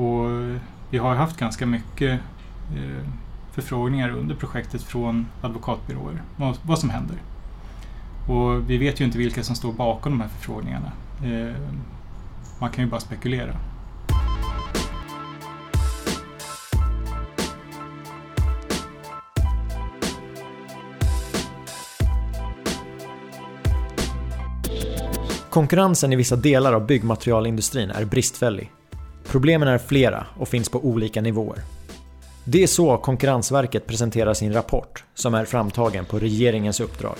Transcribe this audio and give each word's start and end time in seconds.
Och 0.00 0.30
vi 0.90 0.98
har 0.98 1.14
haft 1.14 1.36
ganska 1.36 1.66
mycket 1.66 2.20
eh, 2.76 3.06
förfrågningar 3.52 4.10
under 4.10 4.34
projektet 4.34 4.82
från 4.82 5.26
advokatbyråer, 5.40 6.22
vad, 6.62 6.78
som 6.78 6.90
händer. 6.90 7.16
Och 8.28 8.70
vi 8.70 8.78
vet 8.78 9.00
ju 9.00 9.04
inte 9.04 9.18
vilka 9.18 9.42
som 9.42 9.56
står 9.56 9.72
bakom 9.72 10.12
de 10.12 10.20
här 10.20 10.28
förfrågningarna. 10.28 10.92
Eh, 11.24 11.54
man 12.58 12.70
kan 12.70 12.84
ju 12.84 12.90
bara 12.90 13.00
spekulera. 13.00 13.56
Konkurrensen 25.50 26.12
i 26.12 26.16
vissa 26.16 26.36
delar 26.36 26.72
av 26.72 26.86
byggmaterialindustrin 26.86 27.90
är 27.90 28.04
bristfällig. 28.04 28.70
Problemen 29.30 29.68
är 29.68 29.78
flera 29.78 30.26
och 30.38 30.48
finns 30.48 30.68
på 30.68 30.78
olika 30.78 31.20
nivåer. 31.20 31.58
Det 32.44 32.62
är 32.62 32.66
så 32.66 32.96
Konkurrensverket 32.96 33.86
presenterar 33.86 34.34
sin 34.34 34.52
rapport, 34.52 35.04
som 35.14 35.34
är 35.34 35.44
framtagen 35.44 36.04
på 36.04 36.18
regeringens 36.18 36.80
uppdrag. 36.80 37.16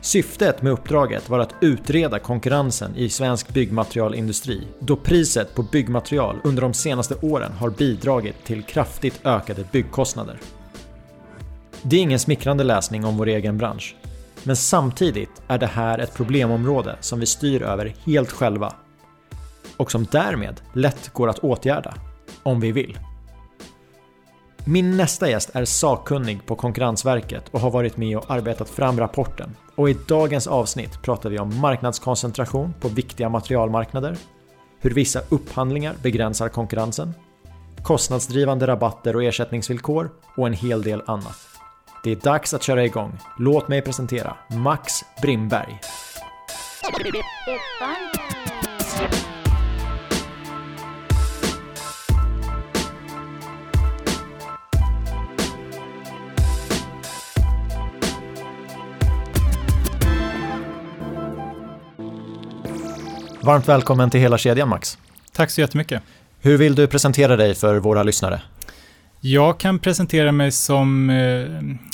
Syftet 0.00 0.62
med 0.62 0.72
uppdraget 0.72 1.28
var 1.28 1.38
att 1.38 1.54
utreda 1.60 2.18
konkurrensen 2.18 2.96
i 2.96 3.08
svensk 3.08 3.48
byggmaterialindustri 3.48 4.62
då 4.80 4.96
priset 4.96 5.54
på 5.54 5.62
byggmaterial 5.62 6.36
under 6.44 6.62
de 6.62 6.74
senaste 6.74 7.14
åren 7.14 7.52
har 7.52 7.70
bidragit 7.70 8.44
till 8.44 8.62
kraftigt 8.62 9.20
ökade 9.24 9.64
byggkostnader. 9.72 10.38
Det 11.82 11.96
är 11.96 12.00
ingen 12.00 12.18
smickrande 12.18 12.64
läsning 12.64 13.04
om 13.04 13.16
vår 13.16 13.28
egen 13.28 13.58
bransch. 13.58 13.96
Men 14.42 14.56
samtidigt 14.56 15.42
är 15.48 15.58
det 15.58 15.66
här 15.66 15.98
ett 15.98 16.14
problemområde 16.14 16.96
som 17.00 17.20
vi 17.20 17.26
styr 17.26 17.62
över 17.62 17.94
helt 18.04 18.32
själva. 18.32 18.74
Och 19.78 19.90
som 19.90 20.04
därmed 20.04 20.60
lätt 20.72 21.12
går 21.12 21.28
att 21.28 21.38
åtgärda, 21.38 21.94
om 22.42 22.60
vi 22.60 22.72
vill. 22.72 22.98
Min 24.64 24.96
nästa 24.96 25.30
gäst 25.30 25.50
är 25.52 25.64
sakkunnig 25.64 26.46
på 26.46 26.56
Konkurrensverket 26.56 27.48
och 27.50 27.60
har 27.60 27.70
varit 27.70 27.96
med 27.96 28.16
och 28.16 28.30
arbetat 28.30 28.70
fram 28.70 29.00
rapporten. 29.00 29.56
Och 29.74 29.90
i 29.90 29.96
dagens 30.08 30.46
avsnitt 30.46 31.02
pratar 31.02 31.30
vi 31.30 31.38
om 31.38 31.60
marknadskoncentration 31.60 32.74
på 32.80 32.88
viktiga 32.88 33.28
materialmarknader, 33.28 34.16
hur 34.80 34.90
vissa 34.90 35.20
upphandlingar 35.28 35.94
begränsar 36.02 36.48
konkurrensen, 36.48 37.14
kostnadsdrivande 37.82 38.66
rabatter 38.66 39.16
och 39.16 39.24
ersättningsvillkor 39.24 40.10
och 40.36 40.46
en 40.46 40.52
hel 40.52 40.82
del 40.82 41.02
annat. 41.06 41.48
Det 42.04 42.10
är 42.10 42.16
dags 42.16 42.54
att 42.54 42.62
köra 42.62 42.84
igång. 42.84 43.18
Låt 43.38 43.68
mig 43.68 43.82
presentera 43.82 44.36
Max 44.50 44.92
Brimberg. 45.22 45.80
Varmt 63.48 63.68
välkommen 63.68 64.10
till 64.10 64.20
hela 64.20 64.38
kedjan 64.38 64.68
Max. 64.68 64.98
Tack 65.32 65.50
så 65.50 65.60
jättemycket. 65.60 66.02
Hur 66.40 66.58
vill 66.58 66.74
du 66.74 66.86
presentera 66.86 67.36
dig 67.36 67.54
för 67.54 67.76
våra 67.76 68.02
lyssnare? 68.02 68.42
Jag 69.20 69.58
kan 69.58 69.78
presentera 69.78 70.32
mig 70.32 70.52
som 70.52 71.10
eh, 71.10 71.46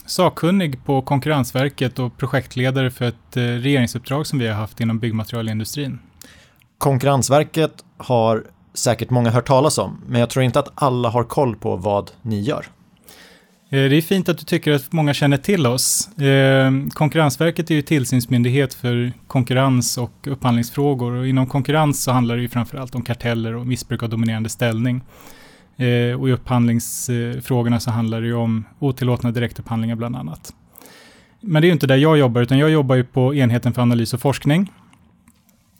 sakkunnig 0.06 0.84
på 0.84 1.02
Konkurrensverket 1.02 1.98
och 1.98 2.16
projektledare 2.16 2.90
för 2.90 3.04
ett 3.04 3.36
eh, 3.36 3.42
regeringsuppdrag 3.42 4.26
som 4.26 4.38
vi 4.38 4.48
har 4.48 4.54
haft 4.54 4.80
inom 4.80 4.98
byggmaterialindustrin. 4.98 5.98
Konkurrensverket 6.78 7.72
har 7.96 8.44
säkert 8.74 9.10
många 9.10 9.30
hört 9.30 9.46
talas 9.46 9.78
om, 9.78 10.00
men 10.06 10.20
jag 10.20 10.30
tror 10.30 10.44
inte 10.44 10.58
att 10.58 10.72
alla 10.74 11.08
har 11.08 11.24
koll 11.24 11.56
på 11.56 11.76
vad 11.76 12.10
ni 12.22 12.40
gör. 12.40 12.66
Eh, 13.70 13.88
det 13.88 13.96
är 13.96 14.02
fint 14.02 14.28
att 14.28 14.38
du 14.38 14.44
tycker 14.44 14.72
att 14.72 14.92
många 14.92 15.14
känner 15.14 15.36
till 15.36 15.66
oss. 15.66 16.18
Eh, 16.18 16.72
Konkurrensverket 16.90 17.70
är 17.70 17.74
ju 17.74 17.82
tillsynsmyndighet 17.82 18.74
för 18.74 19.12
konkurrens 19.26 19.98
och 19.98 20.12
upphandlingsfrågor 20.26 21.12
och 21.12 21.28
inom 21.28 21.46
konkurrens 21.46 22.02
så 22.02 22.12
handlar 22.12 22.36
det 22.36 22.42
ju 22.42 22.48
framförallt 22.48 22.94
om 22.94 23.02
karteller 23.02 23.54
och 23.54 23.66
missbruk 23.66 24.02
av 24.02 24.08
dominerande 24.08 24.48
ställning. 24.48 25.02
Eh, 25.76 26.20
och 26.20 26.28
i 26.28 26.32
upphandlingsfrågorna 26.32 27.80
så 27.80 27.90
handlar 27.90 28.20
det 28.20 28.26
ju 28.26 28.34
om 28.34 28.64
otillåtna 28.78 29.30
direktupphandlingar 29.30 29.96
bland 29.96 30.16
annat. 30.16 30.54
Men 31.40 31.62
det 31.62 31.66
är 31.66 31.68
ju 31.68 31.72
inte 31.72 31.86
där 31.86 31.96
jag 31.96 32.18
jobbar, 32.18 32.42
utan 32.42 32.58
jag 32.58 32.70
jobbar 32.70 32.94
ju 32.96 33.04
på 33.04 33.34
enheten 33.34 33.72
för 33.72 33.82
analys 33.82 34.14
och 34.14 34.20
forskning. 34.20 34.72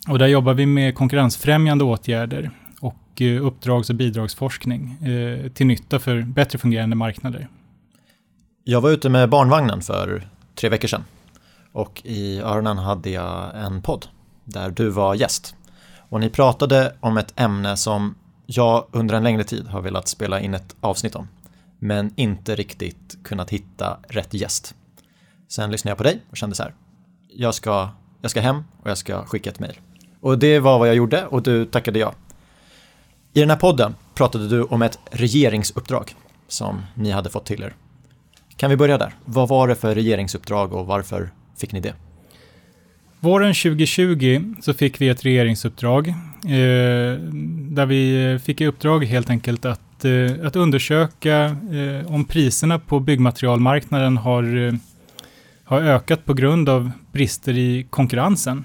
Och 0.09 0.19
där 0.19 0.27
jobbar 0.27 0.55
vi 0.55 0.66
med 0.66 0.95
konkurrensfrämjande 0.95 1.84
åtgärder 1.84 2.51
och 2.81 3.22
uppdrags 3.41 3.91
och 3.91 3.97
bidragsforskning 3.97 4.99
till 5.55 5.66
nytta 5.66 5.99
för 5.99 6.22
bättre 6.22 6.59
fungerande 6.59 6.97
marknader. 6.97 7.49
Jag 8.67 8.81
var 8.81 8.91
ute 8.91 9.09
med 9.09 9.29
barnvagnen 9.29 9.83
för 9.83 10.29
tre 10.55 10.69
veckor 10.69 10.89
sedan 10.89 11.05
och 11.73 12.03
i 12.05 12.41
öronen 12.41 12.79
hade 12.79 13.11
jag 13.11 13.51
en 13.55 13.83
podd 13.83 14.07
där 14.45 14.71
du 14.71 14.89
var 14.89 15.15
gäst. 15.15 15.55
Och 16.09 16.21
ni 16.21 16.31
pratade 16.31 16.97
om 17.01 17.17
ett 17.17 17.41
ämne 17.41 17.77
som 17.77 18.15
jag 18.47 18.87
under 18.93 19.15
en 19.15 19.23
längre 19.23 19.45
tid 19.45 19.67
har 19.67 19.81
velat 19.81 20.09
spela 20.09 20.41
in 20.41 20.55
ett 20.55 20.77
avsnitt 20.81 21.15
om, 21.15 21.29
men 21.79 22.13
inte 22.17 22.57
riktigt 22.57 23.19
kunnat 23.25 23.51
hitta 23.51 23.99
rätt 24.09 24.35
gäst. 24.35 24.75
Sen 25.49 25.71
lyssnade 25.71 25.91
jag 25.91 25.99
på 25.99 26.05
dig 26.05 26.23
och 26.31 26.37
kände 26.37 26.57
så 26.57 26.63
här, 26.63 26.75
jag 27.29 27.55
ska, 27.55 27.89
jag 28.21 28.31
ska 28.31 28.41
hem 28.41 28.65
och 28.83 28.91
jag 28.91 28.99
ska 28.99 29.25
skicka 29.25 29.51
ett 29.51 29.61
mejl. 29.61 29.81
Och 30.21 30.39
det 30.39 30.59
var 30.59 30.79
vad 30.79 30.89
jag 30.89 30.97
gjorde 30.97 31.27
och 31.27 31.43
du 31.43 31.65
tackade 31.65 31.99
ja. 31.99 32.15
I 33.33 33.41
den 33.41 33.51
här 33.51 33.57
podden 33.57 33.95
pratade 34.15 34.49
du 34.49 34.63
om 34.63 34.83
ett 34.83 34.99
regeringsuppdrag 35.11 36.15
som 36.49 36.83
ni 36.95 37.11
hade 37.11 37.31
fått 37.31 37.47
till 37.47 37.63
er. 37.63 37.75
Kan 38.56 38.70
vi 38.70 38.76
börja 38.76 38.98
där? 38.98 39.15
Vad 39.25 39.48
var 39.48 39.69
det 39.69 39.75
för 39.75 39.94
regeringsuppdrag 39.94 40.72
och 40.72 40.87
varför 40.87 41.31
fick 41.56 41.72
ni 41.72 41.81
det? 41.81 41.94
Våren 43.20 43.54
2020 43.54 44.54
så 44.60 44.75
fick 44.75 45.00
vi 45.00 45.09
ett 45.09 45.25
regeringsuppdrag 45.25 46.09
eh, 46.09 46.15
där 47.70 47.87
vi 47.87 48.38
fick 48.44 48.60
i 48.60 48.66
uppdrag 48.66 49.04
helt 49.04 49.31
enkelt 49.31 49.65
att, 49.65 50.04
eh, 50.04 50.47
att 50.47 50.56
undersöka 50.56 51.44
eh, 51.44 52.15
om 52.15 52.25
priserna 52.25 52.78
på 52.78 53.00
byggmaterialmarknaden 53.00 54.16
har, 54.16 54.66
eh, 54.66 54.75
har 55.65 55.81
ökat 55.81 56.25
på 56.25 56.34
grund 56.34 56.69
av 56.69 56.91
brister 57.12 57.59
i 57.59 57.86
konkurrensen. 57.91 58.65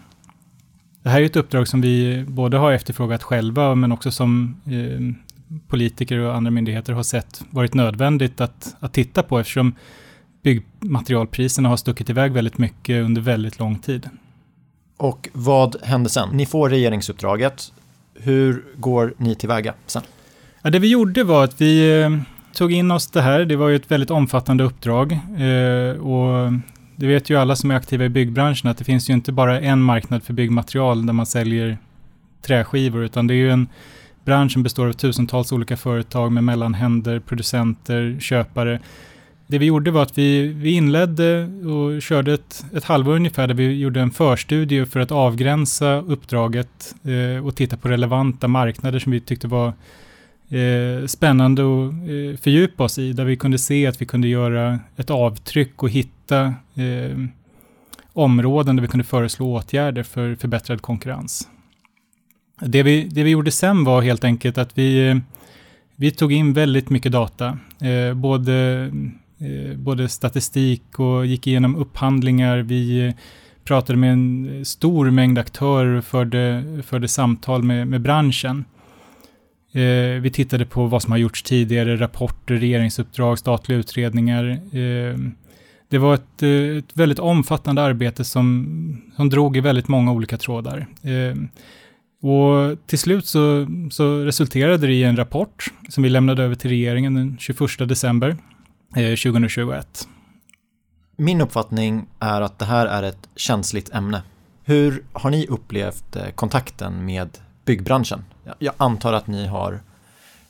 Det 1.03 1.09
här 1.09 1.21
är 1.21 1.25
ett 1.25 1.35
uppdrag 1.35 1.67
som 1.67 1.81
vi 1.81 2.25
både 2.27 2.57
har 2.57 2.71
efterfrågat 2.71 3.23
själva 3.23 3.75
men 3.75 3.91
också 3.91 4.11
som 4.11 4.61
eh, 4.66 5.28
politiker 5.68 6.18
och 6.20 6.36
andra 6.36 6.52
myndigheter 6.52 6.94
har 6.94 7.04
sett 7.04 7.42
varit 7.50 7.74
nödvändigt 7.74 8.42
att, 8.42 8.76
att 8.80 8.94
titta 8.94 9.24
på 9.24 9.40
eftersom 9.40 9.76
byggmaterialpriserna 10.44 11.70
har 11.70 11.78
stuckit 11.78 12.10
iväg 12.10 12.32
väldigt 12.32 12.58
mycket 12.58 13.06
under 13.06 13.22
väldigt 13.22 13.60
lång 13.60 13.80
tid. 13.80 14.10
Och 14.98 15.30
vad 15.34 15.84
hände 15.84 16.10
sen? 16.10 16.30
Ni 16.32 16.46
får 16.46 16.70
regeringsuppdraget. 16.70 17.74
Hur 18.14 18.64
går 18.76 19.14
ni 19.18 19.36
tillväga 19.36 19.74
sen? 19.86 20.02
Ja, 20.62 20.70
det 20.70 20.80
vi 20.80 20.88
gjorde 20.88 21.24
var 21.24 21.44
att 21.44 21.62
vi 21.62 22.02
eh, 22.02 22.10
tog 22.54 22.72
in 22.72 22.92
oss 22.92 23.08
det 23.08 23.22
här. 23.22 23.46
Det 23.46 23.56
var 23.56 23.70
ju 23.70 23.76
ett 23.76 23.92
väldigt 23.92 24.12
omfattande 24.12 24.64
uppdrag. 24.64 25.12
Eh, 25.12 26.00
och 26.00 26.52
det 26.96 27.08
vet 27.08 27.30
ju 27.30 27.36
alla 27.36 27.56
som 27.56 27.72
är 27.72 27.76
aktiva 27.76 28.06
i 28.06 28.10
byggbranschen 28.10 28.70
att 28.70 28.78
det 28.78 28.84
finns 28.84 29.10
ju 29.10 29.14
inte 29.14 29.31
bara 29.31 29.60
en 29.60 29.81
marknad 29.81 30.24
för 30.24 30.34
byggmaterial 30.34 31.06
där 31.06 31.14
man 31.14 31.26
säljer 31.26 31.78
träskivor, 32.42 33.04
utan 33.04 33.28
det 33.28 33.34
är 33.34 33.36
ju 33.36 33.52
en 33.52 33.68
Branschen 34.29 34.63
består 34.63 34.88
av 34.88 34.94
tusentals 34.94 35.51
olika 35.51 35.78
företag 35.78 36.31
med 36.31 36.44
mellanhänder, 36.44 37.19
producenter, 37.19 38.17
köpare. 38.19 38.79
Det 39.47 39.57
vi 39.57 39.66
gjorde 39.66 39.91
var 39.91 40.01
att 40.01 40.17
vi, 40.17 40.47
vi 40.47 40.72
inledde 40.72 41.44
och 41.45 42.01
körde 42.01 42.34
ett, 42.34 42.66
ett 42.73 42.84
halvår 42.84 43.16
ungefär 43.16 43.47
där 43.47 43.56
vi 43.56 43.79
gjorde 43.79 44.01
en 44.01 44.12
förstudie 44.12 44.85
för 44.85 45.00
att 45.00 45.12
avgränsa 45.12 45.95
uppdraget 45.95 46.95
eh, 47.03 47.45
och 47.45 47.56
titta 47.56 47.78
på 47.78 47.88
relevanta 47.88 48.47
marknader 48.47 49.00
som 49.00 49.12
vi 49.12 49.19
tyckte 49.19 49.47
var 49.47 49.68
eh, 50.50 51.06
spännande 51.07 51.62
att 51.62 51.94
eh, 51.94 52.42
fördjupa 52.42 52.83
oss 52.83 52.98
i. 52.98 53.13
Där 53.13 53.25
vi 53.25 53.36
kunde 53.36 53.57
se 53.57 53.88
att 53.88 54.01
vi 54.01 54.06
kunde 54.06 54.27
göra 54.27 54.80
ett 54.95 55.09
avtryck 55.09 55.83
och 55.83 55.89
hitta 55.89 56.45
eh, 56.75 57.18
områden 58.13 58.75
där 58.75 58.81
vi 58.81 58.88
kunde 58.88 59.04
föreslå 59.04 59.56
åtgärder 59.56 60.04
för 60.04 60.36
förbättrad 60.36 60.81
konkurrens. 60.81 61.48
Det 62.61 62.83
vi, 62.83 63.03
det 63.11 63.23
vi 63.23 63.29
gjorde 63.29 63.51
sen 63.51 63.83
var 63.83 64.01
helt 64.01 64.23
enkelt 64.23 64.57
att 64.57 64.77
vi, 64.77 65.21
vi 65.95 66.11
tog 66.11 66.33
in 66.33 66.53
väldigt 66.53 66.89
mycket 66.89 67.11
data. 67.11 67.57
Eh, 67.81 68.13
både, 68.13 68.91
eh, 69.39 69.77
både 69.77 70.09
statistik 70.09 71.00
och 71.00 71.25
gick 71.25 71.47
igenom 71.47 71.75
upphandlingar. 71.75 72.57
Vi 72.57 73.13
pratade 73.63 74.00
med 74.00 74.13
en 74.13 74.65
stor 74.65 75.11
mängd 75.11 75.38
aktörer 75.38 75.97
och 75.97 76.06
förde, 76.06 76.63
förde 76.85 77.07
samtal 77.07 77.63
med, 77.63 77.88
med 77.88 78.01
branschen. 78.01 78.65
Eh, 79.71 80.21
vi 80.21 80.29
tittade 80.33 80.65
på 80.65 80.85
vad 80.85 81.01
som 81.01 81.11
har 81.11 81.19
gjorts 81.19 81.44
tidigare, 81.44 81.95
rapporter, 81.95 82.56
regeringsuppdrag, 82.56 83.39
statliga 83.39 83.79
utredningar. 83.79 84.50
Eh, 84.50 85.17
det 85.89 85.97
var 85.97 86.13
ett, 86.13 86.44
ett, 86.77 86.97
väldigt 86.97 87.19
omfattande 87.19 87.81
arbete 87.81 88.23
som, 88.23 89.11
som 89.15 89.29
drog 89.29 89.57
i 89.57 89.59
väldigt 89.59 89.88
många 89.88 90.11
olika 90.11 90.38
trådar. 90.38 90.88
Eh, 91.01 91.35
Eh, 92.24 92.30
Och 92.30 92.88
till 92.88 93.00
slut 93.00 93.25
så, 93.25 93.68
så 93.92 94.18
resulterade 94.24 94.88
det 94.88 94.94
i 94.94 95.04
en 95.04 95.18
rapport 95.18 95.68
som 95.89 96.04
vi 96.04 96.10
lämnade 96.10 96.44
över 96.44 96.56
till 96.56 96.69
regeringen 96.69 97.13
den 97.13 97.38
21 97.39 97.60
december 97.89 98.38
eh, 98.95 99.16
2021. 99.16 100.07
Min 101.18 101.42
uppfattning 101.42 102.06
är 102.19 102.42
att 102.42 102.60
det 102.60 102.66
här 102.66 102.86
är 102.86 103.04
ett 103.04 103.30
känsligt 103.36 103.94
ämne. 103.94 104.21
Hur 104.63 105.04
har 105.13 105.30
ni 105.30 105.48
upplevt 105.48 106.16
eh, 106.16 106.30
kontakten 106.36 107.06
med 107.06 107.30
byggbranschen? 107.66 108.25
Jag 108.60 108.74
antar 108.77 109.13
att 109.13 109.27
ni 109.27 109.48
har 109.48 109.80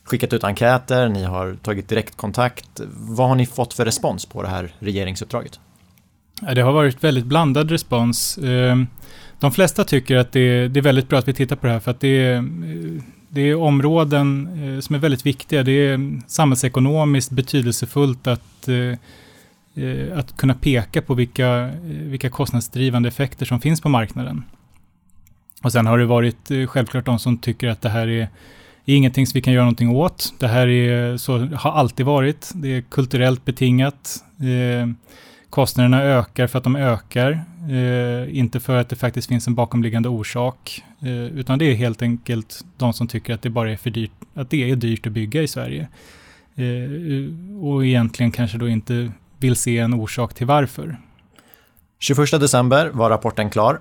skickat 0.04 0.32
ut 0.32 0.44
enkäter, 0.44 1.08
ni 1.08 1.24
har 1.24 1.54
tagit 1.62 1.88
direktkontakt. 1.88 2.80
Vad 2.92 3.28
har 3.28 3.34
ni 3.34 3.46
fått 3.46 3.74
för 3.74 3.84
respons 3.84 4.26
på 4.26 4.42
det 4.42 4.48
här 4.48 4.74
regeringsuppdraget? 4.78 5.60
Det 6.54 6.60
har 6.60 6.72
varit 6.72 7.04
väldigt 7.04 7.24
blandad 7.24 7.70
respons. 7.70 8.38
De 9.40 9.52
flesta 9.52 9.84
tycker 9.84 10.16
att 10.16 10.32
det 10.32 10.40
är, 10.40 10.68
det 10.68 10.80
är 10.80 10.82
väldigt 10.82 11.08
bra 11.08 11.18
att 11.18 11.28
vi 11.28 11.34
tittar 11.34 11.56
på 11.56 11.66
det 11.66 11.72
här 11.72 11.80
för 11.80 11.90
att 11.90 12.00
det 12.00 12.24
är, 12.24 12.44
det 13.28 13.40
är 13.40 13.54
områden 13.54 14.48
eh, 14.76 14.80
som 14.80 14.94
är 14.94 14.98
väldigt 14.98 15.26
viktiga. 15.26 15.62
Det 15.62 15.72
är 15.72 16.20
samhällsekonomiskt 16.26 17.30
betydelsefullt 17.30 18.26
att, 18.26 18.68
eh, 18.68 19.84
eh, 19.84 20.18
att 20.18 20.36
kunna 20.36 20.54
peka 20.54 21.02
på 21.02 21.14
vilka, 21.14 21.70
vilka 21.84 22.30
kostnadsdrivande 22.30 23.08
effekter 23.08 23.46
som 23.46 23.60
finns 23.60 23.80
på 23.80 23.88
marknaden. 23.88 24.44
Och 25.62 25.72
sen 25.72 25.86
har 25.86 25.98
det 25.98 26.06
varit 26.06 26.50
självklart 26.68 27.04
de 27.06 27.18
som 27.18 27.38
tycker 27.38 27.68
att 27.68 27.80
det 27.80 27.88
här 27.88 28.08
är, 28.08 28.28
är 28.84 28.94
ingenting 28.94 29.26
som 29.26 29.38
vi 29.38 29.42
kan 29.42 29.52
göra 29.52 29.64
någonting 29.64 29.90
åt. 29.90 30.34
Det 30.38 30.48
här 30.48 30.66
är, 30.66 31.16
så 31.16 31.38
har 31.38 31.72
alltid 31.72 32.06
varit. 32.06 32.50
Det 32.54 32.68
är 32.68 32.82
kulturellt 32.82 33.44
betingat. 33.44 34.24
Kostnaderna 35.50 36.02
ökar 36.02 36.46
för 36.46 36.58
att 36.58 36.64
de 36.64 36.76
ökar, 36.76 37.44
eh, 37.70 38.38
inte 38.38 38.60
för 38.60 38.76
att 38.76 38.88
det 38.88 38.96
faktiskt 38.96 39.28
finns 39.28 39.46
en 39.46 39.54
bakomliggande 39.54 40.08
orsak, 40.08 40.82
eh, 41.00 41.24
utan 41.24 41.58
det 41.58 41.64
är 41.64 41.74
helt 41.74 42.02
enkelt 42.02 42.64
de 42.76 42.92
som 42.92 43.08
tycker 43.08 43.34
att 43.34 43.42
det 43.42 43.50
bara 43.50 43.72
är 43.72 43.76
för 43.76 43.90
dyrt, 43.90 44.10
att 44.34 44.50
det 44.50 44.70
är 44.70 44.76
dyrt 44.76 45.06
att 45.06 45.12
bygga 45.12 45.42
i 45.42 45.48
Sverige. 45.48 45.88
Eh, 46.54 47.64
och 47.64 47.86
egentligen 47.86 48.32
kanske 48.32 48.58
då 48.58 48.68
inte 48.68 49.12
vill 49.38 49.56
se 49.56 49.78
en 49.78 49.94
orsak 49.94 50.34
till 50.34 50.46
varför. 50.46 50.98
21 51.98 52.38
december 52.38 52.90
var 52.90 53.10
rapporten 53.10 53.50
klar. 53.50 53.80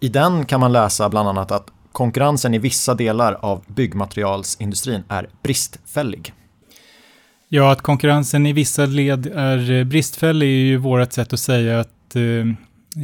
I 0.00 0.08
den 0.08 0.44
kan 0.44 0.60
man 0.60 0.72
läsa 0.72 1.08
bland 1.08 1.28
annat 1.28 1.50
att 1.50 1.70
konkurrensen 1.92 2.54
i 2.54 2.58
vissa 2.58 2.94
delar 2.94 3.32
av 3.32 3.64
byggmaterialsindustrin 3.66 5.02
är 5.08 5.28
bristfällig. 5.42 6.32
Ja, 7.48 7.72
att 7.72 7.82
konkurrensen 7.82 8.46
i 8.46 8.52
vissa 8.52 8.86
led 8.86 9.26
är 9.26 9.70
eh, 9.70 9.84
bristfällig 9.84 10.46
är 10.46 10.64
ju 10.64 10.76
vårt 10.76 11.12
sätt 11.12 11.32
att 11.32 11.40
säga 11.40 11.80
att 11.80 12.16
eh, 12.16 12.22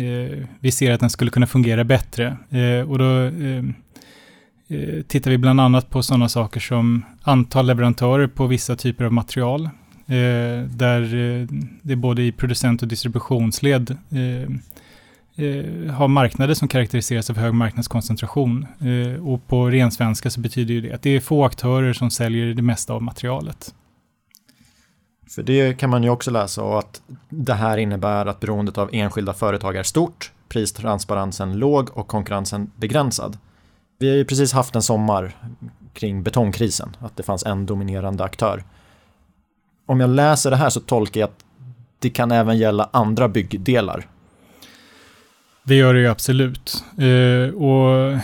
eh, 0.01 0.47
vi 0.61 0.71
ser 0.71 0.93
att 0.93 1.01
den 1.01 1.11
skulle 1.11 1.31
kunna 1.31 1.47
fungera 1.47 1.85
bättre. 1.85 2.37
Eh, 2.51 2.91
och 2.91 2.99
då 2.99 3.21
eh, 3.23 3.65
eh, 4.69 5.03
tittar 5.03 5.31
vi 5.31 5.39
bland 5.39 5.61
annat 5.61 5.91
på 5.91 6.03
sådana 6.03 6.29
saker 6.29 6.61
som 6.61 7.05
antal 7.23 7.67
leverantörer 7.67 8.27
på 8.27 8.47
vissa 8.47 8.77
typer 8.77 9.05
av 9.05 9.13
material. 9.13 9.65
Eh, 10.07 10.69
där 10.69 11.03
det 11.83 11.97
både 11.97 12.23
i 12.23 12.33
producent 12.33 12.83
och 12.83 12.89
distributionsled 12.89 13.97
har 15.91 16.09
marknader 16.09 16.55
som 16.55 16.69
karaktäriseras 16.69 17.31
av 17.31 17.37
hög 17.37 17.55
marknadskoncentration. 17.55 18.67
och 19.23 19.47
på 19.47 19.71
ren 19.71 19.91
svenska 19.91 20.31
så 20.31 20.41
betyder 20.41 20.75
ju 20.75 20.81
det 20.81 20.93
att 20.93 21.03
det 21.03 21.11
är 21.11 21.21
få 21.21 21.45
aktörer 21.45 21.93
som 21.93 22.11
säljer 22.11 22.55
det 22.55 22.63
mesta 22.63 22.93
av 22.93 23.03
materialet. 23.03 23.75
För 25.35 25.43
det 25.43 25.79
kan 25.79 25.91
man 25.91 26.03
ju 26.03 26.11
också 26.11 26.31
läsa 26.31 26.63
och 26.63 26.79
att 26.79 27.03
det 27.29 27.55
här 27.55 27.79
innebär 27.79 28.27
att 28.27 28.41
beroendet 28.41 28.79
av 28.79 28.91
enskilda 28.93 29.33
företag 29.33 29.77
är 29.77 29.83
stort, 29.83 30.33
pristransparensen 30.49 31.59
låg 31.59 31.91
och 31.97 32.09
konkurrensen 32.09 32.71
begränsad. 32.77 33.39
Vi 33.99 34.09
har 34.09 34.17
ju 34.17 34.25
precis 34.25 34.53
haft 34.53 34.75
en 34.75 34.83
sommar 34.83 35.33
kring 35.93 36.23
betongkrisen, 36.23 36.97
att 36.99 37.17
det 37.17 37.23
fanns 37.23 37.45
en 37.45 37.67
dominerande 37.67 38.25
aktör. 38.25 38.65
Om 39.87 40.01
jag 40.01 40.11
läser 40.11 40.51
det 40.51 40.57
här 40.57 40.71
så 40.71 40.81
tolkar 40.81 41.21
jag 41.21 41.29
att 41.29 41.45
det 41.99 42.11
kan 42.11 42.33
även 42.33 42.59
gälla 42.59 42.89
andra 42.93 43.29
byggdelar. 43.29 44.07
Det 45.65 45.75
gör 45.75 45.95
det 45.95 46.01
ju 46.01 46.09
absolut. 46.09 46.85
Uh, 47.01 47.55
och 47.55 48.19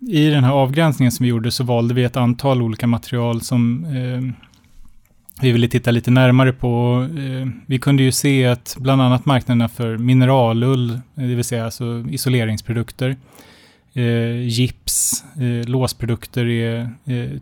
i 0.00 0.28
den 0.28 0.44
här 0.44 0.52
avgränsningen 0.52 1.12
som 1.12 1.24
vi 1.24 1.30
gjorde 1.30 1.50
så 1.50 1.64
valde 1.64 1.94
vi 1.94 2.04
ett 2.04 2.16
antal 2.16 2.62
olika 2.62 2.86
material 2.86 3.40
som 3.40 3.84
uh, 3.84 4.32
vi 5.40 5.52
ville 5.52 5.68
titta 5.68 5.90
lite 5.90 6.10
närmare 6.10 6.52
på. 6.52 7.06
Eh, 7.18 7.48
vi 7.66 7.78
kunde 7.78 8.02
ju 8.02 8.12
se 8.12 8.46
att 8.46 8.76
bland 8.80 9.02
annat 9.02 9.26
marknaderna 9.26 9.68
för 9.68 9.98
mineralull, 9.98 10.90
eh, 10.90 10.98
det 11.14 11.34
vill 11.34 11.44
säga 11.44 11.64
alltså 11.64 12.04
isoleringsprodukter, 12.10 13.16
eh, 13.92 14.40
gips, 14.40 15.24
låsprodukter 15.66 16.46
är 16.46 16.88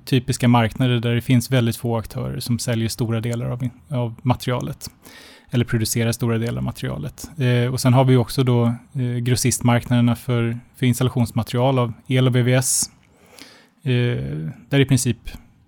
typiska 0.04 0.48
marknader 0.48 1.00
där 1.00 1.14
det 1.14 1.20
finns 1.20 1.50
väldigt 1.50 1.76
få 1.76 1.96
aktörer 1.96 2.40
som 2.40 2.58
säljer 2.58 2.88
stora 2.88 3.20
delar 3.20 3.46
av, 3.46 3.68
av 3.88 4.14
materialet. 4.22 4.90
Eller 5.50 5.64
producerar 5.64 6.12
stora 6.12 6.38
delar 6.38 6.58
av 6.58 6.64
materialet. 6.64 7.30
Och 7.72 7.80
sen 7.80 7.92
har 7.92 8.04
vi 8.04 8.16
också 8.16 8.44
då 8.44 8.74
grossistmarknaderna 9.22 10.16
för, 10.16 10.58
för 10.76 10.86
installationsmaterial 10.86 11.78
av 11.78 11.92
el 12.06 12.26
och 12.26 12.36
VVS. 12.36 12.90
där 14.68 14.80
i 14.80 14.84
princip 14.84 15.18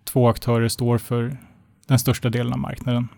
två 0.04 0.28
aktörer 0.28 0.68
står 0.68 0.98
för 0.98 1.36
den 1.86 1.98
största 1.98 2.30
delen 2.30 2.52
av 2.52 2.58
marknaden. 2.58 3.08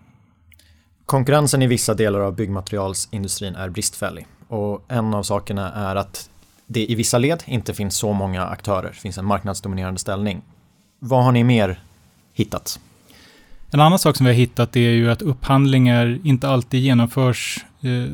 Konkurrensen 1.05 1.61
i 1.61 1.67
vissa 1.67 1.93
delar 1.93 2.19
av 2.19 2.35
byggmaterialsindustrin 2.35 3.55
är 3.55 3.69
bristfällig 3.69 4.27
och 4.47 4.85
en 4.87 5.13
av 5.13 5.23
sakerna 5.23 5.73
är 5.73 5.95
att 5.95 6.29
det 6.65 6.91
i 6.91 6.95
vissa 6.95 7.17
led 7.17 7.43
inte 7.45 7.73
finns 7.73 7.95
så 7.95 8.13
många 8.13 8.45
aktörer, 8.45 8.89
det 8.89 8.93
finns 8.93 9.17
en 9.17 9.25
marknadsdominerande 9.25 9.99
ställning. 9.99 10.41
Vad 10.99 11.23
har 11.23 11.31
ni 11.31 11.43
mer 11.43 11.79
hittat? 12.33 12.79
En 13.71 13.79
annan 13.79 13.99
sak 13.99 14.15
som 14.15 14.25
vi 14.25 14.31
har 14.31 14.37
hittat 14.37 14.75
är 14.75 14.89
ju 14.89 15.11
att 15.11 15.21
upphandlingar 15.21 16.19
inte 16.23 16.49
alltid 16.49 16.79
genomförs 16.79 17.65
eh, 17.81 18.05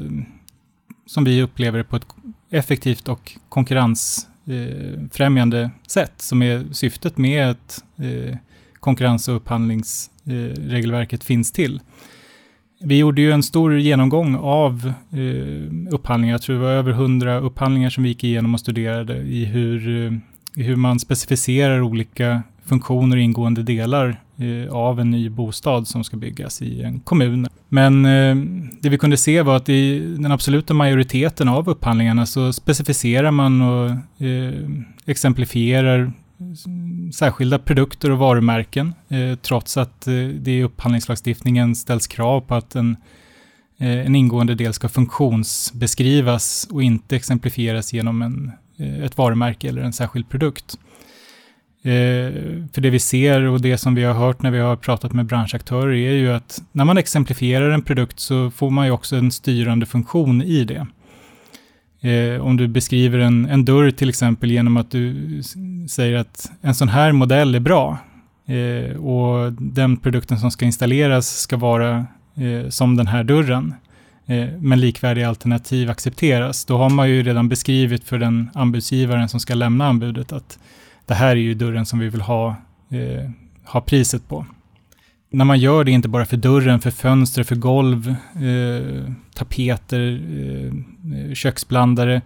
som 1.06 1.24
vi 1.24 1.42
upplever 1.42 1.78
det 1.78 1.84
på 1.84 1.96
ett 1.96 2.08
effektivt 2.50 3.08
och 3.08 3.38
konkurrensfrämjande 3.50 5.62
eh, 5.62 5.70
sätt 5.88 6.14
som 6.18 6.42
är 6.42 6.66
syftet 6.72 7.18
med 7.18 7.52
ett 7.52 7.84
eh, 7.98 8.38
konkurrens 8.84 9.28
och 9.28 9.36
upphandlingsregelverket 9.36 11.24
finns 11.24 11.52
till. 11.52 11.80
Vi 12.86 12.98
gjorde 12.98 13.22
ju 13.22 13.32
en 13.32 13.44
stor 13.44 13.80
genomgång 13.80 14.36
av 14.36 14.94
eh, 15.12 15.94
upphandlingar. 15.94 16.34
Jag 16.34 16.42
tror 16.42 16.56
det 16.56 16.62
var 16.62 16.72
över 16.72 16.92
hundra 16.92 17.40
upphandlingar 17.40 17.90
som 17.90 18.04
vi 18.04 18.10
gick 18.10 18.24
igenom 18.24 18.54
och 18.54 18.60
studerade 18.60 19.18
i 19.18 19.46
hur, 19.46 20.06
eh, 20.06 20.12
hur 20.56 20.76
man 20.76 21.00
specificerar 21.00 21.82
olika 21.82 22.44
funktioner 22.66 23.18
och 23.18 23.22
ingående 23.22 23.64
delar 23.64 24.22
eh, 24.38 24.74
av 24.74 25.00
en 25.00 25.12
ny 25.12 25.30
bostad 25.30 25.88
som 25.88 26.04
ska 26.04 26.18
byggas 26.18 26.62
i 26.62 26.82
en 26.82 27.00
kommun. 27.00 27.48
Men 27.70 28.06
eh, 28.06 28.36
det 28.82 28.90
vi 28.90 28.98
kunde 28.98 29.18
se 29.18 29.42
var 29.42 29.56
att 29.56 29.70
i 29.70 30.00
den 30.00 30.32
absoluta 30.32 30.74
majoriteten 30.74 31.50
av 31.50 31.70
upphandlingarna 31.70 32.26
så 32.26 32.54
specificerar 32.54 33.32
man 33.32 33.62
och 33.62 33.90
eh, 34.26 34.70
exemplifierar 35.06 36.12
särskilda 37.14 37.60
produkter 37.60 38.12
och 38.12 38.18
varumärken, 38.18 38.94
eh, 39.10 39.36
trots 39.36 39.78
att 39.78 40.08
eh, 40.08 40.14
det 40.14 40.52
i 40.52 40.64
upphandlingslagstiftningen 40.64 41.76
ställs 41.76 42.08
krav 42.08 42.42
på 42.42 42.56
att 42.56 42.76
en, 42.76 42.98
eh, 43.80 44.06
en 44.06 44.16
ingående 44.16 44.56
del 44.56 44.74
ska 44.74 44.90
funktionsbeskrivas 44.90 46.68
och 46.72 46.84
inte 46.84 47.16
exemplifieras 47.16 47.94
genom 47.94 48.22
en, 48.22 48.52
eh, 48.78 49.04
ett 49.04 49.18
varumärke 49.18 49.70
eller 49.70 49.82
en 49.82 49.94
särskild 49.94 50.30
produkt. 50.30 50.78
Eh, 51.86 52.34
för 52.74 52.82
det 52.82 52.90
vi 52.90 53.00
ser 53.00 53.42
och 53.42 53.62
det 53.62 53.78
som 53.78 53.96
vi 53.96 54.04
har 54.04 54.14
hört 54.14 54.42
när 54.42 54.52
vi 54.52 54.60
har 54.60 54.76
pratat 54.76 55.14
med 55.14 55.26
branschaktörer 55.26 55.94
är 55.94 56.14
ju 56.14 56.34
att 56.34 56.64
när 56.72 56.86
man 56.86 56.98
exemplifierar 56.98 57.70
en 57.70 57.82
produkt 57.82 58.20
så 58.20 58.52
får 58.52 58.70
man 58.70 58.86
ju 58.86 58.92
också 58.92 59.16
en 59.16 59.32
styrande 59.32 59.86
funktion 59.86 60.42
i 60.42 60.64
det. 60.64 60.88
Eh, 62.04 62.42
om 62.42 62.58
du 62.58 62.68
beskriver 62.68 63.20
en, 63.20 63.46
en 63.46 63.66
dörr 63.66 63.92
till 63.92 64.10
exempel 64.10 64.52
genom 64.52 64.78
att 64.78 64.92
du 64.92 65.42
säger 65.90 66.18
att 66.18 66.52
en 66.62 66.76
sån 66.76 66.90
här 66.90 67.12
modell 67.12 67.56
är 67.56 67.60
bra 67.60 67.98
eh, 68.46 68.98
och 68.98 69.54
den 69.54 69.98
produkten 69.98 70.40
som 70.40 70.52
ska 70.52 70.66
installeras 70.66 71.40
ska 71.40 71.58
vara 71.58 72.06
eh, 72.36 72.70
som 72.70 72.96
den 72.96 73.08
här 73.08 73.24
dörren 73.24 73.74
eh, 74.26 74.48
men 74.60 74.80
likvärdiga 74.80 75.30
alternativ 75.30 75.90
accepteras. 75.90 76.66
Då 76.66 76.78
har 76.78 76.90
man 76.90 77.10
ju 77.10 77.24
redan 77.24 77.50
beskrivit 77.50 78.04
för 78.04 78.20
den 78.20 78.50
anbudsgivaren 78.54 79.30
som 79.30 79.40
ska 79.40 79.54
lämna 79.54 79.88
anbudet 79.88 80.32
att 80.32 80.60
det 81.06 81.14
här 81.14 81.30
är 81.30 81.36
ju 81.36 81.54
dörren 81.54 81.86
som 81.86 82.00
vi 82.00 82.10
vill 82.10 82.22
ha, 82.22 82.56
eh, 82.90 83.30
ha 83.66 83.82
priset 83.82 84.28
på 84.30 84.46
när 85.34 85.46
man 85.46 85.60
gör 85.60 85.84
det 85.84 85.92
inte 85.92 86.10
bara 86.10 86.26
för 86.26 86.38
dörren, 86.38 86.80
för 86.80 86.92
fönster, 86.92 87.44
för 87.44 87.56
golv, 87.56 88.16
eh, 88.36 89.12
tapeter, 89.34 90.22
eh, 90.40 90.74
Eh, 91.12 91.34
köksblandare, 91.34 92.22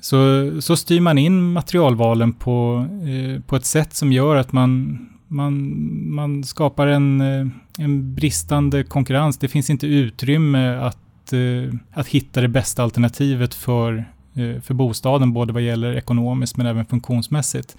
så, 0.00 0.52
så 0.60 0.76
styr 0.76 1.00
man 1.00 1.18
in 1.18 1.52
materialvalen 1.52 2.32
på, 2.32 2.86
eh, 3.06 3.40
på 3.40 3.56
ett 3.56 3.64
sätt 3.64 3.94
som 3.94 4.12
gör 4.12 4.36
att 4.36 4.52
man, 4.52 4.98
man, 5.28 5.74
man 6.14 6.44
skapar 6.44 6.86
en, 6.86 7.20
eh, 7.20 7.46
en 7.78 8.14
bristande 8.14 8.84
konkurrens. 8.84 9.38
Det 9.38 9.48
finns 9.48 9.70
inte 9.70 9.86
utrymme 9.86 10.76
att, 10.76 11.32
eh, 11.32 11.74
att 11.92 12.08
hitta 12.08 12.40
det 12.40 12.48
bästa 12.48 12.82
alternativet 12.82 13.54
för, 13.54 14.04
eh, 14.34 14.60
för 14.60 14.74
bostaden, 14.74 15.32
både 15.32 15.52
vad 15.52 15.62
gäller 15.62 15.96
ekonomiskt 15.96 16.56
men 16.56 16.66
även 16.66 16.86
funktionsmässigt. 16.86 17.76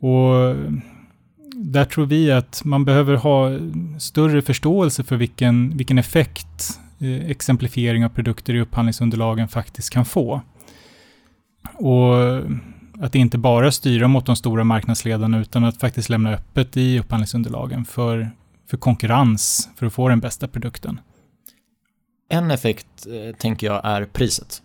Och 0.00 0.56
där 1.54 1.84
tror 1.84 2.06
vi 2.06 2.32
att 2.32 2.62
man 2.64 2.84
behöver 2.84 3.14
ha 3.14 3.50
större 3.98 4.42
förståelse 4.42 5.04
för 5.04 5.16
vilken, 5.16 5.76
vilken 5.76 5.98
effekt 5.98 6.80
Eh, 7.00 7.30
exemplifiering 7.30 8.04
av 8.04 8.08
produkter 8.08 8.54
i 8.54 8.60
upphandlingsunderlagen 8.60 9.48
faktiskt 9.48 9.90
kan 9.90 10.04
få. 10.04 10.40
Och 11.74 12.14
att 13.00 13.14
inte 13.14 13.38
bara 13.38 13.72
styra 13.72 14.08
mot 14.08 14.26
de 14.26 14.36
stora 14.36 14.64
marknadsledarna 14.64 15.40
utan 15.40 15.64
att 15.64 15.80
faktiskt 15.80 16.08
lämna 16.08 16.30
öppet 16.34 16.76
i 16.76 16.98
upphandlingsunderlagen 16.98 17.84
för, 17.84 18.30
för 18.70 18.76
konkurrens 18.76 19.68
för 19.76 19.86
att 19.86 19.92
få 19.92 20.08
den 20.08 20.20
bästa 20.20 20.48
produkten. 20.48 21.00
En 22.28 22.50
effekt 22.50 23.06
eh, 23.06 23.36
tänker 23.36 23.66
jag 23.66 23.80
är 23.84 24.04
priset. 24.04 24.62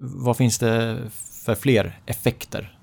Vad 0.00 0.36
finns 0.36 0.58
det 0.58 0.98
för 1.44 1.54
fler 1.54 1.98
effekter? 2.06 2.77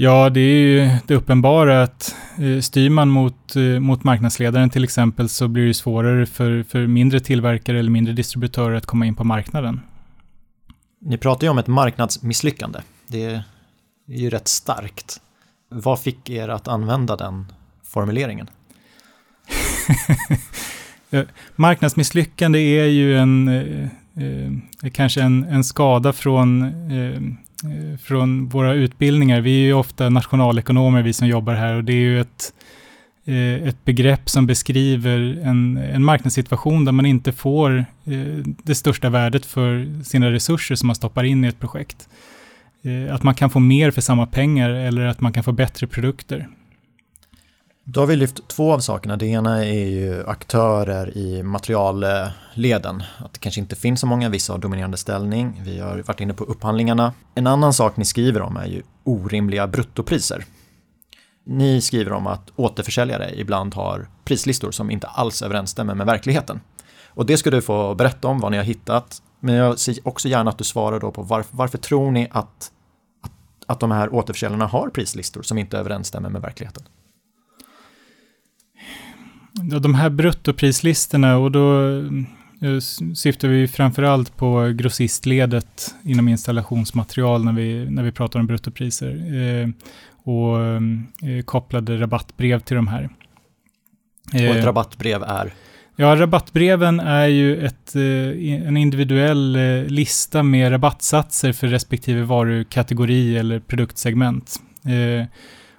Ja, 0.00 0.30
det 0.30 0.40
är 0.40 0.60
ju 0.60 0.90
det 1.06 1.14
uppenbara 1.14 1.82
att 1.82 2.16
eh, 2.38 2.60
styr 2.60 2.90
man 2.90 3.08
mot, 3.08 3.56
eh, 3.56 3.62
mot 3.62 4.04
marknadsledaren 4.04 4.70
till 4.70 4.84
exempel 4.84 5.28
så 5.28 5.48
blir 5.48 5.66
det 5.66 5.74
svårare 5.74 6.26
för, 6.26 6.62
för 6.62 6.86
mindre 6.86 7.20
tillverkare 7.20 7.78
eller 7.78 7.90
mindre 7.90 8.12
distributörer 8.14 8.74
att 8.74 8.86
komma 8.86 9.06
in 9.06 9.14
på 9.14 9.24
marknaden. 9.24 9.80
Ni 11.00 11.18
pratar 11.18 11.46
ju 11.46 11.50
om 11.50 11.58
ett 11.58 11.66
marknadsmisslyckande. 11.66 12.78
Det 13.06 13.24
är 13.24 13.42
ju 14.06 14.30
rätt 14.30 14.48
starkt. 14.48 15.20
Vad 15.68 16.00
fick 16.00 16.30
er 16.30 16.48
att 16.48 16.68
använda 16.68 17.16
den 17.16 17.52
formuleringen? 17.84 18.50
Marknadsmisslyckande 21.56 22.58
är 22.58 22.86
ju 22.86 23.18
en, 23.18 23.48
eh, 23.48 23.88
eh, 24.82 24.90
kanske 24.92 25.22
en, 25.22 25.44
en 25.44 25.64
skada 25.64 26.12
från, 26.12 26.62
eh, 26.92 27.20
Eh, 27.64 27.98
från 27.98 28.48
våra 28.48 28.74
utbildningar. 28.74 29.40
Vi 29.40 29.60
är 29.60 29.66
ju 29.66 29.72
ofta 29.72 30.08
nationalekonomer, 30.08 31.02
vi 31.02 31.12
som 31.12 31.26
jobbar 31.28 31.54
här, 31.54 31.74
och 31.74 31.84
det 31.84 31.92
är 31.92 32.00
ju 32.00 32.20
ett, 32.20 32.52
eh, 33.24 33.68
ett 33.68 33.84
begrepp 33.84 34.28
som 34.28 34.46
beskriver 34.46 35.40
en, 35.44 35.76
en 35.76 36.04
marknadssituation 36.04 36.84
där 36.84 36.92
man 36.92 37.06
inte 37.06 37.32
får 37.32 37.78
eh, 37.78 37.84
det 38.62 38.74
största 38.74 39.10
värdet 39.10 39.46
för 39.46 40.02
sina 40.04 40.30
resurser 40.30 40.74
som 40.74 40.86
man 40.86 40.96
stoppar 40.96 41.24
in 41.24 41.44
i 41.44 41.48
ett 41.48 41.60
projekt. 41.60 42.08
Att 43.10 43.22
man 43.22 43.34
kan 43.34 43.50
få 43.50 43.60
mer 43.60 43.90
för 43.90 44.00
samma 44.00 44.26
pengar 44.26 44.70
eller 44.70 45.06
att 45.06 45.20
man 45.20 45.32
kan 45.32 45.44
få 45.44 45.52
bättre 45.52 45.86
produkter. 45.86 46.48
Då 47.90 48.00
har 48.00 48.06
vi 48.06 48.16
lyft 48.16 48.48
två 48.48 48.72
av 48.72 48.78
sakerna. 48.78 49.16
Det 49.16 49.26
ena 49.26 49.64
är 49.64 49.86
ju 49.86 50.26
aktörer 50.26 51.16
i 51.16 51.42
materialleden. 51.42 53.02
Att 53.18 53.32
det 53.32 53.38
kanske 53.38 53.60
inte 53.60 53.76
finns 53.76 54.00
så 54.00 54.06
många, 54.06 54.28
vissa 54.28 54.52
har 54.52 54.58
dominerande 54.58 54.96
ställning. 54.96 55.60
Vi 55.64 55.80
har 55.80 56.02
varit 56.06 56.20
inne 56.20 56.34
på 56.34 56.44
upphandlingarna. 56.44 57.12
En 57.34 57.46
annan 57.46 57.72
sak 57.72 57.96
ni 57.96 58.04
skriver 58.04 58.42
om 58.42 58.56
är 58.56 58.66
ju 58.66 58.82
orimliga 59.04 59.66
bruttopriser. 59.66 60.44
Ni 61.44 61.80
skriver 61.80 62.12
om 62.12 62.26
att 62.26 62.50
återförsäljare 62.56 63.40
ibland 63.40 63.74
har 63.74 64.08
prislistor 64.24 64.70
som 64.70 64.90
inte 64.90 65.06
alls 65.06 65.42
överensstämmer 65.42 65.94
med 65.94 66.06
verkligheten. 66.06 66.60
Och 67.08 67.26
det 67.26 67.36
ska 67.36 67.50
du 67.50 67.62
få 67.62 67.94
berätta 67.94 68.28
om 68.28 68.40
vad 68.40 68.50
ni 68.50 68.56
har 68.56 68.64
hittat. 68.64 69.22
Men 69.40 69.54
jag 69.54 69.78
ser 69.78 69.96
också 70.02 70.28
gärna 70.28 70.50
att 70.50 70.58
du 70.58 70.64
svarar 70.64 71.00
då 71.00 71.10
på 71.10 71.22
varför, 71.22 71.56
varför 71.56 71.78
tror 71.78 72.10
ni 72.10 72.28
att, 72.30 72.70
att, 73.22 73.32
att 73.66 73.80
de 73.80 73.90
här 73.90 74.14
återförsäljarna 74.14 74.66
har 74.66 74.88
prislistor 74.88 75.42
som 75.42 75.58
inte 75.58 75.78
överensstämmer 75.78 76.28
med 76.28 76.42
verkligheten? 76.42 76.82
De 79.62 79.94
här 79.94 80.10
bruttoprislistorna 80.10 81.38
och 81.38 81.52
då 81.52 81.88
eh, 82.62 82.78
syftar 83.14 83.48
vi 83.48 83.68
framförallt 83.68 84.36
på 84.36 84.72
grossistledet 84.76 85.94
inom 86.04 86.28
installationsmaterial 86.28 87.44
när 87.44 87.52
vi, 87.52 87.90
när 87.90 88.02
vi 88.02 88.12
pratar 88.12 88.40
om 88.40 88.46
bruttopriser 88.46 89.10
eh, 89.34 89.68
och 90.22 90.58
eh, 91.28 91.42
kopplade 91.44 92.00
rabattbrev 92.00 92.60
till 92.60 92.76
de 92.76 92.88
här. 92.88 93.08
Och 94.32 94.38
ett 94.56 94.64
rabattbrev 94.64 95.22
är? 95.22 95.52
Ja, 95.96 96.16
rabattbreven 96.16 97.00
är 97.00 97.26
ju 97.26 97.66
ett, 97.66 97.94
en 97.94 98.76
individuell 98.76 99.58
lista 99.86 100.42
med 100.42 100.72
rabattsatser 100.72 101.52
för 101.52 101.66
respektive 101.68 102.22
varukategori 102.22 103.38
eller 103.38 103.60
produktsegment. 103.60 104.60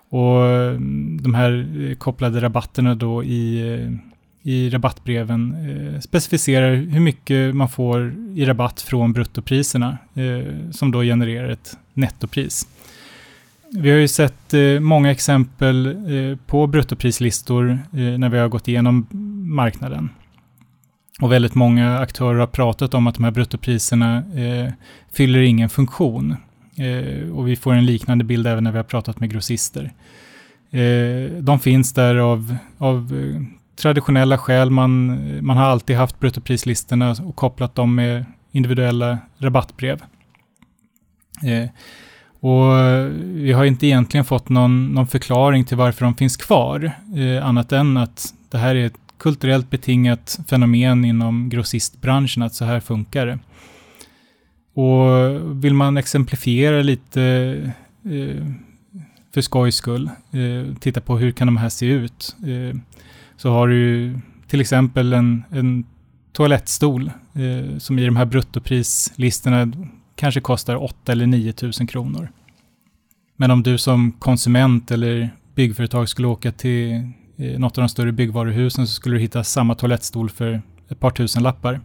Och 0.09 0.45
eh, 0.45 0.73
de 1.21 1.33
här 1.33 1.95
kopplade 1.97 2.41
rabatterna 2.41 2.95
då 2.95 3.23
i, 3.23 3.73
eh, 3.73 3.91
i 4.51 4.69
rabattbreven 4.69 5.55
eh, 5.69 5.99
specificerar 5.99 6.75
hur 6.75 6.99
mycket 6.99 7.55
man 7.55 7.69
får 7.69 8.15
i 8.35 8.45
rabatt 8.45 8.81
från 8.81 9.13
bruttopriserna 9.13 9.97
eh, 10.13 10.71
som 10.71 10.91
då 10.91 11.01
genererar 11.01 11.49
ett 11.49 11.77
nettopris. 11.93 12.67
Vi 13.71 13.89
har 13.89 13.97
ju 13.97 14.07
sett 14.07 14.53
eh, 14.53 14.79
många 14.79 15.11
exempel 15.11 15.85
eh, 15.87 16.37
på 16.45 16.67
bruttoprislistor 16.67 17.69
eh, 17.71 17.99
när 17.99 18.29
vi 18.29 18.37
har 18.37 18.47
gått 18.47 18.67
igenom 18.67 19.07
marknaden. 19.55 20.09
Och 21.21 21.31
väldigt 21.31 21.55
många 21.55 21.99
aktörer 21.99 22.39
har 22.39 22.47
pratat 22.47 22.93
om 22.93 23.07
att 23.07 23.15
de 23.15 23.23
här 23.23 23.31
bruttopriserna 23.31 24.23
fyller 25.13 25.39
ingen 25.39 25.69
funktion. 25.69 26.35
Eh, 26.79 27.37
och 27.37 27.47
vi 27.47 27.55
får 27.55 27.73
en 27.73 27.85
liknande 27.85 28.23
bild 28.23 28.47
även 28.47 28.63
när 28.63 28.71
vi 28.71 28.77
har 28.77 28.83
pratat 28.83 29.19
med 29.19 29.31
grossister. 29.31 29.91
Eh, 30.71 31.31
de 31.41 31.59
finns 31.59 31.93
där 31.93 32.15
av, 32.15 32.55
av 32.77 32.95
eh, 32.95 33.41
traditionella 33.75 34.37
skäl. 34.37 34.69
Man, 34.69 35.17
man 35.45 35.57
har 35.57 35.65
alltid 35.65 35.95
haft 35.95 36.19
bruttoprislistorna 36.19 37.11
och 37.11 37.35
kopplat 37.35 37.75
dem 37.75 37.95
med 37.95 38.25
individuella 38.51 39.17
rabattbrev. 39.37 40.01
Eh, 41.43 41.69
och 42.41 42.71
vi 43.19 43.51
har 43.51 43.65
inte 43.65 43.87
egentligen 43.87 44.25
fått 44.25 44.49
någon, 44.49 44.93
någon 44.93 45.07
förklaring 45.07 45.65
till 45.65 45.77
varför 45.77 46.05
de 46.05 46.15
finns 46.15 46.37
kvar, 46.37 46.91
eh, 47.15 47.45
annat 47.45 47.71
än 47.71 47.97
att 47.97 48.33
det 48.49 48.57
här 48.57 48.75
är 48.75 48.85
ett 48.85 48.97
kulturellt 49.17 49.69
betingat 49.69 50.39
fenomen 50.47 51.05
inom 51.05 51.49
grossistbranschen, 51.49 52.43
att 52.43 52.53
så 52.53 52.65
här 52.65 52.79
funkar 52.79 53.25
det. 53.25 53.39
Och 54.79 55.63
vill 55.63 55.73
man 55.73 55.97
exemplifiera 55.97 56.81
lite 56.81 57.23
eh, 58.05 58.45
för 59.33 59.41
skojs 59.41 59.75
skull, 59.75 60.09
eh, 60.31 60.75
titta 60.79 61.01
på 61.01 61.17
hur 61.17 61.31
kan 61.31 61.47
de 61.47 61.57
här 61.57 61.69
se 61.69 61.85
ut, 61.85 62.35
eh, 62.47 62.79
så 63.37 63.51
har 63.51 63.67
du 63.67 64.13
till 64.47 64.61
exempel 64.61 65.13
en, 65.13 65.43
en 65.51 65.85
toalettstol 66.33 67.11
eh, 67.33 67.77
som 67.77 67.99
i 67.99 68.05
de 68.05 68.15
här 68.15 68.25
bruttoprislistorna 68.25 69.71
kanske 70.15 70.41
kostar 70.41 70.75
8 70.75 71.11
eller 71.11 71.27
9 71.27 71.53
000 71.61 71.71
kronor. 71.73 72.29
Men 73.37 73.51
om 73.51 73.63
du 73.63 73.77
som 73.77 74.11
konsument 74.11 74.91
eller 74.91 75.29
byggföretag 75.55 76.09
skulle 76.09 76.27
åka 76.27 76.51
till 76.51 76.91
eh, 77.37 77.59
något 77.59 77.77
av 77.77 77.81
de 77.81 77.89
större 77.89 78.11
byggvaruhusen 78.11 78.87
så 78.87 78.93
skulle 78.93 79.15
du 79.15 79.21
hitta 79.21 79.43
samma 79.43 79.75
toalettstol 79.75 80.29
för 80.29 80.61
ett 80.89 80.99
par 80.99 81.11
tusen 81.11 81.43
lappar. 81.43 81.81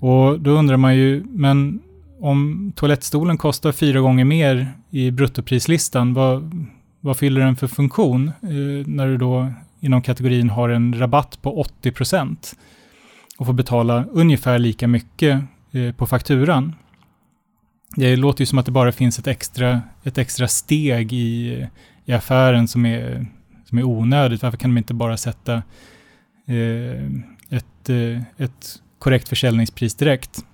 Och 0.00 0.40
då 0.40 0.50
undrar 0.50 0.76
man 0.76 0.96
ju, 0.96 1.24
men 1.28 1.80
om 2.20 2.72
toalettstolen 2.76 3.38
kostar 3.38 3.72
fyra 3.72 4.00
gånger 4.00 4.24
mer 4.24 4.72
i 4.90 5.10
bruttoprislistan, 5.10 6.14
vad, 6.14 6.66
vad 7.00 7.16
fyller 7.16 7.40
den 7.40 7.56
för 7.56 7.66
funktion 7.66 8.28
eh, 8.28 8.86
när 8.86 9.06
du 9.06 9.16
då 9.16 9.52
inom 9.80 10.02
kategorin 10.02 10.50
har 10.50 10.68
en 10.68 10.98
rabatt 10.98 11.42
på 11.42 11.64
80% 11.82 12.36
och 13.38 13.46
får 13.46 13.52
betala 13.52 14.04
ungefär 14.12 14.58
lika 14.58 14.88
mycket 14.88 15.42
eh, 15.72 15.92
på 15.92 16.06
fakturan? 16.06 16.74
Det 17.96 18.16
låter 18.16 18.42
ju 18.42 18.46
som 18.46 18.58
att 18.58 18.66
det 18.66 18.72
bara 18.72 18.92
finns 18.92 19.18
ett 19.18 19.26
extra, 19.26 19.82
ett 20.02 20.18
extra 20.18 20.48
steg 20.48 21.12
i, 21.12 21.66
i 22.04 22.12
affären 22.12 22.68
som 22.68 22.86
är, 22.86 23.26
som 23.64 23.78
är 23.78 23.84
onödigt. 23.84 24.42
Varför 24.42 24.58
kan 24.58 24.70
de 24.70 24.78
inte 24.78 24.94
bara 24.94 25.16
sätta 25.16 25.54
eh, 26.46 27.04
ett, 27.50 27.88
eh, 27.88 28.22
ett 28.36 28.82
korrekt 28.98 29.28
försäljningspris 29.28 29.94
direkt? 29.94 30.44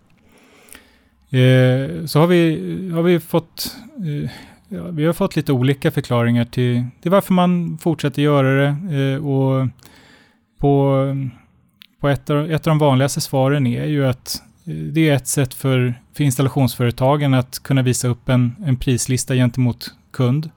Eh, 1.35 2.07
så 2.07 2.21
har 2.21 2.27
vi, 2.27 2.91
har 2.95 3.03
vi 3.03 3.21
fått 3.21 3.77
eh, 3.99 4.31
ja, 4.69 4.83
vi 4.91 5.05
har 5.05 5.13
fått 5.13 5.37
lite 5.37 5.53
olika 5.53 5.91
förklaringar 5.91 6.45
till, 6.45 6.85
till 7.03 7.11
varför 7.11 7.35
man 7.35 7.79
fortsätter 7.79 8.23
göra 8.23 8.49
det. 8.63 8.97
Eh, 8.99 9.27
och 9.27 9.69
på, 10.59 11.07
på 12.01 12.09
ett, 12.09 12.31
av, 12.31 12.51
ett 12.51 12.67
av 12.67 12.71
de 12.71 12.79
vanligaste 12.79 13.21
svaren 13.21 13.67
är 13.67 13.87
ju 13.87 14.07
att 14.07 14.43
eh, 14.65 14.75
det 14.75 15.09
är 15.09 15.15
ett 15.15 15.27
sätt 15.27 15.55
för, 15.55 15.95
för 16.13 16.25
installationsföretagen 16.25 17.35
att 17.35 17.63
kunna 17.63 17.83
visa 17.83 18.09
upp 18.09 18.29
en, 18.29 18.57
en 18.67 18.77
prislista 18.77 19.35
gentemot 19.35 19.95
kund. 20.11 20.51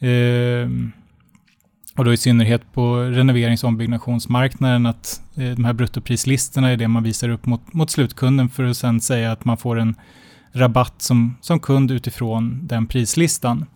Eh, 0.00 0.68
och 1.96 2.04
då 2.04 2.12
i 2.12 2.16
synnerhet 2.16 2.72
på 2.72 2.96
renoverings 2.96 3.64
och 3.64 3.68
ombyggnationsmarknaden 3.68 4.86
att 4.86 5.22
eh, 5.34 5.50
de 5.50 5.64
här 5.64 5.72
bruttoprislistorna 5.72 6.70
är 6.70 6.76
det 6.76 6.88
man 6.88 7.02
visar 7.02 7.28
upp 7.28 7.46
mot, 7.46 7.72
mot 7.72 7.90
slutkunden 7.90 8.48
för 8.48 8.64
att 8.64 8.76
sen 8.76 9.00
säga 9.00 9.32
att 9.32 9.44
man 9.44 9.56
får 9.56 9.78
en 9.78 9.94
rabatt 10.52 11.02
som, 11.02 11.36
som 11.40 11.60
kund 11.60 11.90
utifrån 11.90 12.66
den 12.66 12.86
prislistan. 12.86 13.66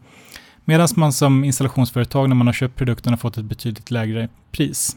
Medan 0.65 0.89
man 0.97 1.13
som 1.13 1.45
installationsföretag 1.45 2.29
när 2.29 2.37
man 2.37 2.47
har 2.47 2.55
köpt 2.55 2.77
produkten 2.77 3.13
har 3.13 3.19
fått 3.19 3.39
ett 3.39 3.45
betydligt 3.45 3.91
lägre 3.91 4.29
pris. 4.51 4.97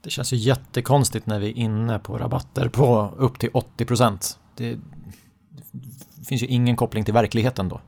Det 0.00 0.10
känns 0.10 0.32
ju 0.32 0.36
jättekonstigt 0.36 1.26
när 1.26 1.40
vi 1.40 1.48
är 1.48 1.58
inne 1.58 1.98
på 1.98 2.18
rabatter 2.18 2.68
på 2.68 3.14
upp 3.16 3.38
till 3.38 3.50
80 3.52 3.84
procent. 3.84 4.38
Det, 4.56 4.78
Det 6.16 6.24
finns 6.28 6.42
ju 6.42 6.46
ingen 6.46 6.76
koppling 6.76 7.04
till 7.04 7.14
verkligheten 7.14 7.68
då. 7.68 7.80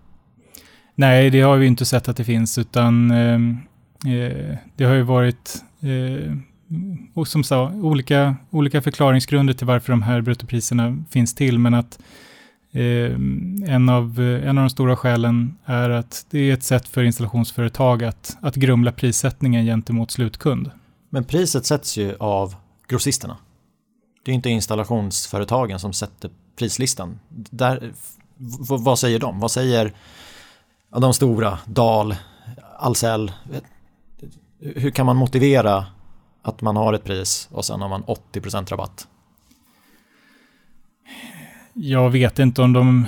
Nej, 0.98 1.30
det 1.30 1.40
har 1.40 1.56
vi 1.56 1.66
inte 1.66 1.84
sett 1.84 2.08
att 2.08 2.16
det 2.16 2.24
finns, 2.24 2.58
utan 2.58 3.10
ehm, 3.10 3.58
eh, 4.06 4.56
det 4.76 4.84
har 4.84 4.94
ju 4.94 5.02
varit 5.02 5.64
eh, 5.80 6.32
och 7.14 7.28
som 7.28 7.44
sa, 7.44 7.70
olika, 7.70 8.36
olika 8.50 8.82
förklaringsgrunder 8.82 9.54
till 9.54 9.66
varför 9.66 9.92
de 9.92 10.02
här 10.02 10.20
bruttopriserna 10.20 11.04
finns 11.10 11.34
till, 11.34 11.58
men 11.58 11.74
att 11.74 11.98
eh, 12.72 13.12
en, 13.74 13.88
av, 13.88 14.20
en 14.20 14.58
av 14.58 14.64
de 14.64 14.70
stora 14.70 14.96
skälen 14.96 15.58
är 15.64 15.90
att 15.90 16.26
det 16.30 16.38
är 16.38 16.54
ett 16.54 16.62
sätt 16.62 16.88
för 16.88 17.04
installationsföretag 17.04 18.04
att, 18.04 18.36
att 18.40 18.54
grumla 18.54 18.92
prissättningen 18.92 19.64
gentemot 19.64 20.10
slutkund. 20.10 20.70
Men 21.10 21.24
priset 21.24 21.66
sätts 21.66 21.96
ju 21.96 22.16
av 22.18 22.54
grossisterna. 22.88 23.36
Det 24.24 24.30
är 24.30 24.34
inte 24.34 24.50
installationsföretagen 24.50 25.78
som 25.78 25.92
sätter 25.92 26.30
prislistan. 26.58 27.18
Där, 27.28 27.92
vad 28.68 28.98
säger 28.98 29.18
de? 29.18 29.40
Vad 29.40 29.50
säger 29.50 29.92
de 30.90 31.14
stora, 31.14 31.58
Dal, 31.66 32.14
Ahlsell? 32.78 33.32
Hur 34.60 34.90
kan 34.90 35.06
man 35.06 35.16
motivera 35.16 35.86
att 36.42 36.60
man 36.60 36.76
har 36.76 36.92
ett 36.92 37.04
pris 37.04 37.48
och 37.52 37.64
sen 37.64 37.80
har 37.80 37.88
man 37.88 38.04
80% 38.04 38.70
rabatt? 38.70 39.08
Jag 41.72 42.10
vet 42.10 42.38
inte 42.38 42.62
om 42.62 42.72
de 42.72 43.06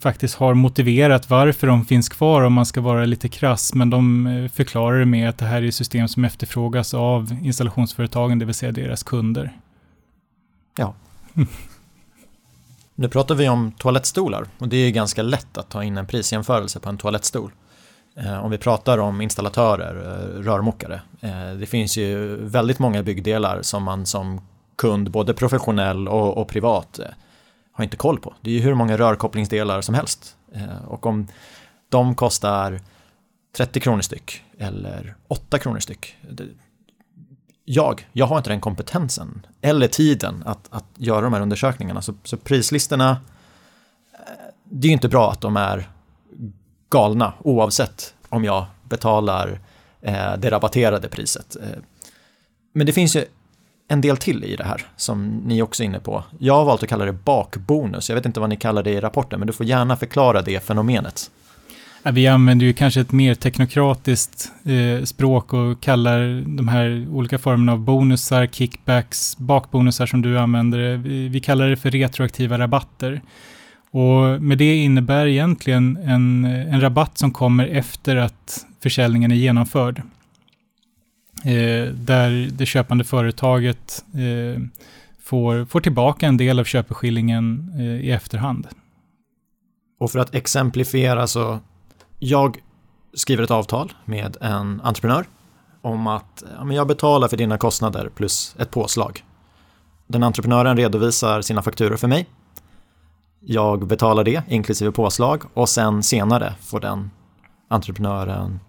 faktiskt 0.00 0.34
har 0.34 0.54
motiverat 0.54 1.30
varför 1.30 1.66
de 1.66 1.84
finns 1.84 2.08
kvar 2.08 2.42
om 2.42 2.52
man 2.52 2.66
ska 2.66 2.80
vara 2.80 3.04
lite 3.04 3.28
krass, 3.28 3.74
men 3.74 3.90
de 3.90 4.26
eh, 4.26 4.48
förklarar 4.48 4.98
det 4.98 5.06
med 5.06 5.28
att 5.28 5.38
det 5.38 5.44
här 5.44 5.62
är 5.62 5.70
system 5.70 6.08
som 6.08 6.24
efterfrågas 6.24 6.94
av 6.94 7.36
installationsföretagen, 7.42 8.38
det 8.38 8.44
vill 8.44 8.54
säga 8.54 8.72
deras 8.72 9.02
kunder. 9.02 9.58
Ja. 10.76 10.94
nu 12.98 13.08
pratar 13.08 13.34
vi 13.34 13.48
om 13.48 13.72
toalettstolar 13.72 14.46
och 14.58 14.68
det 14.68 14.76
är 14.76 14.90
ganska 14.90 15.22
lätt 15.22 15.58
att 15.58 15.70
ta 15.70 15.84
in 15.84 15.98
en 15.98 16.06
prisjämförelse 16.06 16.80
på 16.80 16.88
en 16.88 16.98
toalettstol. 16.98 17.52
Eh, 18.16 18.44
om 18.44 18.50
vi 18.50 18.58
pratar 18.58 18.98
om 18.98 19.20
installatörer, 19.20 19.96
eh, 19.96 20.42
rörmokare. 20.42 21.00
Eh, 21.20 21.52
det 21.58 21.66
finns 21.66 21.96
ju 21.96 22.36
väldigt 22.36 22.78
många 22.78 23.02
byggdelar 23.02 23.62
som 23.62 23.82
man 23.82 24.06
som 24.06 24.40
kund, 24.76 25.10
både 25.10 25.34
professionell 25.34 26.08
och, 26.08 26.38
och 26.38 26.48
privat, 26.48 27.00
har 27.72 27.84
inte 27.84 27.96
koll 27.96 28.20
på. 28.20 28.34
Det 28.40 28.50
är 28.50 28.54
ju 28.54 28.60
hur 28.60 28.74
många 28.74 28.98
rörkopplingsdelar 28.98 29.80
som 29.80 29.94
helst. 29.94 30.36
Och 30.86 31.06
om 31.06 31.28
de 31.88 32.14
kostar 32.14 32.80
30 33.56 33.80
kronor 33.80 34.02
styck 34.02 34.42
eller 34.58 35.14
8 35.28 35.58
kronor 35.58 35.78
styck. 35.78 36.16
Jag, 37.70 38.08
jag 38.12 38.26
har 38.26 38.38
inte 38.38 38.50
den 38.50 38.60
kompetensen 38.60 39.46
eller 39.60 39.88
tiden 39.88 40.42
att, 40.46 40.68
att 40.70 40.84
göra 40.96 41.20
de 41.20 41.32
här 41.32 41.40
undersökningarna. 41.40 42.02
Så, 42.02 42.14
så 42.24 42.36
prislistorna, 42.36 43.10
eh, 44.12 44.18
det 44.64 44.86
är 44.86 44.88
ju 44.88 44.92
inte 44.92 45.08
bra 45.08 45.32
att 45.32 45.40
de 45.40 45.56
är 45.56 45.90
galna 46.90 47.32
oavsett 47.42 48.14
om 48.28 48.44
jag 48.44 48.66
betalar 48.82 49.60
eh, 50.00 50.36
det 50.38 50.50
rabatterade 50.50 51.08
priset. 51.08 51.56
Eh, 51.56 51.78
men 52.72 52.86
det 52.86 52.92
finns 52.92 53.16
ju 53.16 53.24
en 53.88 54.00
del 54.00 54.16
till 54.16 54.44
i 54.44 54.56
det 54.56 54.64
här 54.64 54.86
som 54.96 55.28
ni 55.28 55.62
också 55.62 55.82
är 55.82 55.84
inne 55.84 56.00
på. 56.00 56.24
Jag 56.38 56.54
har 56.54 56.64
valt 56.64 56.82
att 56.82 56.88
kalla 56.88 57.04
det 57.04 57.12
bakbonus. 57.12 58.08
Jag 58.08 58.16
vet 58.16 58.26
inte 58.26 58.40
vad 58.40 58.48
ni 58.48 58.56
kallar 58.56 58.82
det 58.82 58.90
i 58.90 59.00
rapporten, 59.00 59.40
men 59.40 59.46
du 59.46 59.52
får 59.52 59.66
gärna 59.66 59.96
förklara 59.96 60.42
det 60.42 60.60
fenomenet. 60.60 61.30
Vi 62.02 62.26
använder 62.26 62.66
ju 62.66 62.72
kanske 62.72 63.00
ett 63.00 63.12
mer 63.12 63.34
teknokratiskt 63.34 64.52
eh, 64.64 65.04
språk 65.04 65.52
och 65.52 65.80
kallar 65.80 66.42
de 66.56 66.68
här 66.68 67.06
olika 67.10 67.38
formerna 67.38 67.72
av 67.72 67.78
bonusar, 67.78 68.46
kickbacks, 68.46 69.38
bakbonusar 69.38 70.06
som 70.06 70.22
du 70.22 70.38
använder, 70.38 70.96
vi, 70.96 71.28
vi 71.28 71.40
kallar 71.40 71.68
det 71.68 71.76
för 71.76 71.90
retroaktiva 71.90 72.58
rabatter. 72.58 73.20
Och 73.90 74.42
med 74.42 74.58
det 74.58 74.76
innebär 74.76 75.26
egentligen 75.26 75.96
en, 75.96 76.44
en 76.44 76.80
rabatt 76.80 77.18
som 77.18 77.30
kommer 77.30 77.66
efter 77.66 78.16
att 78.16 78.66
försäljningen 78.82 79.32
är 79.32 79.36
genomförd 79.36 80.02
eh, 81.44 81.92
där 81.92 82.48
det 82.52 82.66
köpande 82.66 83.04
företaget 83.04 84.04
eh, 84.14 84.62
får, 85.22 85.64
får 85.64 85.80
tillbaka 85.80 86.26
en 86.26 86.36
del 86.36 86.58
av 86.58 86.64
köpeskillingen 86.64 87.72
eh, 87.78 88.06
i 88.06 88.10
efterhand. 88.10 88.68
Och 90.00 90.10
för 90.10 90.18
att 90.18 90.34
exemplifiera 90.34 91.26
så, 91.26 91.60
jag 92.18 92.58
skriver 93.14 93.42
ett 93.42 93.50
avtal 93.50 93.92
med 94.04 94.36
en 94.40 94.80
entreprenör 94.80 95.26
om 95.82 96.06
att 96.06 96.44
ja, 96.58 96.72
jag 96.72 96.86
betalar 96.86 97.28
för 97.28 97.36
dina 97.36 97.58
kostnader 97.58 98.10
plus 98.14 98.56
ett 98.58 98.70
påslag. 98.70 99.24
Den 100.06 100.22
entreprenören 100.22 100.76
redovisar 100.76 101.42
sina 101.42 101.62
fakturor 101.62 101.96
för 101.96 102.08
mig. 102.08 102.26
Jag 103.40 103.86
betalar 103.86 104.24
det 104.24 104.42
inklusive 104.48 104.92
påslag 104.92 105.42
och 105.54 105.68
sen 105.68 106.02
senare 106.02 106.54
får 106.60 106.80
den 106.80 107.10
entreprenören 107.68 108.60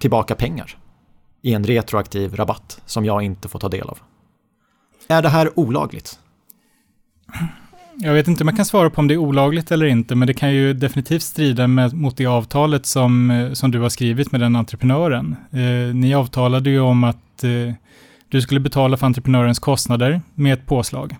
tillbaka 0.00 0.34
pengar 0.34 0.78
i 1.42 1.54
en 1.54 1.64
retroaktiv 1.64 2.36
rabatt 2.36 2.82
som 2.86 3.04
jag 3.04 3.22
inte 3.22 3.48
får 3.48 3.58
ta 3.58 3.68
del 3.68 3.88
av. 3.88 3.98
Är 5.08 5.22
det 5.22 5.28
här 5.28 5.58
olagligt? 5.58 6.18
Jag 8.00 8.12
vet 8.12 8.28
inte 8.28 8.44
om 8.44 8.48
jag 8.48 8.56
kan 8.56 8.64
svara 8.64 8.90
på 8.90 9.00
om 9.00 9.08
det 9.08 9.14
är 9.14 9.18
olagligt 9.18 9.70
eller 9.70 9.86
inte, 9.86 10.14
men 10.14 10.26
det 10.26 10.34
kan 10.34 10.54
ju 10.54 10.74
definitivt 10.74 11.22
strida 11.22 11.66
med, 11.66 11.92
mot 11.94 12.16
det 12.16 12.26
avtalet 12.26 12.86
som, 12.86 13.30
eh, 13.30 13.52
som 13.52 13.70
du 13.70 13.80
har 13.80 13.88
skrivit 13.88 14.32
med 14.32 14.40
den 14.40 14.56
entreprenören. 14.56 15.36
Eh, 15.50 15.94
ni 15.94 16.14
avtalade 16.14 16.70
ju 16.70 16.80
om 16.80 17.04
att 17.04 17.44
eh, 17.44 17.74
du 18.28 18.40
skulle 18.40 18.60
betala 18.60 18.96
för 18.96 19.06
entreprenörens 19.06 19.58
kostnader 19.58 20.20
med 20.34 20.52
ett 20.52 20.66
påslag. 20.66 21.16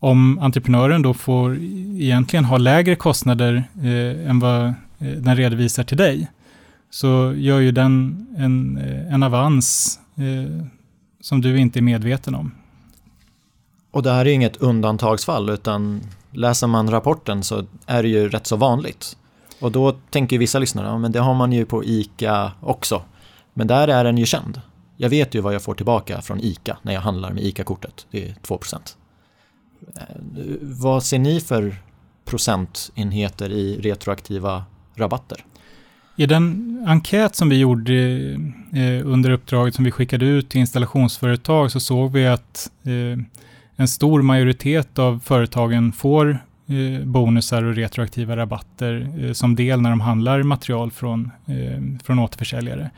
Om 0.00 0.38
entreprenören 0.38 1.02
då 1.02 1.14
får 1.14 1.56
egentligen 1.98 2.44
ha 2.44 2.58
lägre 2.58 2.96
kostnader 2.96 3.64
eh, 3.82 4.30
än 4.30 4.38
vad 4.38 4.66
eh, 4.66 4.72
den 4.98 5.36
redovisar 5.36 5.84
till 5.84 5.96
dig, 5.96 6.28
så 6.90 7.34
gör 7.36 7.60
ju 7.60 7.72
den 7.72 8.26
en, 8.36 8.78
eh, 8.78 9.14
en 9.14 9.22
avans 9.22 9.98
eh, 10.16 10.66
som 11.20 11.40
du 11.40 11.58
inte 11.58 11.78
är 11.78 11.82
medveten 11.82 12.34
om. 12.34 12.52
Och 13.94 14.02
det 14.02 14.12
här 14.12 14.26
är 14.26 14.30
inget 14.30 14.56
undantagsfall 14.56 15.50
utan 15.50 16.00
läser 16.30 16.66
man 16.66 16.90
rapporten 16.90 17.42
så 17.42 17.64
är 17.86 18.02
det 18.02 18.08
ju 18.08 18.28
rätt 18.28 18.46
så 18.46 18.56
vanligt. 18.56 19.16
Och 19.60 19.72
då 19.72 19.92
tänker 19.92 20.38
vissa 20.38 20.58
lyssnare, 20.58 20.86
ja, 20.86 20.98
men 20.98 21.12
det 21.12 21.18
har 21.18 21.34
man 21.34 21.52
ju 21.52 21.66
på 21.66 21.84
ICA 21.84 22.52
också. 22.60 23.02
Men 23.52 23.66
där 23.66 23.88
är 23.88 24.04
den 24.04 24.18
ju 24.18 24.26
känd. 24.26 24.60
Jag 24.96 25.08
vet 25.08 25.34
ju 25.34 25.40
vad 25.40 25.54
jag 25.54 25.62
får 25.62 25.74
tillbaka 25.74 26.22
från 26.22 26.40
ICA 26.40 26.76
när 26.82 26.92
jag 26.92 27.00
handlar 27.00 27.32
med 27.32 27.42
ICA-kortet. 27.42 28.06
Det 28.10 28.28
är 28.28 28.34
2 28.42 28.60
eh, 29.96 30.02
Vad 30.60 31.02
ser 31.02 31.18
ni 31.18 31.40
för 31.40 31.76
procentenheter 32.24 33.50
i 33.50 33.80
retroaktiva 33.80 34.64
rabatter? 34.94 35.44
I 36.16 36.26
den 36.26 36.84
enkät 36.86 37.36
som 37.36 37.48
vi 37.48 37.58
gjorde 37.58 37.94
eh, 38.72 39.06
under 39.06 39.30
uppdraget 39.30 39.74
som 39.74 39.84
vi 39.84 39.90
skickade 39.90 40.26
ut 40.26 40.50
till 40.50 40.60
installationsföretag 40.60 41.70
så 41.70 41.80
såg 41.80 42.12
vi 42.12 42.26
att 42.26 42.70
eh, 42.84 43.24
en 43.76 43.88
stor 43.88 44.22
majoritet 44.22 44.98
av 44.98 45.20
företagen 45.24 45.92
får 45.92 46.38
eh, 46.66 47.06
bonusar 47.06 47.64
och 47.64 47.74
retroaktiva 47.74 48.36
rabatter 48.36 49.24
eh, 49.24 49.32
som 49.32 49.54
del 49.54 49.80
när 49.80 49.90
de 49.90 50.00
handlar 50.00 50.42
material 50.42 50.90
från, 50.90 51.30
eh, 51.46 51.98
från 52.04 52.18
återförsäljare. 52.18 52.90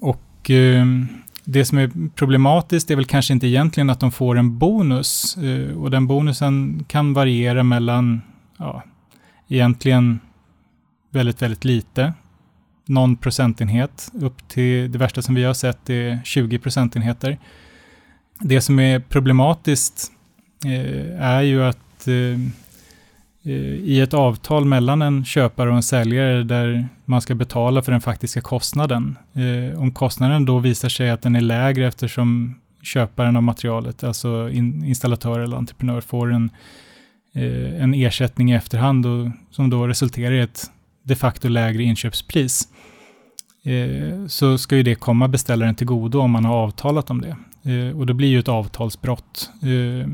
Och 0.00 0.50
eh, 0.50 0.86
det 1.44 1.64
som 1.64 1.78
är 1.78 2.10
problematiskt 2.14 2.90
är 2.90 2.96
väl 2.96 3.04
kanske 3.04 3.32
inte 3.32 3.46
egentligen 3.46 3.90
att 3.90 4.00
de 4.00 4.12
får 4.12 4.38
en 4.38 4.58
bonus 4.58 5.36
eh, 5.36 5.76
och 5.76 5.90
den 5.90 6.06
bonusen 6.06 6.84
kan 6.88 7.12
variera 7.12 7.62
mellan, 7.62 8.22
ja, 8.56 8.82
egentligen 9.48 10.20
väldigt, 11.10 11.42
väldigt 11.42 11.64
lite. 11.64 12.12
Någon 12.86 13.16
procentenhet 13.16 14.12
upp 14.20 14.48
till 14.48 14.92
det 14.92 14.98
värsta 14.98 15.22
som 15.22 15.34
vi 15.34 15.44
har 15.44 15.54
sett 15.54 15.90
är 15.90 16.20
20 16.24 16.58
procentenheter. 16.58 17.38
Det 18.40 18.60
som 18.60 18.78
är 18.78 19.00
problematiskt 19.00 20.12
eh, 20.64 21.22
är 21.22 21.42
ju 21.42 21.64
att 21.64 22.08
eh, 22.08 22.40
eh, 23.44 23.74
i 23.74 24.00
ett 24.00 24.14
avtal 24.14 24.64
mellan 24.64 25.02
en 25.02 25.24
köpare 25.24 25.70
och 25.70 25.76
en 25.76 25.82
säljare 25.82 26.42
där 26.42 26.88
man 27.04 27.22
ska 27.22 27.34
betala 27.34 27.82
för 27.82 27.92
den 27.92 28.00
faktiska 28.00 28.40
kostnaden. 28.40 29.18
Eh, 29.32 29.80
om 29.80 29.92
kostnaden 29.92 30.44
då 30.44 30.58
visar 30.58 30.88
sig 30.88 31.10
att 31.10 31.22
den 31.22 31.36
är 31.36 31.40
lägre 31.40 31.86
eftersom 31.86 32.54
köparen 32.82 33.36
av 33.36 33.42
materialet, 33.42 34.04
alltså 34.04 34.50
in, 34.50 34.84
installatör 34.84 35.40
eller 35.40 35.56
entreprenör, 35.56 36.00
får 36.00 36.32
en, 36.32 36.50
eh, 37.34 37.82
en 37.82 37.94
ersättning 37.94 38.52
i 38.52 38.54
efterhand 38.54 39.06
och, 39.06 39.28
som 39.50 39.70
då 39.70 39.86
resulterar 39.86 40.32
i 40.32 40.40
ett 40.40 40.70
de 41.02 41.14
facto 41.14 41.48
lägre 41.48 41.82
inköpspris 41.82 42.68
eh, 43.64 44.26
så 44.26 44.58
ska 44.58 44.76
ju 44.76 44.82
det 44.82 44.94
komma 44.94 45.28
beställaren 45.28 45.74
till 45.74 45.86
godo 45.86 46.18
om 46.20 46.30
man 46.30 46.44
har 46.44 46.54
avtalat 46.54 47.10
om 47.10 47.20
det. 47.20 47.36
Eh, 47.66 47.98
och 47.98 48.06
det 48.06 48.14
blir 48.14 48.28
ju 48.28 48.38
ett 48.38 48.48
avtalsbrott 48.48 49.50
eh, 49.62 50.08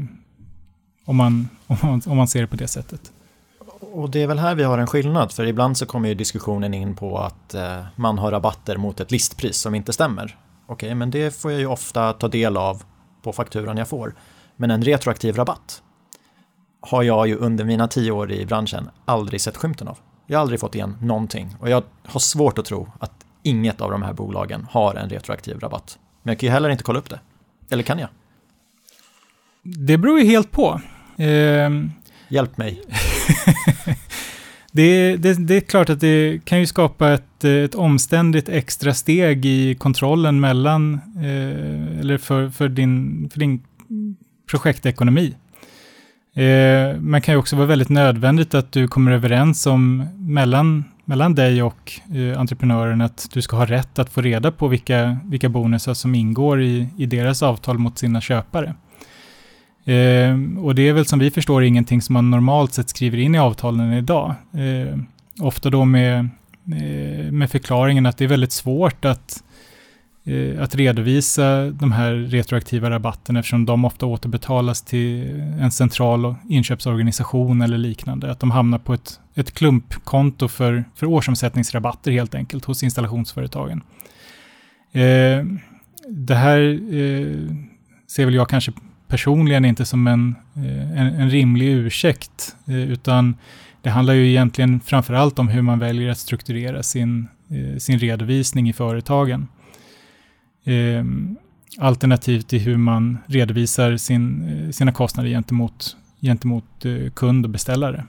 om, 1.05 1.17
man, 1.17 1.49
om, 1.67 1.77
man, 1.83 2.03
om 2.07 2.17
man 2.17 2.29
ser 2.29 2.41
det 2.41 2.47
på 2.47 2.57
det 2.57 2.69
sättet. 2.69 3.13
Och 3.81 4.11
det 4.11 4.23
är 4.23 4.27
väl 4.27 4.39
här 4.39 4.55
vi 4.55 4.63
har 4.63 4.79
en 4.79 4.87
skillnad, 4.87 5.33
för 5.33 5.47
ibland 5.47 5.77
så 5.77 5.87
kommer 5.87 6.09
ju 6.09 6.15
diskussionen 6.15 6.75
in 6.75 6.97
på 6.97 7.19
att 7.19 7.55
eh, 7.55 7.85
man 7.97 8.19
har 8.19 8.31
rabatter 8.31 8.77
mot 8.77 9.01
ett 9.01 9.11
listpris 9.11 9.57
som 9.57 9.75
inte 9.75 9.93
stämmer. 9.93 10.39
Okej, 10.67 10.87
okay, 10.87 10.95
men 10.95 11.11
det 11.11 11.37
får 11.37 11.51
jag 11.51 11.61
ju 11.61 11.67
ofta 11.67 12.13
ta 12.13 12.29
del 12.29 12.57
av 12.57 12.83
på 13.23 13.33
fakturan 13.33 13.77
jag 13.77 13.89
får. 13.89 14.15
Men 14.57 14.71
en 14.71 14.83
retroaktiv 14.83 15.37
rabatt, 15.37 15.83
har 16.81 17.03
jag 17.03 17.29
ju 17.29 17.37
under 17.37 17.65
mina 17.65 17.89
tio 17.89 18.11
år 18.11 18.33
i 18.33 18.47
branschen 18.47 18.91
aldrig 19.05 19.41
sett 19.41 19.57
skymten 19.57 19.89
av. 19.89 19.99
Jag 20.27 20.39
har 20.39 20.41
aldrig 20.41 20.61
fått 20.61 20.75
igen 20.75 20.97
någonting 21.01 21.57
och 21.61 21.71
jag 21.71 21.83
har 22.05 22.21
svårt 22.21 22.59
att 22.59 22.65
tro 22.65 22.89
att 22.99 23.13
inget 23.43 23.81
av 23.81 23.91
de 23.91 24.03
här 24.03 24.13
bolagen 24.13 24.67
har 24.71 24.95
en 24.95 25.09
retroaktiv 25.09 25.61
rabatt. 25.61 25.99
Men 26.23 26.33
jag 26.33 26.39
kan 26.39 26.47
ju 26.47 26.53
heller 26.53 26.71
inte 26.71 26.85
kolla 26.85 26.99
upp 26.99 27.11
det. 27.11 27.21
Eller 27.73 27.83
kan 27.83 27.99
jag? 27.99 28.09
Det 29.63 29.99
beror 29.99 30.21
ju 30.21 30.27
helt 30.27 30.51
på. 30.51 30.81
Eh, 31.17 31.71
Hjälp 32.29 32.57
mig. 32.57 32.83
det, 34.73 35.17
det, 35.17 35.35
det, 35.35 35.57
är 35.57 35.61
klart 35.61 35.91
att 35.91 36.01
det 36.01 36.45
kan 36.45 36.61
ju 36.61 36.67
skapa 36.67 37.13
ett, 37.13 37.45
ett 37.45 37.75
omständigt 37.75 38.49
extra 38.49 38.95
steg 38.95 39.47
i 39.47 39.75
kontrollen 39.75 40.41
mellan, 40.41 40.95
eh, 41.17 42.01
eller 42.01 42.19
för, 42.19 42.49
för, 42.49 42.69
din, 42.69 43.29
för 43.33 43.41
din 43.41 43.63
projektekonomi. 44.51 45.35
Eh, 46.35 47.01
men 47.01 47.21
kan 47.21 47.35
ju 47.35 47.39
också 47.39 47.57
vara 47.57 47.67
väldigt 47.67 47.89
nödvändigt 47.89 48.55
att 48.55 48.73
du 48.73 48.89
kommer 48.89 49.13
överens 49.13 49.67
om 49.67 50.07
mellan, 50.19 50.85
mellan 51.13 51.35
dig 51.35 51.63
och 51.63 51.93
eh, 52.15 52.41
entreprenören 52.41 53.01
att 53.01 53.29
du 53.33 53.43
ska 53.43 53.57
ha 53.57 53.67
rätt 53.67 53.99
att 53.99 54.11
få 54.11 54.21
reda 54.21 54.53
på 54.53 54.69
vilka, 54.69 55.19
vilka 55.25 55.49
bonusar 55.49 55.95
som 55.95 56.15
ingår 56.15 56.63
i, 56.63 56.89
i 56.99 57.07
deras 57.07 57.43
avtal 57.43 57.79
mot 57.79 57.99
sina 57.99 58.21
köpare. 58.21 58.75
Eh, 59.85 60.63
och 60.63 60.75
det 60.75 60.89
är 60.89 60.93
väl 60.93 61.07
som 61.07 61.19
vi 61.19 61.31
förstår 61.31 61.65
ingenting 61.65 62.03
som 62.03 62.13
man 62.13 62.31
normalt 62.31 62.73
sett 62.73 62.89
skriver 62.89 63.19
in 63.19 63.35
i 63.35 63.39
avtalen 63.39 63.93
idag. 63.93 64.35
Eh, 64.53 64.99
ofta 65.41 65.71
då 65.71 65.85
med, 65.85 66.19
eh, 66.67 67.33
med 67.33 67.51
förklaringen 67.51 68.07
att 68.07 68.19
det 68.19 68.25
är 68.25 68.29
väldigt 68.29 68.53
svårt 68.53 69.05
att, 69.05 69.43
eh, 69.49 69.52
Eh, 70.25 70.63
att 70.63 70.75
redovisa 70.75 71.71
de 71.71 71.93
här 71.93 72.13
retroaktiva 72.13 72.91
rabatterna 72.91 73.39
eftersom 73.39 73.67
de 73.67 73.85
ofta 73.85 74.07
återbetalas 74.07 74.83
till 74.83 75.41
en 75.61 75.71
central 75.71 76.35
inköpsorganisation 76.49 77.63
eller 77.63 77.79
liknande. 77.79 78.31
Att 78.31 78.41
de 78.41 78.51
hamnar 78.51 78.79
på 78.79 78.95
ett, 78.95 79.21
ett 79.35 79.53
klumpkonto 79.53 80.49
för, 80.49 80.85
för 80.95 81.07
årsomsättningsrabatter 81.07 82.13
helt 82.13 82.35
enkelt 82.35 82.65
hos 82.65 82.83
installationsföretagen. 82.83 83.83
Eh, 84.93 85.45
det 86.09 86.35
här 86.35 86.59
eh, 86.95 87.57
ser 88.09 88.25
väl 88.25 88.35
jag 88.35 88.49
kanske 88.49 88.73
personligen 89.09 89.65
inte 89.65 89.85
som 89.85 90.07
en, 90.07 90.35
eh, 90.57 91.01
en, 91.01 91.07
en 91.07 91.31
rimlig 91.31 91.67
ursäkt, 91.67 92.57
eh, 92.67 92.77
utan 92.77 93.37
det 93.83 93.91
handlar 93.91 94.15
ju 94.15 94.29
egentligen 94.29 94.81
framför 94.81 95.15
allt 95.15 95.39
om 95.39 95.49
hur 95.49 95.63
man 95.63 95.79
väljer 95.79 96.11
att 96.11 96.19
strukturera 96.19 96.83
sin, 96.83 97.29
eh, 97.51 97.79
sin 97.79 97.99
redovisning 97.99 98.69
i 98.69 98.73
företagen. 98.73 99.49
Alternativt 101.79 102.49
till 102.49 102.61
hur 102.61 102.77
man 102.77 103.19
redovisar 103.27 103.97
sin, 103.97 104.73
sina 104.73 104.93
kostnader 104.93 105.31
gentemot, 105.31 105.97
gentemot 106.21 106.65
kund 107.15 107.45
och 107.45 107.51
beställare. 107.51 108.05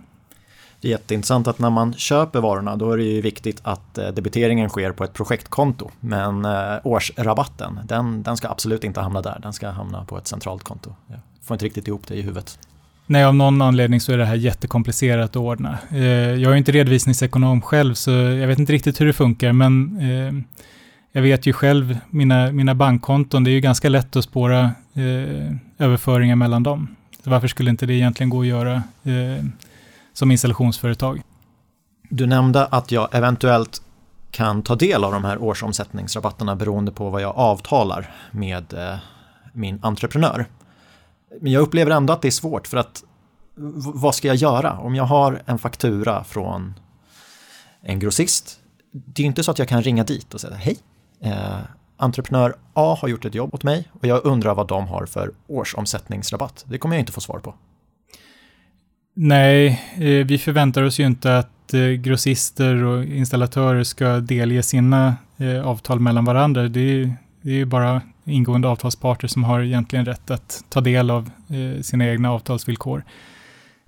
Det 0.82 0.88
är 0.88 0.92
jätteintressant 0.92 1.48
att 1.48 1.60
när 1.60 1.70
man 1.70 1.94
köper 1.94 2.42
varorna 2.42 2.76
då 2.76 2.92
är 2.92 2.98
det 2.98 3.04
ju 3.04 3.22
viktigt 3.22 3.60
att 3.64 3.94
debiteringen 3.94 4.70
sker 4.70 4.92
på 4.92 5.04
ett 5.04 5.14
projektkonto. 5.14 5.90
Men 6.00 6.48
årsrabatten, 6.84 7.80
den, 7.86 8.24
den 8.24 8.38
ska 8.38 8.50
absolut 8.50 8.84
inte 8.84 9.02
hamna 9.02 9.22
där. 9.22 9.40
Den 9.42 9.54
ska 9.54 9.70
hamna 9.70 10.06
på 10.06 10.18
ett 10.18 10.28
centralt 10.28 10.64
konto. 10.64 10.96
Jag 11.08 11.20
får 11.42 11.56
inte 11.56 11.66
riktigt 11.66 11.88
ihop 11.88 12.08
det 12.08 12.16
i 12.16 12.22
huvudet. 12.22 12.60
Nej, 13.06 13.24
av 13.24 13.36
någon 13.36 13.62
anledning 13.62 14.02
så 14.02 14.12
är 14.12 14.18
det 14.18 14.26
här 14.26 14.36
jättekomplicerat 14.36 15.30
att 15.30 15.36
ordna. 15.36 15.78
Jag 16.38 16.52
är 16.52 16.56
inte 16.56 16.72
redovisningsekonom 16.72 17.62
själv, 17.62 17.94
så 17.94 18.12
jag 18.12 18.48
vet 18.48 18.60
inte 18.60 18.74
riktigt 18.74 19.02
hur 19.02 19.06
det 19.06 19.14
funkar, 19.14 19.54
men 19.54 20.46
jag 21.16 21.22
vet 21.22 21.46
ju 21.46 21.54
själv, 21.54 21.98
mina, 22.10 22.52
mina 22.52 22.76
bankkonton, 22.76 23.44
det 23.44 23.50
är 23.50 23.54
ju 23.54 23.60
ganska 23.60 23.90
lätt 23.90 24.16
att 24.16 24.24
spåra 24.24 24.62
eh, 24.94 25.56
överföringar 25.78 26.36
mellan 26.36 26.64
dem. 26.64 26.96
Så 27.24 27.30
varför 27.30 27.48
skulle 27.48 27.70
inte 27.70 27.86
det 27.86 27.94
egentligen 27.94 28.30
gå 28.30 28.42
att 28.42 28.48
göra 28.48 28.76
eh, 29.04 29.46
som 30.14 30.32
installationsföretag. 30.32 31.22
Du 32.10 32.26
nämnde 32.26 32.66
att 32.66 32.92
jag 32.92 33.16
eventuellt 33.16 33.82
kan 34.32 34.64
ta 34.64 34.76
del 34.76 35.04
av 35.04 35.12
de 35.12 35.24
här 35.24 35.38
årsomsättningsrabatterna 35.38 36.56
beroende 36.56 36.92
på 36.92 37.10
vad 37.10 37.22
jag 37.22 37.36
avtalar 37.36 38.16
med 38.32 38.74
eh, 38.74 38.96
min 39.54 39.80
entreprenör. 39.82 40.46
Men 41.42 41.52
jag 41.52 41.62
upplever 41.62 41.92
ändå 41.92 42.14
att 42.14 42.22
det 42.22 42.30
är 42.30 42.32
svårt 42.32 42.68
för 42.68 42.78
att 42.78 43.04
vad 43.94 44.16
ska 44.16 44.28
jag 44.28 44.38
göra 44.38 44.78
om 44.80 44.96
jag 44.96 45.04
har 45.04 45.42
en 45.46 45.60
faktura 45.60 46.24
från 46.24 46.74
en 47.82 48.00
grossist? 48.00 48.60
Det 48.92 49.22
är 49.22 49.26
inte 49.26 49.44
så 49.44 49.52
att 49.52 49.60
jag 49.60 49.68
kan 49.68 49.82
ringa 49.82 50.04
dit 50.04 50.34
och 50.34 50.42
säga 50.42 50.56
hej, 50.56 50.78
eh, 51.24 51.58
entreprenör 51.98 52.56
A 52.74 52.98
har 53.02 53.08
gjort 53.08 53.26
ett 53.26 53.36
jobb 53.36 53.54
åt 53.54 53.64
mig 53.64 53.88
och 53.92 54.08
jag 54.08 54.26
undrar 54.26 54.56
vad 54.56 54.68
de 54.68 54.88
har 54.88 55.06
för 55.06 55.32
årsomsättningsrabatt. 55.48 56.66
Det 56.68 56.78
kommer 56.78 56.96
jag 56.96 57.02
inte 57.02 57.12
få 57.12 57.22
svar 57.22 57.40
på. 57.40 57.54
Nej, 59.16 59.82
eh, 59.96 60.26
vi 60.26 60.38
förväntar 60.38 60.84
oss 60.84 61.00
ju 61.00 61.06
inte 61.06 61.38
att 61.38 61.74
eh, 61.74 61.80
grossister 61.80 62.84
och 62.84 63.04
installatörer 63.04 63.84
ska 63.84 64.20
delge 64.20 64.64
sina 64.64 65.16
eh, 65.38 65.68
avtal 65.68 66.00
mellan 66.00 66.26
varandra. 66.26 66.68
Det 66.68 66.80
är, 66.80 67.16
det 67.42 67.50
är 67.50 67.56
ju 67.56 67.66
bara 67.66 68.02
ingående 68.26 68.68
avtalsparter 68.68 69.28
som 69.28 69.44
har 69.44 69.62
egentligen 69.62 70.06
rätt 70.06 70.32
att 70.32 70.64
ta 70.70 70.82
del 70.82 71.12
av 71.12 71.30
eh, 71.50 71.82
sina 71.82 72.08
egna 72.08 72.32
avtalsvillkor. 72.32 73.04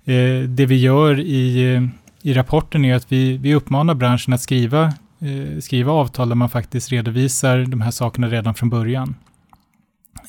Eh, 0.04 0.48
det 0.48 0.66
vi 0.66 0.76
gör 0.76 1.20
i, 1.20 1.74
eh, 1.74 1.82
i 2.22 2.34
rapporten 2.34 2.84
är 2.84 2.94
att 2.94 3.12
vi, 3.12 3.36
vi 3.36 3.54
uppmanar 3.54 3.94
branschen 3.94 4.32
att 4.32 4.40
skriva, 4.40 4.92
Eh, 5.20 5.60
skriva 5.60 5.92
avtal 5.92 6.28
där 6.28 6.36
man 6.36 6.48
faktiskt 6.48 6.92
redovisar 6.92 7.58
de 7.58 7.80
här 7.80 7.90
sakerna 7.90 8.28
redan 8.28 8.54
från 8.54 8.70
början. 8.70 9.14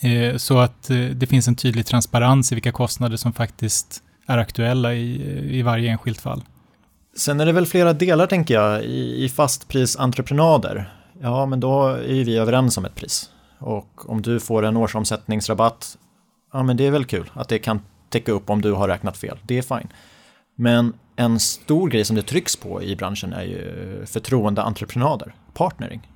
Eh, 0.02 0.38
så 0.38 0.60
att 0.60 0.90
eh, 0.90 0.98
det 0.98 1.28
finns 1.28 1.48
en 1.48 1.56
tydlig 1.56 1.86
transparens 1.86 2.52
i 2.52 2.56
vilka 2.56 2.72
kostnader 2.72 3.18
som 3.18 3.34
faktiskt 3.34 4.04
är 4.26 4.38
aktuella 4.38 4.94
i, 4.94 5.58
i 5.60 5.62
varje 5.62 5.92
enskilt 5.92 6.22
fall. 6.22 6.44
Sen 7.16 7.40
är 7.40 7.46
det 7.46 7.52
väl 7.52 7.66
flera 7.66 7.94
delar 7.94 8.28
tänker 8.28 8.54
jag 8.54 8.84
i, 8.84 9.24
i 9.24 9.30
fastprisentreprenader. 9.30 10.94
Ja, 11.22 11.46
men 11.46 11.60
då 11.60 11.88
är 11.88 12.24
vi 12.24 12.38
överens 12.38 12.78
om 12.78 12.86
ett 12.86 12.96
pris. 12.96 13.30
Och 13.60 14.10
om 14.10 14.22
du 14.22 14.40
får 14.40 14.66
en 14.66 14.78
årsomsättningsrabatt, 14.78 15.98
ja 16.54 16.64
men 16.64 16.78
det 16.78 16.88
är 16.88 16.92
väl 16.92 17.06
kul 17.06 17.32
att 17.34 17.50
det 17.50 17.60
kan 17.60 17.82
täcka 18.10 18.32
upp 18.32 18.50
om 18.50 18.62
du 18.62 18.72
har 18.72 18.88
räknat 18.88 19.18
fel. 19.18 19.38
Det 19.44 19.58
är 19.58 19.62
fine. 19.62 19.88
Men 20.56 20.94
en 21.20 21.40
stor 21.40 21.90
grej 21.90 22.06
som 22.06 22.16
det 22.16 22.22
trycks 22.22 22.56
på 22.56 22.84
i 22.84 22.96
branschen 22.96 23.34
är 23.34 23.44
ju 23.44 24.06
förtroendeentreprenader, 24.06 25.36
partnering. 25.54 26.12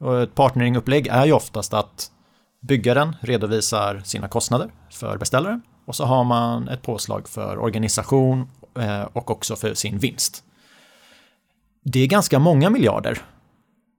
Och 0.00 0.22
ett 0.22 0.34
partneringupplägg 0.34 1.06
är 1.06 1.26
ju 1.26 1.32
oftast 1.32 1.74
att 1.74 2.10
byggaren 2.60 3.16
redovisar 3.20 4.02
sina 4.04 4.28
kostnader 4.28 4.70
för 4.90 5.18
beställaren 5.18 5.62
och 5.84 5.96
så 5.96 6.04
har 6.04 6.24
man 6.24 6.68
ett 6.68 6.82
påslag 6.82 7.28
för 7.28 7.58
organisation 7.58 8.48
eh, 8.78 9.02
och 9.02 9.30
också 9.30 9.56
för 9.56 9.74
sin 9.74 9.98
vinst. 9.98 10.44
Det 11.84 12.00
är 12.00 12.06
ganska 12.06 12.38
många 12.38 12.70
miljarder. 12.70 13.18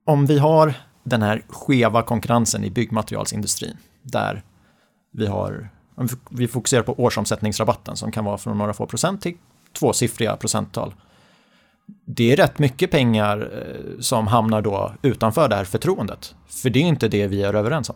Om 0.05 0.25
vi 0.25 0.39
har 0.39 0.73
den 1.03 1.21
här 1.21 1.45
skeva 1.49 2.01
konkurrensen 2.01 2.63
i 2.63 2.69
byggmaterialsindustrin 2.69 3.77
där 4.01 4.43
vi 5.11 5.27
har 5.27 5.69
vi 6.29 6.47
fokuserar 6.47 6.83
på 6.83 6.93
årsomsättningsrabatten 6.93 7.95
som 7.95 8.11
kan 8.11 8.25
vara 8.25 8.37
från 8.37 8.57
några 8.57 8.73
få 8.73 8.85
procent 8.85 9.21
till 9.21 9.37
tvåsiffriga 9.73 10.35
procenttal. 10.35 10.93
Det 12.05 12.31
är 12.31 12.35
rätt 12.35 12.59
mycket 12.59 12.91
pengar 12.91 13.51
eh, 13.53 13.99
som 13.99 14.27
hamnar 14.27 14.61
då 14.61 14.93
utanför 15.01 15.49
det 15.49 15.55
här 15.55 15.63
förtroendet. 15.63 16.35
För 16.47 16.69
det 16.69 16.79
är 16.79 16.83
inte 16.83 17.07
det 17.07 17.27
vi 17.27 17.43
är 17.43 17.53
överens 17.53 17.89
om. 17.89 17.95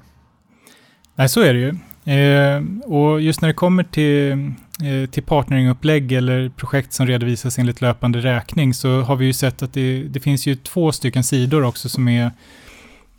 Nej, 1.16 1.30
så 1.30 1.42
är 1.42 1.54
det 1.54 1.60
ju. 1.60 1.76
Eh, 2.08 2.64
och 2.86 3.22
just 3.22 3.42
när 3.42 3.48
det 3.48 3.54
kommer 3.54 3.84
till, 3.84 4.32
eh, 4.84 5.10
till 5.10 5.24
partneringupplägg 5.24 6.12
eller 6.12 6.50
projekt 6.50 6.94
som 6.94 7.08
redovisas 7.08 7.60
enligt 7.60 7.82
löpande 7.82 8.20
räkning 8.20 8.74
så 8.74 9.02
har 9.02 9.16
vi 9.16 9.26
ju 9.26 9.34
sett 9.34 9.64
att 9.64 9.74
det, 9.74 10.04
det 10.04 10.20
finns 10.20 10.46
ju 10.48 10.56
två 10.56 10.92
stycken 10.92 11.24
sidor 11.24 11.64
också 11.64 11.90
som 11.90 12.08
är 12.08 12.32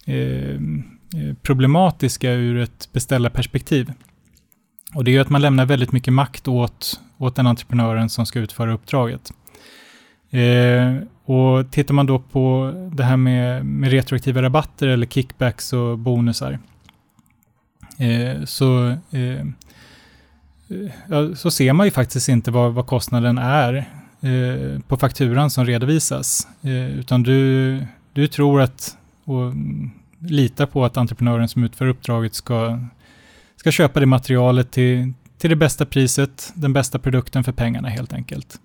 eh, 0.04 0.50
eh 0.50 1.34
problematiska 1.42 2.32
ur 2.32 2.58
ett 2.58 2.88
beställarperspektiv. 2.92 3.92
Och 4.94 5.04
det 5.04 5.10
är 5.10 5.12
ju 5.12 5.20
att 5.20 5.30
man 5.30 5.40
lämnar 5.40 5.66
väldigt 5.66 5.92
mycket 5.92 6.12
makt 6.12 6.48
åt, 6.48 7.00
åt 7.18 7.36
den 7.36 7.46
entreprenören 7.46 8.08
som 8.08 8.26
ska 8.26 8.38
utföra 8.38 8.72
uppdraget. 8.72 9.32
Eh, 10.30 10.96
och 11.24 11.70
tittar 11.70 11.94
man 11.94 12.06
då 12.06 12.18
på 12.18 12.72
det 12.92 13.04
här 13.04 13.16
med, 13.16 13.66
med 13.66 13.90
retroaktiva 13.90 14.42
rabatter 14.42 14.88
eller 14.88 15.06
kickbacks 15.06 15.72
och 15.72 15.98
bonusar 15.98 16.58
Eh, 17.98 18.44
så, 18.44 18.88
eh, 18.88 19.46
så 21.36 21.50
ser 21.50 21.72
man 21.72 21.86
ju 21.86 21.90
faktiskt 21.90 22.28
inte 22.28 22.50
vad, 22.50 22.72
vad 22.72 22.86
kostnaden 22.86 23.38
är 23.38 23.74
eh, 24.20 24.80
på 24.80 24.96
fakturan 24.96 25.50
som 25.50 25.64
redovisas. 25.64 26.48
Eh, 26.62 26.98
utan 26.98 27.22
du, 27.22 27.86
du 28.12 28.26
tror 28.26 28.60
att 28.60 28.96
och 29.24 29.52
litar 30.18 30.66
på 30.66 30.84
att 30.84 30.96
entreprenören 30.96 31.48
som 31.48 31.64
utför 31.64 31.86
uppdraget 31.86 32.34
ska, 32.34 32.78
ska 33.56 33.70
köpa 33.70 34.00
det 34.00 34.06
materialet 34.06 34.70
till, 34.70 35.12
till 35.38 35.50
det 35.50 35.56
bästa 35.56 35.86
priset, 35.86 36.52
den 36.54 36.72
bästa 36.72 36.98
produkten 36.98 37.44
för 37.44 37.52
pengarna 37.52 37.88
helt 37.88 38.12
enkelt. 38.12 38.60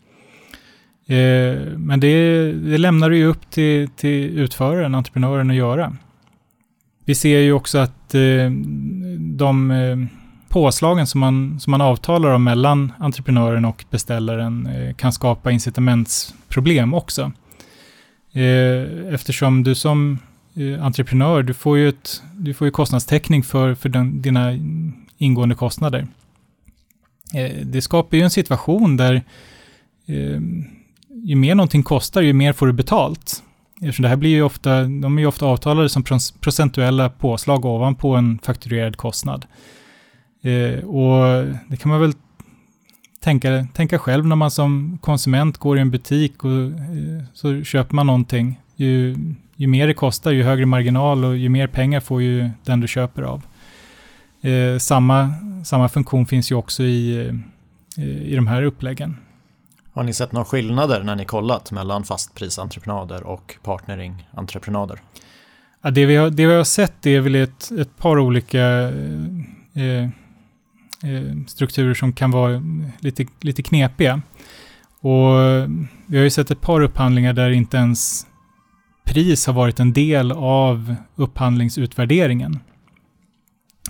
Eh, 1.07 1.77
men 1.77 1.99
det, 1.99 2.51
det 2.53 2.77
lämnar 2.77 3.09
du 3.09 3.17
ju 3.17 3.25
upp 3.25 3.49
till, 3.49 3.89
till 3.89 4.39
utföraren, 4.39 4.95
entreprenören 4.95 5.49
att 5.49 5.55
göra. 5.55 5.95
Vi 7.05 7.15
ser 7.15 7.39
ju 7.39 7.53
också 7.53 7.77
att 7.77 8.15
eh, 8.15 8.51
de 9.19 9.71
eh, 9.71 9.97
påslagen 10.49 11.07
som 11.07 11.19
man, 11.19 11.59
som 11.59 11.71
man 11.71 11.81
avtalar 11.81 12.29
om 12.29 12.43
mellan 12.43 12.93
entreprenören 12.99 13.65
och 13.65 13.85
beställaren 13.89 14.67
eh, 14.67 14.93
kan 14.93 15.13
skapa 15.13 15.51
incitamentsproblem 15.51 16.93
också. 16.93 17.31
Eh, 18.31 19.13
eftersom 19.13 19.63
du 19.63 19.75
som 19.75 20.19
entreprenör, 20.81 21.43
du 21.43 21.53
får 21.53 21.77
ju, 21.77 21.89
ett, 21.89 22.23
du 22.33 22.53
får 22.53 22.67
ju 22.67 22.71
kostnadstäckning 22.71 23.43
för, 23.43 23.75
för 23.75 23.89
den, 23.89 24.21
dina 24.21 24.51
ingående 25.17 25.55
kostnader. 25.55 26.07
Eh, 27.33 27.65
det 27.65 27.81
skapar 27.81 28.17
ju 28.17 28.23
en 28.23 28.29
situation 28.29 28.97
där 28.97 29.13
eh, 30.05 30.39
ju 31.23 31.35
mer 31.35 31.55
någonting 31.55 31.83
kostar, 31.83 32.21
ju 32.21 32.33
mer 32.33 32.53
får 32.53 32.67
du 32.67 32.73
betalt. 32.73 33.43
Eftersom 33.81 34.03
det 34.03 34.09
här 34.09 34.15
blir 34.15 34.29
ju 34.29 34.43
ofta, 34.43 34.83
de 34.83 35.17
är 35.17 35.21
ju 35.21 35.27
ofta 35.27 35.45
avtalade 35.45 35.89
som 35.89 36.03
procentuella 36.39 37.09
påslag 37.09 37.65
ovanpå 37.65 38.15
en 38.15 38.39
fakturerad 38.43 38.97
kostnad. 38.97 39.45
Eh, 40.41 40.83
och 40.85 41.45
det 41.67 41.77
kan 41.77 41.91
man 41.91 42.01
väl 42.01 42.13
tänka, 43.23 43.67
tänka 43.73 43.99
själv 43.99 44.27
när 44.27 44.35
man 44.35 44.51
som 44.51 44.97
konsument 45.01 45.57
går 45.57 45.77
i 45.77 45.81
en 45.81 45.91
butik 45.91 46.43
och 46.43 46.51
eh, 46.51 47.23
så 47.33 47.63
köper 47.63 47.95
man 47.95 48.07
någonting. 48.07 48.59
Ju, 48.75 49.17
ju 49.55 49.67
mer 49.67 49.87
det 49.87 49.93
kostar, 49.93 50.31
ju 50.31 50.43
högre 50.43 50.65
marginal 50.65 51.25
och 51.25 51.37
ju 51.37 51.49
mer 51.49 51.67
pengar 51.67 51.99
får 51.99 52.21
ju 52.21 52.49
den 52.65 52.79
du 52.79 52.87
köper 52.87 53.21
av. 53.21 53.41
Eh, 54.43 54.77
samma, 54.77 55.33
samma 55.63 55.89
funktion 55.89 56.25
finns 56.25 56.51
ju 56.51 56.55
också 56.55 56.83
i, 56.83 57.27
eh, 57.97 58.03
i 58.03 58.35
de 58.35 58.47
här 58.47 58.63
uppläggen. 58.63 59.17
Har 59.93 60.03
ni 60.03 60.13
sett 60.13 60.31
några 60.31 60.45
skillnader 60.45 61.03
när 61.03 61.15
ni 61.15 61.25
kollat 61.25 61.71
mellan 61.71 62.03
fastprisentreprenader 62.03 63.23
och 63.23 63.57
partneringentreprenader? 63.63 64.99
Ja, 65.81 65.91
det, 65.91 66.05
vi 66.05 66.15
har, 66.15 66.29
det 66.29 66.47
vi 66.47 66.53
har 66.53 66.63
sett 66.63 67.05
är 67.05 67.19
väl 67.19 67.35
ett, 67.35 67.71
ett 67.71 67.97
par 67.97 68.19
olika 68.19 68.61
eh, 69.73 70.03
eh, 71.03 71.37
strukturer 71.47 71.93
som 71.93 72.13
kan 72.13 72.31
vara 72.31 72.61
lite, 72.99 73.25
lite 73.41 73.63
knepiga. 73.63 74.21
Och 74.99 75.33
vi 76.05 76.17
har 76.17 76.23
ju 76.23 76.29
sett 76.29 76.51
ett 76.51 76.61
par 76.61 76.81
upphandlingar 76.81 77.33
där 77.33 77.49
inte 77.49 77.77
ens 77.77 78.27
pris 79.05 79.47
har 79.47 79.53
varit 79.53 79.79
en 79.79 79.93
del 79.93 80.31
av 80.31 80.95
upphandlingsutvärderingen. 81.15 82.59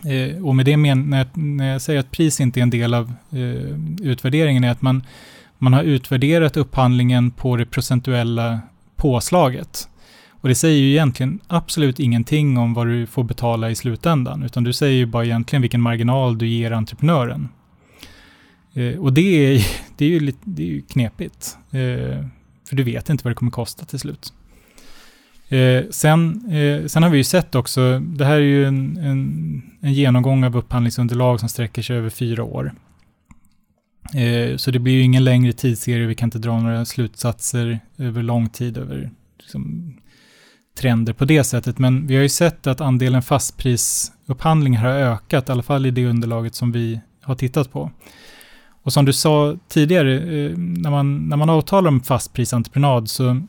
Eh, 0.05 0.45
och 0.45 0.55
med 0.55 0.65
det 0.65 0.77
men, 0.77 1.09
när, 1.09 1.17
jag, 1.17 1.27
när 1.37 1.71
jag 1.71 1.81
säger 1.81 1.99
att 1.99 2.11
pris 2.11 2.39
inte 2.39 2.59
är 2.59 2.61
en 2.61 2.69
del 2.69 2.93
av 2.93 3.13
eh, 3.31 4.07
utvärderingen 4.07 4.63
är 4.63 4.71
att 4.71 4.81
man 4.81 5.03
man 5.63 5.73
har 5.73 5.83
utvärderat 5.83 6.57
upphandlingen 6.57 7.31
på 7.31 7.57
det 7.57 7.65
procentuella 7.65 8.59
påslaget. 8.95 9.89
Och 10.29 10.49
det 10.49 10.55
säger 10.55 10.77
ju 10.77 10.91
egentligen 10.91 11.39
absolut 11.47 11.99
ingenting 11.99 12.57
om 12.57 12.73
vad 12.73 12.87
du 12.87 13.05
får 13.05 13.23
betala 13.23 13.69
i 13.69 13.75
slutändan, 13.75 14.43
utan 14.43 14.63
du 14.63 14.73
säger 14.73 14.97
ju 14.97 15.05
bara 15.05 15.25
egentligen 15.25 15.61
vilken 15.61 15.81
marginal 15.81 16.37
du 16.37 16.47
ger 16.47 16.71
entreprenören. 16.71 17.49
Eh, 18.73 18.99
och 18.99 19.13
det 19.13 19.21
är, 19.21 19.67
det 19.97 20.05
är, 20.05 20.09
ju, 20.09 20.19
lite, 20.19 20.39
det 20.43 20.63
är 20.63 20.67
ju 20.67 20.81
knepigt, 20.81 21.57
eh, 21.71 22.25
för 22.69 22.75
du 22.75 22.83
vet 22.83 23.09
inte 23.09 23.23
vad 23.23 23.31
det 23.31 23.35
kommer 23.35 23.51
kosta 23.51 23.85
till 23.85 23.99
slut. 23.99 24.33
Eh, 25.49 25.83
sen, 25.89 26.51
eh, 26.51 26.85
sen 26.85 27.03
har 27.03 27.09
vi 27.09 27.17
ju 27.17 27.23
sett 27.23 27.55
också, 27.55 27.99
det 27.99 28.25
här 28.25 28.35
är 28.35 28.39
ju 28.39 28.65
en, 28.65 28.97
en, 28.97 29.61
en 29.81 29.93
genomgång 29.93 30.43
av 30.43 30.57
upphandlingsunderlag 30.57 31.39
som 31.39 31.49
sträcker 31.49 31.81
sig 31.81 31.97
över 31.97 32.09
fyra 32.09 32.43
år. 32.43 32.73
Eh, 34.13 34.57
så 34.57 34.71
det 34.71 34.79
blir 34.79 34.93
ju 34.93 35.01
ingen 35.01 35.23
längre 35.23 35.53
tidsserie, 35.53 36.07
vi 36.07 36.15
kan 36.15 36.27
inte 36.27 36.39
dra 36.39 36.59
några 36.59 36.85
slutsatser 36.85 37.79
över 37.97 38.23
lång 38.23 38.49
tid 38.49 38.77
över 38.77 39.11
liksom, 39.39 39.93
trender 40.77 41.13
på 41.13 41.25
det 41.25 41.43
sättet. 41.43 41.79
Men 41.79 42.07
vi 42.07 42.15
har 42.15 42.23
ju 42.23 42.29
sett 42.29 42.67
att 42.67 42.81
andelen 42.81 43.21
fastprisupphandlingar 43.21 44.81
har 44.81 44.91
ökat, 44.91 45.49
i 45.49 45.51
alla 45.51 45.63
fall 45.63 45.85
i 45.85 45.91
det 45.91 46.05
underlaget 46.05 46.55
som 46.55 46.71
vi 46.71 46.99
har 47.21 47.35
tittat 47.35 47.71
på. 47.71 47.91
Och 48.83 48.93
som 48.93 49.05
du 49.05 49.13
sa 49.13 49.57
tidigare, 49.67 50.15
eh, 50.15 50.57
när, 50.57 50.89
man, 50.89 51.29
när 51.29 51.37
man 51.37 51.49
avtalar 51.49 51.87
om 51.87 52.01
fastprisentreprenad 52.01 53.09
så, 53.09 53.41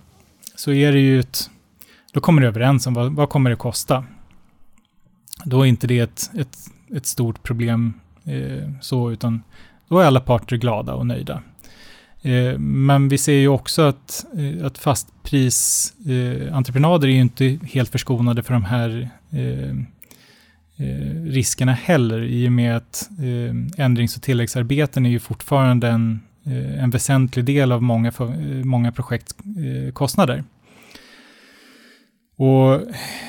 så 0.56 0.72
är 0.72 0.92
det 0.92 1.00
ju 1.00 1.20
ett, 1.20 1.50
då 2.14 2.20
kommer 2.20 2.42
du 2.42 2.48
överens 2.48 2.86
om 2.86 2.94
vad, 2.94 3.12
vad 3.12 3.28
kommer 3.28 3.50
det 3.50 3.56
kosta. 3.56 4.04
Då 5.44 5.62
är 5.62 5.66
inte 5.66 5.86
det 5.86 5.98
ett, 5.98 6.30
ett, 6.34 6.58
ett 6.96 7.06
stort 7.06 7.42
problem 7.42 7.94
eh, 8.24 8.70
så, 8.80 9.10
utan 9.10 9.42
då 9.88 9.98
är 9.98 10.06
alla 10.06 10.20
parter 10.20 10.56
glada 10.56 10.94
och 10.94 11.06
nöjda. 11.06 11.42
Eh, 12.22 12.58
men 12.58 13.08
vi 13.08 13.18
ser 13.18 13.32
ju 13.32 13.48
också 13.48 13.82
att, 13.82 14.26
eh, 14.36 14.66
att 14.66 14.78
fastprisentreprenader 14.78 17.08
eh, 17.08 17.12
är 17.12 17.16
ju 17.16 17.20
inte 17.20 17.58
helt 17.62 17.90
förskonade 17.90 18.42
för 18.42 18.54
de 18.54 18.64
här 18.64 19.10
eh, 19.30 19.70
eh 20.76 21.22
riskerna 21.24 21.72
heller 21.72 22.22
i 22.22 22.48
och 22.48 22.52
med 22.52 22.76
att 22.76 23.08
eh, 23.18 23.54
ändrings 23.84 24.16
och 24.16 24.22
tilläggsarbeten 24.22 25.06
är 25.06 25.10
ju 25.10 25.18
fortfarande 25.18 25.88
en, 25.88 26.20
en 26.78 26.90
väsentlig 26.90 27.44
del 27.44 27.72
av 27.72 27.82
många, 27.82 28.12
många 28.64 28.92
projektkostnader. 28.92 30.44
Och 32.36 32.80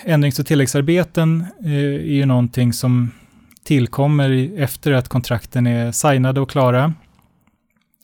ändrings 0.03 0.39
och 0.39 0.45
tilläggsarbeten 0.45 1.45
eh, 1.63 1.71
är 1.73 2.13
ju 2.13 2.25
någonting 2.25 2.73
som 2.73 3.11
tillkommer 3.63 4.59
efter 4.59 4.91
att 4.91 5.07
kontrakten 5.07 5.67
är 5.67 5.91
signade 5.91 6.41
och 6.41 6.49
klara. 6.49 6.93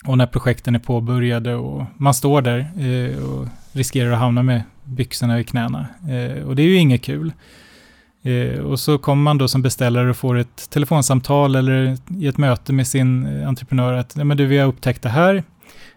Och 0.05 0.17
när 0.17 0.27
projekten 0.27 0.75
är 0.75 0.79
påbörjade 0.79 1.55
och 1.55 1.83
man 1.97 2.13
står 2.13 2.41
där 2.41 2.59
eh, 2.59 3.23
och 3.23 3.47
riskerar 3.71 4.11
att 4.11 4.19
hamna 4.19 4.43
med 4.43 4.61
byxorna 4.83 5.39
i 5.39 5.43
knäna. 5.43 5.87
Eh, 6.09 6.43
och 6.43 6.55
det 6.55 6.61
är 6.61 6.67
ju 6.67 6.75
inget 6.75 7.03
kul. 7.03 7.33
Och 8.63 8.79
så 8.79 8.97
kommer 8.97 9.23
man 9.23 9.37
då 9.37 9.47
som 9.47 9.61
beställare 9.61 10.09
och 10.09 10.17
får 10.17 10.37
ett 10.37 10.69
telefonsamtal 10.69 11.55
eller 11.55 11.97
i 12.19 12.27
ett 12.27 12.37
möte 12.37 12.73
med 12.73 12.87
sin 12.87 13.43
entreprenör 13.43 13.93
att 13.93 14.15
men 14.15 14.37
du, 14.37 14.45
vi 14.45 14.57
har 14.57 14.67
upptäckt 14.67 15.01
det 15.01 15.09
här, 15.09 15.43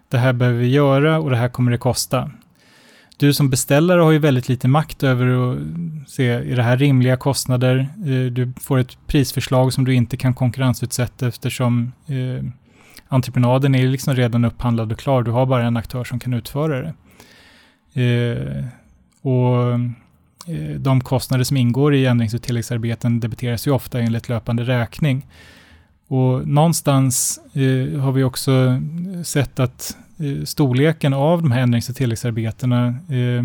det 0.09 0.19
här 0.19 0.33
behöver 0.33 0.59
vi 0.59 0.69
göra 0.69 1.19
och 1.19 1.31
det 1.31 1.37
här 1.37 1.49
kommer 1.49 1.73
det 1.73 1.79
kosta 1.79 2.31
du 3.17 3.35
som 3.35 3.51
beställare 3.51 4.01
har 4.01 4.13
ju 4.13 4.19
väldigt 4.19 4.49
lite 4.49 4.69
makt 4.69 5.03
över 5.03 5.53
att 5.53 5.59
se, 6.09 6.29
är 6.29 6.57
det 6.57 6.63
här 6.63 6.77
rimliga 6.77 7.17
kostnader? 7.17 7.89
Eh, 8.07 8.33
du 8.33 8.53
får 8.61 8.79
ett 8.79 8.99
prisförslag 9.07 9.73
som 9.73 9.85
du 9.85 9.95
inte 9.95 10.17
kan 10.17 10.35
konkurrensutsätta 10.35 11.29
eftersom 11.29 11.93
eh, 12.07 12.45
entreprenaden 13.09 13.75
är 13.75 13.89
liksom 13.89 14.15
redan 14.15 14.45
upphandlad 14.45 14.93
och 14.93 14.99
klar. 14.99 15.23
Du 15.23 15.31
har 15.31 15.47
bara 15.47 15.67
en 15.67 15.77
aktör 15.77 16.05
som 16.05 16.21
kan 16.21 16.35
utföra 16.35 16.81
det. 16.83 16.95
Eh, 18.03 18.65
och 19.23 19.73
eh, 20.55 20.77
de 20.79 21.01
kostnader 21.01 21.45
som 21.45 21.57
ingår 21.57 21.95
i 21.95 22.07
ändrings 22.07 22.35
och 22.35 22.43
tilläggsarbeten 22.43 23.21
debiteras 23.21 23.67
ju 23.67 23.71
ofta 23.71 24.01
enligt 24.01 24.29
löpande 24.29 24.63
räkning. 24.63 25.27
Och 26.09 26.49
någonstans 26.49 27.41
eh, 27.53 28.01
har 28.01 28.13
vi 28.13 28.25
också 28.25 28.81
sett 29.25 29.61
att 29.61 29.97
eh, 29.99 30.04
Eh, 30.19 30.45
storleken 30.45 31.13
av 31.13 31.43
de 31.43 31.51
här 31.51 31.61
ändrings 31.61 31.89
och 31.89 31.97
tilläggsarbetena 31.97 32.87
eh, 33.09 33.45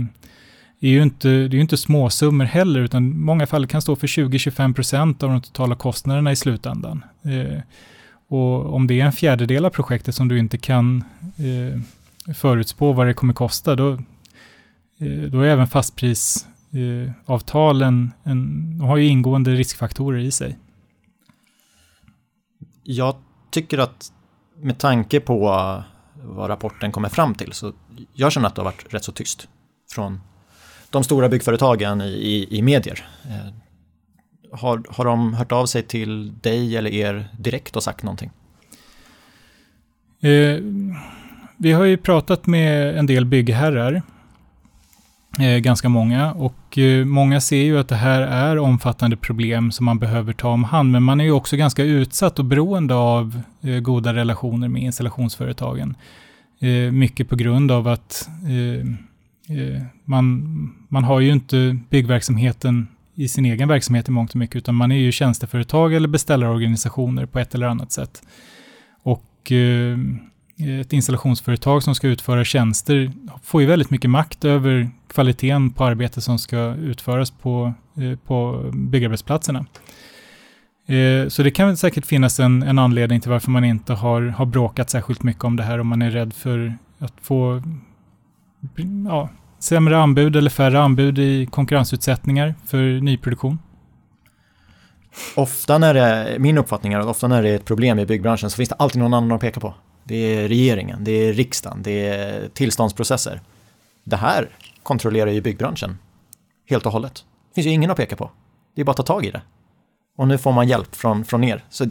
är 0.79 0.89
ju 0.89 1.03
inte, 1.03 1.27
det 1.27 1.58
är 1.58 1.62
inte 1.62 1.77
småsummor 1.77 2.45
heller, 2.45 2.79
utan 2.79 3.12
i 3.12 3.15
många 3.15 3.47
fall 3.47 3.67
kan 3.67 3.82
stå 3.82 3.95
för 3.95 4.08
20-25% 4.08 5.23
av 5.23 5.29
de 5.29 5.41
totala 5.41 5.75
kostnaderna 5.75 6.32
i 6.32 6.36
slutändan. 6.36 7.03
Eh, 7.21 7.60
och 8.29 8.73
om 8.73 8.88
det 8.88 9.01
är 9.01 9.05
en 9.05 9.12
fjärdedel 9.12 9.65
av 9.65 9.69
projektet 9.69 10.15
som 10.15 10.27
du 10.27 10.39
inte 10.39 10.58
kan 10.58 11.03
eh, 11.38 11.79
förutspå 12.34 12.93
vad 12.93 13.08
det 13.08 13.13
kommer 13.13 13.34
kosta, 13.34 13.75
då, 13.75 13.91
eh, 14.97 15.21
då 15.29 15.41
är 15.41 15.47
även 15.47 15.67
fastprisavtalen, 15.67 18.12
eh, 18.23 18.32
en, 18.32 18.77
de 18.77 18.88
har 18.88 18.97
ju 18.97 19.08
ingående 19.08 19.51
riskfaktorer 19.51 20.19
i 20.19 20.32
sig. 20.32 20.58
Jag 22.84 23.15
tycker 23.51 23.77
att 23.77 24.12
med 24.62 24.77
tanke 24.77 25.19
på 25.19 25.49
vad 26.21 26.49
rapporten 26.49 26.91
kommer 26.91 27.10
fram 27.10 27.36
till 27.36 27.53
så 27.53 27.73
jag 28.13 28.32
känner 28.32 28.47
att 28.47 28.55
det 28.55 28.62
har 28.62 28.65
varit 28.65 28.93
rätt 28.93 29.03
så 29.03 29.12
tyst 29.12 29.47
från 29.91 30.21
de 30.89 31.03
stora 31.03 31.29
byggföretagen 31.29 32.01
i, 32.01 32.05
i, 32.05 32.58
i 32.58 32.62
medier. 32.62 33.08
Eh, 33.25 33.53
har, 34.51 34.84
har 34.89 35.05
de 35.05 35.34
hört 35.34 35.51
av 35.51 35.65
sig 35.65 35.84
till 35.84 36.39
dig 36.39 36.77
eller 36.77 36.91
er 36.91 37.27
direkt 37.38 37.75
och 37.75 37.84
sagt 37.84 38.03
någonting? 38.03 38.32
Eh, 40.21 40.60
vi 41.58 41.71
har 41.71 41.86
ju 41.86 41.97
pratat 41.97 42.47
med 42.47 42.97
en 42.97 43.05
del 43.05 43.25
byggherrar 43.25 44.01
Eh, 45.39 45.58
ganska 45.58 45.89
många 45.89 46.34
och 46.34 46.78
eh, 46.78 47.06
många 47.06 47.41
ser 47.41 47.63
ju 47.63 47.80
att 47.80 47.88
det 47.88 47.95
här 47.95 48.21
är 48.21 48.58
omfattande 48.58 49.17
problem 49.17 49.71
som 49.71 49.86
man 49.86 49.99
behöver 49.99 50.34
ta 50.34 50.49
om 50.49 50.63
hand, 50.63 50.91
men 50.91 51.04
man 51.04 51.21
är 51.21 51.25
ju 51.25 51.32
också 51.32 51.58
ganska 51.58 51.84
utsatt 51.84 52.39
och 52.39 52.45
beroende 52.45 52.95
av 52.95 53.41
eh, 53.62 53.80
goda 53.80 54.13
relationer 54.13 54.67
med 54.67 54.82
installationsföretagen. 54.82 55.95
Eh, 56.60 56.91
mycket 56.91 57.30
på 57.30 57.36
grund 57.36 57.71
av 57.71 57.88
att 57.88 58.30
eh, 58.43 58.88
eh, 59.58 59.82
man, 60.06 60.45
man 60.88 61.04
har 61.04 61.19
ju 61.19 61.32
inte 61.32 61.78
byggverksamheten 61.89 62.88
i 63.15 63.28
sin 63.28 63.45
egen 63.45 63.67
verksamhet 63.67 64.08
i 64.08 64.12
mångt 64.12 64.32
och 64.32 64.36
mycket, 64.36 64.56
utan 64.56 64.75
man 64.75 64.91
är 64.91 64.95
ju 64.95 65.12
tjänsteföretag 65.12 65.93
eller 65.93 66.08
beställarorganisationer 66.08 67.25
på 67.25 67.39
ett 67.39 67.56
eller 67.56 67.67
annat 67.67 67.91
sätt. 67.91 68.21
Och 69.04 69.52
eh, 69.52 69.97
ett 70.60 70.93
installationsföretag 70.93 71.84
som 71.84 71.95
ska 71.95 72.08
utföra 72.08 72.43
tjänster 72.43 73.12
får 73.43 73.62
ju 73.62 73.67
väldigt 73.67 73.89
mycket 73.89 74.10
makt 74.10 74.45
över 74.45 74.89
kvaliteten 75.08 75.69
på 75.69 75.86
arbetet 75.86 76.24
som 76.24 76.39
ska 76.39 76.76
utföras 76.76 77.32
på, 77.32 77.74
eh, 77.98 78.17
på 78.19 78.69
byggarbetsplatserna. 78.74 79.65
Eh, 80.86 81.28
så 81.28 81.43
det 81.43 81.52
kan 81.52 81.78
säkert 81.78 82.06
finnas 82.06 82.39
en, 82.39 82.63
en 82.63 82.80
anledning 82.80 83.22
till 83.22 83.32
varför 83.32 83.52
man 83.52 83.63
inte 83.63 83.93
har, 83.93 84.22
har 84.22 84.45
bråkat 84.45 84.89
särskilt 84.89 85.24
mycket 85.24 85.43
om 85.43 85.56
det 85.56 85.63
här, 85.63 85.80
om 85.80 85.88
man 85.88 86.02
är 86.02 86.12
rädd 86.12 86.34
för 86.34 86.78
att 87.00 87.13
få 87.22 87.63
ja, 89.08 89.30
sämre 89.60 89.98
anbud 89.98 90.36
eller 90.36 90.50
färre 90.50 90.82
anbud 90.82 91.19
i 91.19 91.45
konkurrensutsättningar 91.45 92.56
för 92.65 93.02
nyproduktion. 93.02 93.60
Ofta 95.36 95.78
när 95.78 95.93
det, 95.93 96.36
min 96.39 96.58
uppfattning 96.58 96.93
är 96.93 97.00
att 97.00 97.06
ofta 97.06 97.28
när 97.28 97.43
det 97.43 97.50
är 97.50 97.56
ett 97.56 97.65
problem 97.65 98.00
i 98.00 98.06
byggbranschen 98.06 98.50
så 98.50 98.56
finns 98.56 98.69
det 98.69 98.76
alltid 98.76 99.02
någon 99.02 99.13
annan 99.13 99.32
att 99.32 99.41
peka 99.41 99.60
på. 99.60 99.74
Det 100.10 100.15
är 100.15 100.48
regeringen, 100.48 101.04
det 101.04 101.12
är 101.12 101.34
riksdagen, 101.34 101.84
det 101.84 102.08
är 102.08 102.50
tillståndsprocesser. 102.50 103.41
Det 104.04 104.15
här 104.15 104.50
kontrollerar 104.84 105.32
ju 105.32 105.41
byggbranschen 105.41 105.98
helt 106.69 106.86
och 106.86 106.91
hållet. 106.91 107.13
Det 107.50 107.56
finns 107.56 107.67
ju 107.67 107.72
ingen 107.72 107.91
att 107.91 107.98
peka 107.98 108.15
på. 108.15 108.32
Det 108.76 108.82
är 108.82 108.86
bara 108.86 108.91
att 108.91 108.98
ta 108.98 109.04
tag 109.04 109.26
i 109.26 109.32
det. 109.32 109.41
Och 110.17 110.28
nu 110.28 110.38
får 110.38 110.52
man 110.52 110.67
hjälp 110.67 110.95
från, 110.95 111.26
från 111.26 111.43
er. 111.43 111.65
Så 111.69 111.86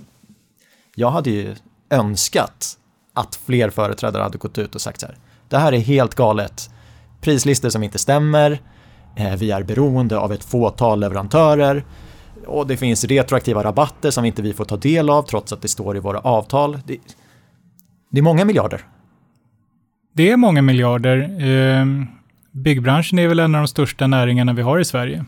jag 0.95 1.11
hade 1.11 1.31
ju 1.31 1.57
önskat 1.91 2.79
att 3.13 3.37
fler 3.37 3.71
företrädare 3.71 4.23
hade 4.23 4.39
gått 4.39 4.59
ut 4.59 4.75
och 4.75 4.81
sagt 4.81 5.01
så 5.01 5.07
här. 5.07 5.17
Det 5.49 5.59
här 5.59 5.73
är 5.73 5.79
helt 5.79 6.15
galet. 6.15 6.71
Prislistor 7.21 7.69
som 7.69 7.83
inte 7.83 7.99
stämmer. 7.99 8.61
Eh, 9.17 9.37
vi 9.37 9.51
är 9.51 9.63
beroende 9.63 10.19
av 10.19 10.33
ett 10.33 10.45
fåtal 10.45 11.01
leverantörer. 11.01 11.85
Och 12.47 12.67
det 12.67 12.77
finns 12.77 13.05
retroaktiva 13.05 13.65
rabatter 13.65 14.11
som 14.11 14.25
inte 14.25 14.43
vi 14.43 14.53
får 14.53 14.65
ta 14.65 14.77
del 14.77 15.11
av 15.11 15.23
trots 15.23 15.53
att 15.53 15.63
det 15.63 15.69
står 15.69 15.97
i 15.97 16.01
våra 16.01 16.19
avtal. 16.21 16.79
Det, 16.87 16.99
det 18.11 18.19
är 18.19 18.23
många 18.23 18.45
miljarder. 18.45 18.81
Det 20.13 20.31
är 20.31 20.37
många 20.37 20.63
miljarder. 20.63 21.37
Ehm, 21.41 22.07
byggbranschen 22.53 23.19
är 23.19 23.29
väl 23.29 23.39
en 23.39 23.55
av 23.55 23.61
de 23.61 23.69
största 23.69 24.07
näringarna 24.07 24.53
vi 24.53 24.63
har 24.63 24.79
i 24.81 24.85
Sverige. 24.85 25.25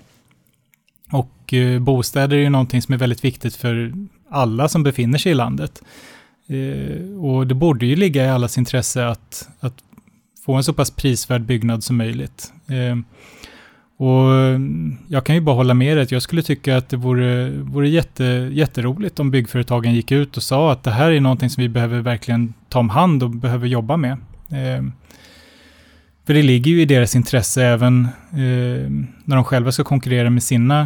Och 1.12 1.54
eh, 1.54 1.80
bostäder 1.80 2.36
är 2.36 2.40
ju 2.40 2.50
någonting 2.50 2.82
som 2.82 2.94
är 2.94 2.98
väldigt 2.98 3.24
viktigt 3.24 3.56
för 3.56 3.92
alla 4.30 4.68
som 4.68 4.82
befinner 4.82 5.18
sig 5.18 5.32
i 5.32 5.34
landet. 5.34 5.82
Eh, 6.46 7.24
och 7.24 7.46
det 7.46 7.54
borde 7.54 7.86
ju 7.86 7.96
ligga 7.96 8.24
i 8.24 8.28
allas 8.28 8.58
intresse 8.58 9.06
att, 9.06 9.48
att 9.60 9.74
få 10.44 10.54
en 10.54 10.64
så 10.64 10.72
pass 10.72 10.90
prisvärd 10.90 11.42
byggnad 11.42 11.84
som 11.84 11.96
möjligt. 11.96 12.52
Ehm, 12.68 13.04
och 14.00 14.34
eh, 14.34 14.60
jag 15.08 15.24
kan 15.24 15.34
ju 15.34 15.40
bara 15.40 15.56
hålla 15.56 15.74
med 15.74 15.96
dig 15.96 16.02
att 16.02 16.12
jag 16.12 16.22
skulle 16.22 16.42
tycka 16.42 16.76
att 16.76 16.88
det 16.88 16.96
vore, 16.96 17.50
vore 17.50 17.88
jätte, 17.88 18.24
jätteroligt 18.52 19.20
om 19.20 19.30
byggföretagen 19.30 19.94
gick 19.94 20.12
ut 20.12 20.36
och 20.36 20.42
sa 20.42 20.72
att 20.72 20.82
det 20.82 20.90
här 20.90 21.10
är 21.10 21.20
någonting 21.20 21.50
som 21.50 21.62
vi 21.62 21.68
behöver 21.68 22.00
verkligen 22.00 22.54
ta 22.68 22.78
om 22.78 22.90
hand 22.90 23.22
och 23.22 23.30
behöver 23.30 23.66
jobba 23.66 23.96
med. 23.96 24.12
Eh, 24.50 24.84
för 26.26 26.34
det 26.34 26.42
ligger 26.42 26.70
ju 26.70 26.82
i 26.82 26.84
deras 26.84 27.16
intresse 27.16 27.64
även 27.64 28.04
eh, 28.30 28.90
när 29.24 29.34
de 29.34 29.44
själva 29.44 29.72
ska 29.72 29.84
konkurrera 29.84 30.30
med 30.30 30.42
sina, 30.42 30.80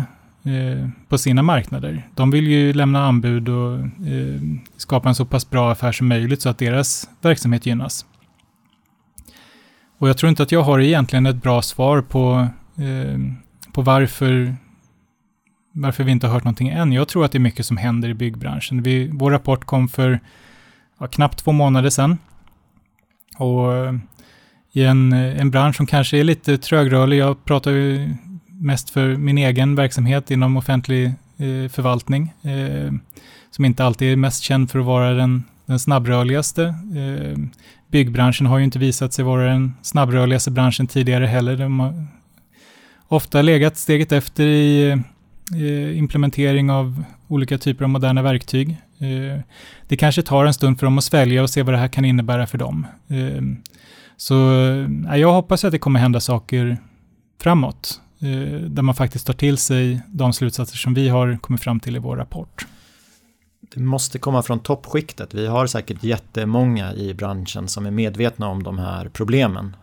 eh, 0.44 0.88
på 1.09 1.18
sina 1.18 1.42
marknader. 1.42 2.09
De 2.14 2.31
vill 2.31 2.46
ju 2.46 2.72
lämna 2.72 3.07
anbud 3.07 3.48
och 3.48 3.79
eh, 3.79 4.40
skapa 4.77 5.09
en 5.09 5.14
så 5.14 5.24
pass 5.24 5.50
bra 5.50 5.72
affär 5.72 5.92
som 5.92 6.09
möjligt 6.09 6.42
så 6.42 6.48
att 6.48 6.59
deras 6.59 7.09
verksamhet 7.22 7.66
gynnas. 7.66 8.07
Och 9.98 10.09
jag 10.09 10.18
tror 10.18 10.31
inte 10.31 10.42
att 10.42 10.53
jag 10.53 10.62
har 10.62 10.81
egentligen 10.81 11.27
ett 11.27 11.42
bra 11.42 11.62
svar 11.62 12.00
på 12.00 12.48
Eh, 12.77 13.19
på 13.73 13.83
varför, 13.83 14.57
varför 15.73 16.05
vi 16.05 16.13
inte 16.13 16.27
har 16.27 16.35
hört 16.35 16.45
någonting 16.45 16.69
än. 16.69 16.93
Jag 16.93 17.09
tror 17.09 17.25
att 17.25 17.33
det 17.33 17.39
är 17.39 17.41
mycket 17.41 17.67
som 17.67 17.77
händer 17.77 18.09
i 18.09 18.15
byggbranschen. 18.15 18.83
Vi, 18.83 19.11
vår 19.13 19.31
rapport 19.31 19.65
kom 19.65 19.89
för 19.89 20.21
ja, 20.99 21.07
knappt 21.07 21.39
två 21.39 21.53
månader 21.53 21.91
sedan. 21.91 22.19
Och 23.39 23.75
eh, 23.75 23.95
i 24.73 24.85
en, 24.85 25.13
eh, 25.13 25.41
en 25.41 25.51
bransch 25.51 25.77
som 25.77 25.87
kanske 25.87 26.19
är 26.19 26.25
lite 26.25 26.59
trögrörlig, 26.59 27.19
jag 27.19 27.45
pratar 27.45 27.71
ju 27.71 28.15
mest 28.47 28.91
för 28.91 29.17
min 29.17 29.39
egen 29.39 29.75
verksamhet 29.75 30.31
inom 30.31 30.57
offentlig 30.57 31.07
eh, 31.37 31.69
förvaltning, 31.71 32.33
eh, 32.43 32.93
som 33.51 33.65
inte 33.65 33.85
alltid 33.85 34.13
är 34.13 34.17
mest 34.17 34.43
känd 34.43 34.71
för 34.71 34.79
att 34.79 34.85
vara 34.85 35.11
den, 35.11 35.45
den 35.67 35.79
snabbrörligaste. 35.79 36.65
Eh, 36.65 37.39
byggbranschen 37.91 38.47
har 38.47 38.59
ju 38.59 38.65
inte 38.65 38.79
visat 38.79 39.13
sig 39.13 39.25
vara 39.25 39.49
den 39.49 39.75
snabbrörligaste 39.83 40.51
branschen 40.51 40.87
tidigare 40.87 41.27
heller. 41.27 41.57
De 41.57 42.07
ofta 43.14 43.42
legat 43.42 43.77
steget 43.77 44.12
efter 44.12 44.44
i 44.44 44.98
implementering 45.94 46.70
av 46.70 47.05
olika 47.29 47.59
typer 47.59 47.85
av 47.85 47.90
moderna 47.90 48.22
verktyg. 48.22 48.70
Eh, 48.98 49.40
det 49.88 49.96
kanske 49.96 50.22
tar 50.22 50.44
en 50.44 50.55
stund 50.55 50.79
för 50.79 50.87
dem 50.87 50.98
att 50.98 51.05
svälja 51.05 51.42
och 51.42 51.50
se 51.50 51.62
vad 51.62 51.74
det 51.74 51.79
här 51.79 51.88
kan 51.88 52.05
innebära 52.05 52.46
för 52.46 52.59
dem. 52.59 52.87
Eh, 53.09 53.42
så 54.16 54.53
eh, 55.09 55.16
jag 55.16 55.33
hoppas 55.33 55.64
att 55.64 55.72
det 55.72 55.79
kommer 55.79 56.00
hända 56.00 56.20
saker 56.20 56.79
framåt, 57.40 58.00
där 58.68 58.83
man 58.83 58.94
faktiskt 58.94 59.27
tar 59.27 59.35
till 59.35 59.59
sig 59.59 60.00
de 60.07 60.33
slutsatser 60.33 60.77
som 60.77 60.94
vi 60.94 61.09
har 61.09 61.38
kommit 61.40 61.62
fram 61.62 61.81
till 61.81 61.96
i 61.96 61.98
vår 61.98 62.16
rapport. 62.16 62.66
Det 63.74 63.81
måste 63.81 64.18
komma 64.18 64.42
från 64.42 64.61
toppskiktet. 64.61 65.35
Vi 65.35 65.46
har 65.46 65.66
säkert 65.66 66.05
jättemånga 66.05 66.94
i 66.94 67.14
branschen 67.14 67.68
som 67.68 67.87
är 67.87 67.90
medvetna 67.90 68.48
om 68.48 68.62
de 68.62 68.79
här 68.79 69.09
problemen 69.09 69.77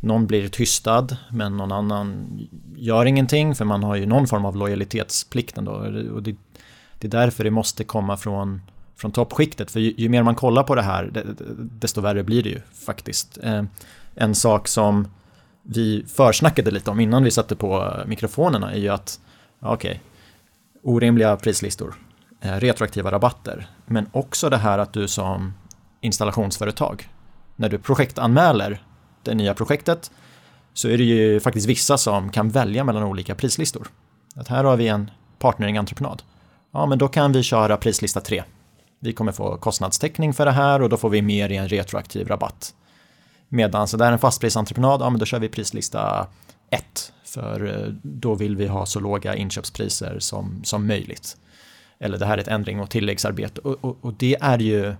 någon 0.00 0.26
blir 0.26 0.48
tystad 0.48 1.16
men 1.30 1.56
någon 1.56 1.72
annan 1.72 2.38
gör 2.76 3.06
ingenting 3.06 3.54
för 3.54 3.64
man 3.64 3.82
har 3.82 3.96
ju 3.96 4.06
någon 4.06 4.26
form 4.26 4.44
av 4.44 4.56
lojalitetsplikt 4.56 5.58
ändå. 5.58 5.72
Och 6.14 6.22
det, 6.22 6.36
det 6.98 7.06
är 7.06 7.10
därför 7.10 7.44
det 7.44 7.50
måste 7.50 7.84
komma 7.84 8.16
från, 8.16 8.62
från 8.96 9.12
toppskiktet. 9.12 9.70
För 9.70 9.80
ju, 9.80 9.94
ju, 9.96 10.08
mer 10.08 10.22
man 10.22 10.34
kollar 10.34 10.62
på 10.62 10.74
det 10.74 10.82
här 10.82 11.10
desto 11.56 12.00
värre 12.00 12.22
blir 12.22 12.42
det 12.42 12.48
ju 12.48 12.60
faktiskt. 12.86 13.38
Eh, 13.42 13.62
en 14.14 14.34
sak 14.34 14.68
som 14.68 15.08
vi 15.62 16.04
försnackade 16.08 16.70
lite 16.70 16.90
om 16.90 17.00
innan 17.00 17.24
vi 17.24 17.30
satte 17.30 17.56
på 17.56 17.92
mikrofonerna 18.06 18.72
är 18.72 18.78
ju 18.78 18.88
att 18.88 19.20
okej, 19.60 19.90
okay, 19.90 20.00
orimliga 20.82 21.36
prislistor, 21.36 21.94
eh, 22.40 22.52
retroaktiva 22.52 23.10
rabatter, 23.10 23.66
men 23.86 24.06
också 24.12 24.50
det 24.50 24.56
här 24.56 24.78
att 24.78 24.92
du 24.92 25.08
som 25.08 25.54
installationsföretag, 26.00 27.08
när 27.56 27.68
du 27.68 27.78
projektanmäler 27.78 28.82
det 29.22 29.34
nya 29.34 29.54
projektet 29.54 30.10
så 30.74 30.88
är 30.88 30.98
det 30.98 31.04
ju 31.04 31.40
faktiskt 31.40 31.66
vissa 31.66 31.98
som 31.98 32.30
kan 32.30 32.48
välja 32.48 32.84
mellan 32.84 33.02
olika 33.02 33.34
prislistor. 33.34 33.88
Att 34.34 34.48
här 34.48 34.64
har 34.64 34.76
vi 34.76 34.88
en 34.88 35.10
partneringentreprenad. 35.38 36.22
Ja, 36.72 36.86
men 36.86 36.98
då 36.98 37.08
kan 37.08 37.32
vi 37.32 37.42
köra 37.42 37.76
prislista 37.76 38.20
3. 38.20 38.42
Vi 39.00 39.12
kommer 39.12 39.32
få 39.32 39.56
kostnadstäckning 39.56 40.34
för 40.34 40.44
det 40.44 40.52
här 40.52 40.82
och 40.82 40.88
då 40.88 40.96
får 40.96 41.10
vi 41.10 41.22
mer 41.22 41.48
i 41.48 41.56
en 41.56 41.68
retroaktiv 41.68 42.28
rabatt. 42.28 42.74
Medan 43.48 43.88
så 43.88 43.96
där 43.96 44.06
är 44.06 44.12
en 44.12 44.18
fastprisentreprenad, 44.18 45.00
ja 45.00 45.10
men 45.10 45.18
då 45.18 45.26
kör 45.26 45.38
vi 45.38 45.48
prislista 45.48 46.26
1. 46.70 47.12
För 47.24 47.66
eh, 47.66 47.92
då 48.02 48.34
vill 48.34 48.56
vi 48.56 48.66
ha 48.66 48.86
så 48.86 49.00
låga 49.00 49.34
inköpspriser 49.34 50.18
som, 50.18 50.60
som 50.64 50.86
möjligt. 50.86 51.36
Eller 52.00 52.18
det 52.18 52.26
här 52.26 52.38
är 52.38 52.42
ett 52.42 52.48
ändring 52.48 52.80
och 52.80 52.90
tilläggsarbete 52.90 53.60
och, 53.60 53.84
och, 53.84 53.96
och 54.00 54.14
det 54.14 54.36
är 54.40 54.58
ju, 54.58 54.94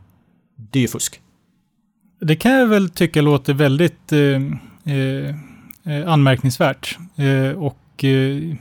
det 0.56 0.78
är 0.78 0.82
ju 0.82 0.88
fusk. 0.88 1.20
Det 2.20 2.36
kan 2.36 2.52
jag 2.52 2.66
väl 2.66 2.90
tycka 2.90 3.22
låter 3.22 3.54
väldigt 3.54 4.12
eh, 4.12 4.42
eh, 4.94 5.34
eh, 5.84 6.12
anmärkningsvärt. 6.12 6.98
Eh, 7.16 7.58
och 7.58 8.04
eh, 8.04 8.56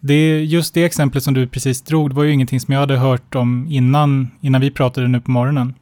det, 0.00 0.44
just 0.44 0.74
det 0.74 0.84
exemplet 0.84 1.24
som 1.24 1.34
du 1.34 1.46
precis 1.46 1.82
drog, 1.82 2.10
det 2.10 2.14
var 2.14 2.24
ju 2.24 2.32
ingenting 2.32 2.60
som 2.60 2.72
jag 2.72 2.80
hade 2.80 2.96
hört 2.96 3.34
om 3.34 3.66
innan, 3.70 4.30
innan 4.40 4.60
vi 4.60 4.70
pratade 4.70 5.08
nu 5.08 5.20
på 5.20 5.30
morgonen. 5.30 5.74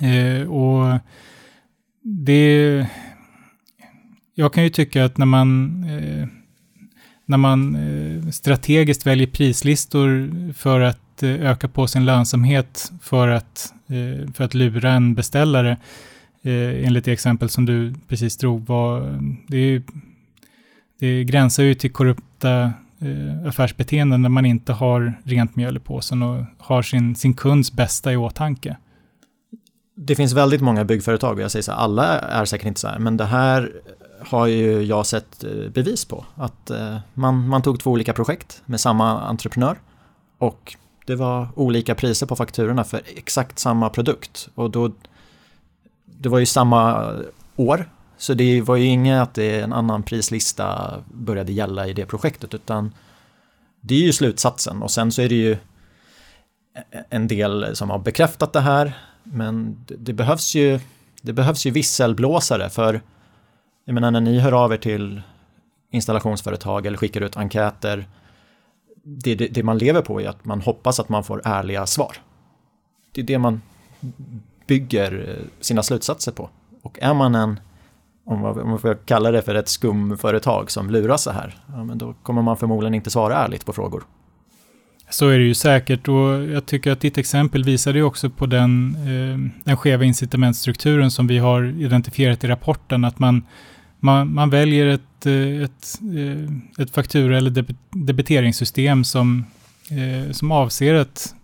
Eh, 0.00 0.48
och 0.48 0.98
det... 2.02 2.86
Jag 4.34 4.52
kan 4.52 4.64
ju 4.64 4.70
tycka 4.70 5.04
att 5.04 5.18
när 5.18 5.26
man, 5.26 5.84
eh, 5.84 6.28
när 7.32 7.38
man 7.38 7.74
eh, 7.74 8.30
strategiskt 8.30 9.06
väljer 9.06 9.26
prislistor 9.26 10.30
för 10.52 10.80
att 10.80 11.22
eh, 11.22 11.50
öka 11.50 11.68
på 11.68 11.86
sin 11.86 12.04
lönsamhet 12.04 12.92
för 13.02 13.28
att 13.28 13.72
eh, 13.86 14.32
för 14.32 14.44
att 14.44 14.54
lura 14.54 14.90
en 14.92 15.14
beställare, 15.14 15.76
enligt 16.44 17.04
det 17.04 17.12
exempel 17.12 17.48
som 17.48 17.66
du 17.66 17.94
precis 18.08 18.36
drog, 18.36 18.66
var, 18.66 19.18
det, 19.48 19.58
är, 19.58 19.82
det 21.00 21.24
gränsar 21.24 21.62
ju 21.62 21.74
till 21.74 21.92
korrupta 21.92 22.72
affärsbeteenden 23.46 24.22
när 24.22 24.28
man 24.28 24.46
inte 24.46 24.72
har 24.72 25.14
rent 25.24 25.56
mjöl 25.56 25.76
i 25.76 25.80
påsen 25.80 26.22
och 26.22 26.44
har 26.58 26.82
sin, 26.82 27.14
sin 27.14 27.34
kunds 27.34 27.72
bästa 27.72 28.12
i 28.12 28.16
åtanke. 28.16 28.76
Det 29.96 30.14
finns 30.14 30.32
väldigt 30.32 30.60
många 30.60 30.84
byggföretag 30.84 31.36
och 31.36 31.42
jag 31.42 31.50
säger 31.50 31.62
så 31.62 31.72
här, 31.72 31.78
alla 31.78 32.18
är 32.18 32.44
säkert 32.44 32.66
inte 32.66 32.80
så 32.80 32.88
här, 32.88 32.98
men 32.98 33.16
det 33.16 33.24
här 33.24 33.72
har 34.26 34.46
ju 34.46 34.82
jag 34.82 35.06
sett 35.06 35.44
eh, 35.44 35.50
bevis 35.50 36.04
på. 36.04 36.24
Att 36.34 36.70
eh, 36.70 36.98
man, 37.14 37.48
man 37.48 37.62
tog 37.62 37.80
två 37.80 37.90
olika 37.90 38.12
projekt 38.12 38.62
med 38.66 38.80
samma 38.80 39.20
entreprenör 39.20 39.78
och 40.38 40.76
det 41.06 41.14
var 41.16 41.48
olika 41.54 41.94
priser 41.94 42.26
på 42.26 42.36
fakturorna 42.36 42.84
för 42.84 43.02
exakt 43.16 43.58
samma 43.58 43.90
produkt. 43.90 44.48
Och 44.54 44.70
då, 44.70 44.92
det 46.04 46.28
var 46.28 46.38
ju 46.38 46.46
samma 46.46 47.12
år, 47.56 47.88
så 48.16 48.34
det 48.34 48.60
var 48.60 48.76
ju 48.76 48.84
inget 48.84 49.22
att 49.22 49.34
det 49.34 49.60
en 49.60 49.72
annan 49.72 50.02
prislista 50.02 50.94
började 51.12 51.52
gälla 51.52 51.86
i 51.86 51.92
det 51.92 52.06
projektet, 52.06 52.54
utan 52.54 52.94
det 53.80 53.94
är 53.94 54.02
ju 54.02 54.12
slutsatsen. 54.12 54.82
Och 54.82 54.90
sen 54.90 55.12
så 55.12 55.22
är 55.22 55.28
det 55.28 55.34
ju 55.34 55.56
en 57.10 57.28
del 57.28 57.76
som 57.76 57.90
har 57.90 57.98
bekräftat 57.98 58.52
det 58.52 58.60
här, 58.60 58.98
men 59.22 59.84
det, 59.86 59.96
det 59.96 60.12
behövs 60.12 60.54
ju 60.54 60.80
det 61.22 61.32
behövs 61.32 61.66
ju 61.66 61.70
visselblåsare 61.70 62.70
för 62.70 63.00
jag 63.84 63.94
menar 63.94 64.10
när 64.10 64.20
ni 64.20 64.38
hör 64.38 64.52
av 64.52 64.72
er 64.72 64.76
till 64.76 65.22
installationsföretag 65.90 66.86
eller 66.86 66.96
skickar 66.96 67.20
ut 67.20 67.36
enkäter 67.36 68.06
det, 69.02 69.34
det, 69.34 69.46
det, 69.46 69.62
man 69.62 69.78
lever 69.78 70.02
på 70.02 70.20
är 70.20 70.28
att 70.28 70.44
man 70.44 70.60
hoppas 70.60 71.00
att 71.00 71.08
man 71.08 71.24
får 71.24 71.42
ärliga 71.44 71.86
svar. 71.86 72.16
Det 73.12 73.20
är 73.20 73.24
det 73.24 73.38
man 73.38 73.62
bygger 74.66 75.28
eh, 75.28 75.44
sina 75.60 75.82
slutsatser 75.82 76.32
på. 76.32 76.50
Och 76.82 76.98
är 77.02 77.14
man 77.14 77.34
en, 77.34 77.60
om 78.24 78.40
man 78.40 78.78
får 78.78 79.06
kalla 79.06 79.30
det 79.30 79.42
för 79.42 79.54
ett 79.54 79.68
skumföretag 79.68 80.70
som 80.70 80.90
lurar 80.90 81.16
så 81.16 81.30
här, 81.30 81.56
ja, 81.66 81.84
men 81.84 81.98
då 81.98 82.14
kommer 82.22 82.42
man 82.42 82.56
förmodligen 82.56 82.94
inte 82.94 83.10
svara 83.10 83.36
ärligt 83.36 83.66
på 83.66 83.72
frågor. 83.72 84.04
Så 85.10 85.28
är 85.28 85.38
det 85.38 85.44
ju 85.44 85.54
säkert 85.54 86.08
och 86.08 86.42
jag 86.42 86.66
tycker 86.66 86.92
att 86.92 87.00
ditt 87.00 87.18
exempel 87.18 87.64
visade 87.64 87.98
ju 87.98 88.04
också 88.04 88.30
på 88.30 88.46
den, 88.46 88.96
eh, 88.96 89.62
den 89.64 89.76
skeva 89.76 90.04
incitamentstrukturen 90.04 91.10
som 91.10 91.26
vi 91.26 91.38
har 91.38 91.64
identifierat 91.64 92.44
i 92.44 92.46
rapporten. 92.46 93.04
Att 93.04 93.18
man, 93.18 93.46
man, 94.02 94.34
man 94.34 94.50
väljer 94.50 94.86
ett, 94.86 95.26
eh, 95.26 95.62
ett, 95.62 96.00
eh, 96.16 96.82
ett 96.82 96.90
faktura 96.90 97.36
eller 97.36 97.64
debiteringssystem 97.90 99.04
som, 99.04 99.44
eh, 99.90 100.32
som 100.32 100.52
avser 100.52 100.94
att, 100.94 101.34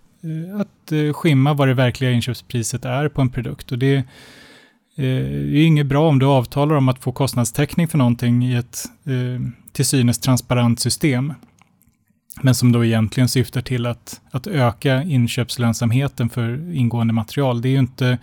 att 0.61 1.17
skimma 1.17 1.55
vad 1.55 1.69
det 1.69 1.75
verkliga 1.75 2.11
inköpspriset 2.11 2.85
är 2.85 3.09
på 3.09 3.21
en 3.21 3.31
produkt. 3.31 3.73
Och 3.73 3.79
det, 3.79 4.03
det 4.97 5.07
är 5.07 5.67
inget 5.67 5.87
bra 5.87 6.09
om 6.09 6.19
du 6.19 6.27
avtalar 6.27 6.75
om 6.75 6.89
att 6.89 6.99
få 6.99 7.13
kostnadstäckning 7.13 7.89
för 7.89 7.99
någonting 7.99 8.45
i 8.45 8.55
ett 8.55 8.85
till 9.73 9.85
synes 9.85 10.19
transparent 10.19 10.81
system 10.81 11.33
men 12.43 12.55
som 12.55 12.73
då 12.73 12.85
egentligen 12.85 13.29
syftar 13.29 13.61
till 13.61 13.87
att, 13.87 14.21
att 14.31 14.47
öka 14.47 15.03
inköpslönsamheten 15.03 16.29
för 16.29 16.75
ingående 16.75 17.13
material. 17.13 17.63
Det 17.63 17.69
är 17.69 17.71
ju 17.71 17.79
inte, 17.79 18.19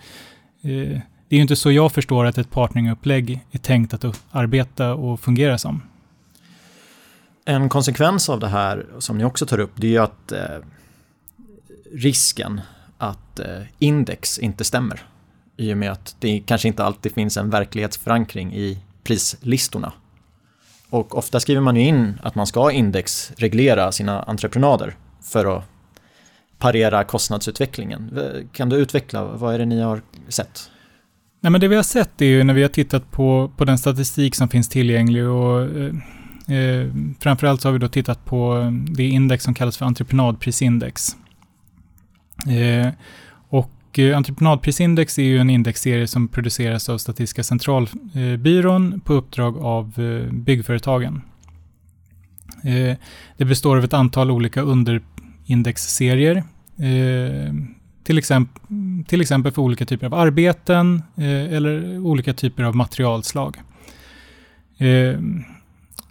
eh, 0.62 1.00
det 1.28 1.34
är 1.34 1.36
ju 1.36 1.42
inte 1.42 1.56
så 1.56 1.72
jag 1.72 1.92
förstår 1.92 2.24
att 2.24 2.38
ett 2.38 2.50
partneringupplägg 2.50 3.44
är 3.50 3.58
tänkt 3.58 3.94
att 3.94 4.24
arbeta 4.30 4.94
och 4.94 5.20
fungera 5.20 5.58
som. 5.58 5.82
En 7.44 7.68
konsekvens 7.68 8.28
av 8.28 8.40
det 8.40 8.48
här 8.48 8.86
som 8.98 9.18
ni 9.18 9.24
också 9.24 9.46
tar 9.46 9.60
upp, 9.60 9.72
det 9.74 9.86
är 9.86 9.90
ju 9.90 9.98
att 9.98 10.32
eh, 10.32 10.58
risken 11.92 12.60
att 12.98 13.38
eh, 13.38 13.62
index 13.78 14.38
inte 14.38 14.64
stämmer. 14.64 15.02
I 15.56 15.72
och 15.72 15.78
med 15.78 15.92
att 15.92 16.16
det 16.18 16.42
kanske 16.46 16.68
inte 16.68 16.84
alltid 16.84 17.12
finns 17.12 17.36
en 17.36 17.50
verklighetsförankring 17.50 18.54
i 18.54 18.78
prislistorna 19.02 19.92
och 20.90 21.18
ofta 21.18 21.40
skriver 21.40 21.60
man 21.60 21.76
ju 21.76 21.82
in 21.82 22.18
att 22.22 22.34
man 22.34 22.46
ska 22.46 22.70
indexreglera 22.70 23.92
sina 23.92 24.22
entreprenader 24.22 24.96
för 25.22 25.56
att 25.56 25.64
parera 26.58 27.04
kostnadsutvecklingen. 27.04 28.18
Kan 28.52 28.68
du 28.68 28.76
utveckla, 28.76 29.24
vad 29.24 29.54
är 29.54 29.58
det 29.58 29.66
ni 29.66 29.80
har 29.80 30.02
sett? 30.28 30.70
Nej, 31.40 31.50
men 31.50 31.60
det 31.60 31.68
vi 31.68 31.76
har 31.76 31.82
sett 31.82 32.22
är 32.22 32.26
ju 32.26 32.44
när 32.44 32.54
vi 32.54 32.62
har 32.62 32.68
tittat 32.68 33.10
på, 33.10 33.50
på 33.56 33.64
den 33.64 33.78
statistik 33.78 34.34
som 34.34 34.48
finns 34.48 34.68
tillgänglig 34.68 35.28
och 35.28 35.62
eh, 35.62 35.94
eh 36.56 36.92
framförallt 37.20 37.60
så 37.60 37.68
har 37.68 37.72
vi 37.72 37.78
då 37.78 37.88
tittat 37.88 38.24
på 38.24 38.72
det 38.88 39.08
index 39.08 39.44
som 39.44 39.54
kallas 39.54 39.76
för 39.76 39.86
entreprenadprisindex. 39.86 41.16
Eh, 42.46 42.92
och 43.48 43.98
eh, 43.98 44.16
entreprenadprisindex 44.16 45.18
är 45.18 45.22
ju 45.22 45.38
en 45.38 45.50
indexserie 45.50 46.06
som 46.06 46.28
produceras 46.28 46.88
av 46.88 46.98
Statistiska 46.98 47.42
centralbyrån 47.42 48.92
eh, 48.92 48.98
på 48.98 49.12
uppdrag 49.12 49.58
av 49.58 49.92
byggföretagen. 50.32 51.22
Eh, 52.64 52.96
det 53.36 53.44
består 53.44 53.76
av 53.76 53.84
ett 53.84 53.94
antal 53.94 54.30
olika 54.30 54.60
underindexserier. 54.60 56.44
Till 58.06 58.18
exempel, 58.18 58.62
till 59.06 59.20
exempel 59.20 59.52
för 59.52 59.62
olika 59.62 59.86
typer 59.86 60.06
av 60.06 60.14
arbeten 60.14 61.02
eh, 61.16 61.54
eller 61.54 61.98
olika 61.98 62.34
typer 62.34 62.64
av 62.64 62.76
materialslag. 62.76 63.56
Eh, 64.78 65.20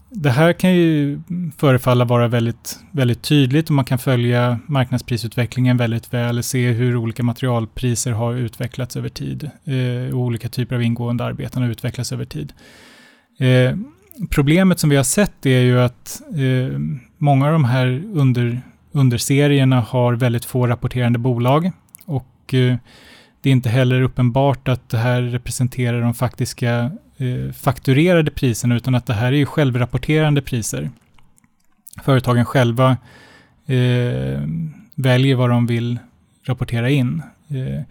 det 0.10 0.30
här 0.30 0.54
kan 0.54 0.74
ju 0.74 1.20
förefalla 1.58 2.06
vara 2.06 2.28
väldigt, 2.28 2.80
väldigt 2.92 3.22
tydligt 3.22 3.70
och 3.70 3.76
man 3.76 3.86
kan 3.86 4.00
följa 4.00 4.60
marknadsprisutvecklingen 4.68 5.78
väldigt 5.78 6.14
väl, 6.14 6.44
se 6.44 6.72
hur 6.72 6.96
olika 6.96 7.24
materialpriser 7.24 8.12
har 8.12 8.34
utvecklats 8.34 8.96
över 8.96 9.10
tid 9.10 9.50
eh, 9.66 10.16
och 10.16 10.20
olika 10.20 10.50
typer 10.50 10.76
av 10.76 10.84
ingående 10.84 11.24
arbeten 11.24 11.62
har 11.62 11.70
utvecklats 11.70 12.12
över 12.12 12.26
tid. 12.26 12.54
Eh, 13.40 13.78
problemet 14.30 14.80
som 14.80 14.90
vi 14.90 14.96
har 14.96 15.04
sett 15.04 15.46
är 15.46 15.62
ju 15.62 15.80
att 15.80 16.22
eh, 16.30 16.80
många 17.18 17.46
av 17.46 17.52
de 17.52 17.64
här 17.66 18.04
under, 18.14 18.62
underserierna 18.92 19.82
har 19.82 20.14
väldigt 20.14 20.46
få 20.46 20.68
rapporterande 20.68 21.20
bolag 21.20 21.72
och 22.46 22.54
eh, 22.54 22.78
det 23.42 23.50
är 23.50 23.54
inte 23.54 23.70
heller 23.70 24.02
uppenbart 24.02 24.68
att 24.68 24.90
det 24.90 24.98
här 24.98 25.22
representerar 25.22 26.02
de 26.02 26.14
faktiska 26.14 26.92
eh, 27.18 27.52
fakturerade 27.54 28.32
priserna, 28.32 28.76
utan 28.76 28.96
att 28.96 29.06
det 29.06 29.14
här 29.14 29.28
är 29.28 29.38
ju 29.38 29.46
självrapporterande 29.46 30.42
priser. 30.42 30.90
Företagen 32.04 32.46
själva 32.46 32.98
eh, 33.66 34.42
väljer 34.96 35.36
vad 35.36 35.50
de 35.50 35.68
vill 35.68 36.00
rapportera 36.44 36.90
in. 36.90 37.22
Eh, 37.48 37.84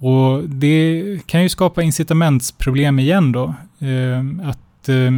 och 0.00 0.48
det 0.48 1.18
kan 1.26 1.42
ju 1.42 1.48
skapa 1.48 1.82
incitamentsproblem 1.82 2.98
igen 2.98 3.32
då. 3.32 3.54
Eh, 3.78 4.48
att 4.48 4.88
eh, 4.88 5.14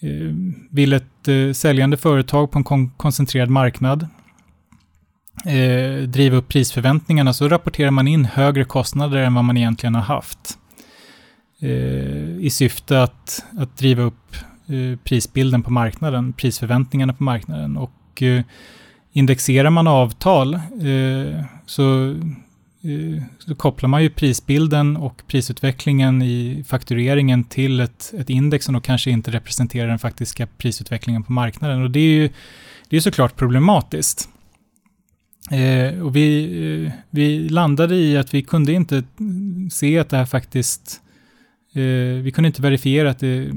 eh 0.00 0.34
vill 0.70 0.92
ett 0.92 1.56
säljande 1.56 1.96
företag 1.96 2.50
på 2.50 2.58
en 2.58 2.64
kon 2.64 2.90
koncentrerad 2.90 3.48
marknad 3.50 4.08
Eh, 5.44 6.02
driva 6.02 6.36
upp 6.36 6.48
prisförväntningarna 6.48 7.32
så 7.32 7.48
rapporterar 7.48 7.90
man 7.90 8.08
in 8.08 8.24
högre 8.24 8.64
kostnader 8.64 9.16
än 9.16 9.34
vad 9.34 9.44
man 9.44 9.56
egentligen 9.56 9.94
har 9.94 10.02
haft 10.02 10.58
eh, 11.60 12.38
i 12.38 12.50
syfte 12.52 13.02
att, 13.02 13.44
att 13.58 13.78
driva 13.78 14.02
upp 14.02 14.36
eh, 14.66 14.98
prisbilden 15.04 15.62
på 15.62 15.70
marknaden, 15.70 16.32
prisförväntningarna 16.32 17.12
på 17.12 17.22
marknaden. 17.22 17.76
Och 17.76 18.22
eh, 18.22 18.42
indexerar 19.12 19.70
man 19.70 19.86
avtal 19.86 20.54
eh, 20.54 21.44
så, 21.66 22.10
eh, 22.82 23.22
så 23.38 23.54
kopplar 23.54 23.88
man 23.88 24.02
ju 24.02 24.10
prisbilden 24.10 24.96
och 24.96 25.22
prisutvecklingen 25.26 26.22
i 26.22 26.64
faktureringen 26.68 27.44
till 27.44 27.80
ett, 27.80 28.12
ett 28.18 28.30
index 28.30 28.64
som 28.64 28.74
då 28.74 28.80
kanske 28.80 29.10
inte 29.10 29.30
representerar 29.30 29.88
den 29.88 29.98
faktiska 29.98 30.46
prisutvecklingen 30.46 31.22
på 31.22 31.32
marknaden. 31.32 31.82
Och 31.82 31.90
det 31.90 32.00
är 32.00 32.14
ju 32.14 32.30
det 32.88 32.96
är 32.96 33.00
såklart 33.00 33.36
problematiskt. 33.36 34.29
Eh, 35.50 36.02
och 36.02 36.16
vi, 36.16 36.84
eh, 36.84 36.92
vi 37.10 37.48
landade 37.48 37.96
i 37.96 38.16
att 38.16 38.34
vi 38.34 38.42
kunde 38.42 38.72
inte 38.72 39.02
se 39.70 39.98
att 39.98 40.08
det 40.08 40.16
här 40.16 40.26
faktiskt 40.26 41.02
Eh, 41.72 42.22
vi 42.22 42.32
kunde 42.34 42.46
inte 42.46 42.62
verifiera 42.62 43.10
att 43.10 43.18
det 43.18 43.50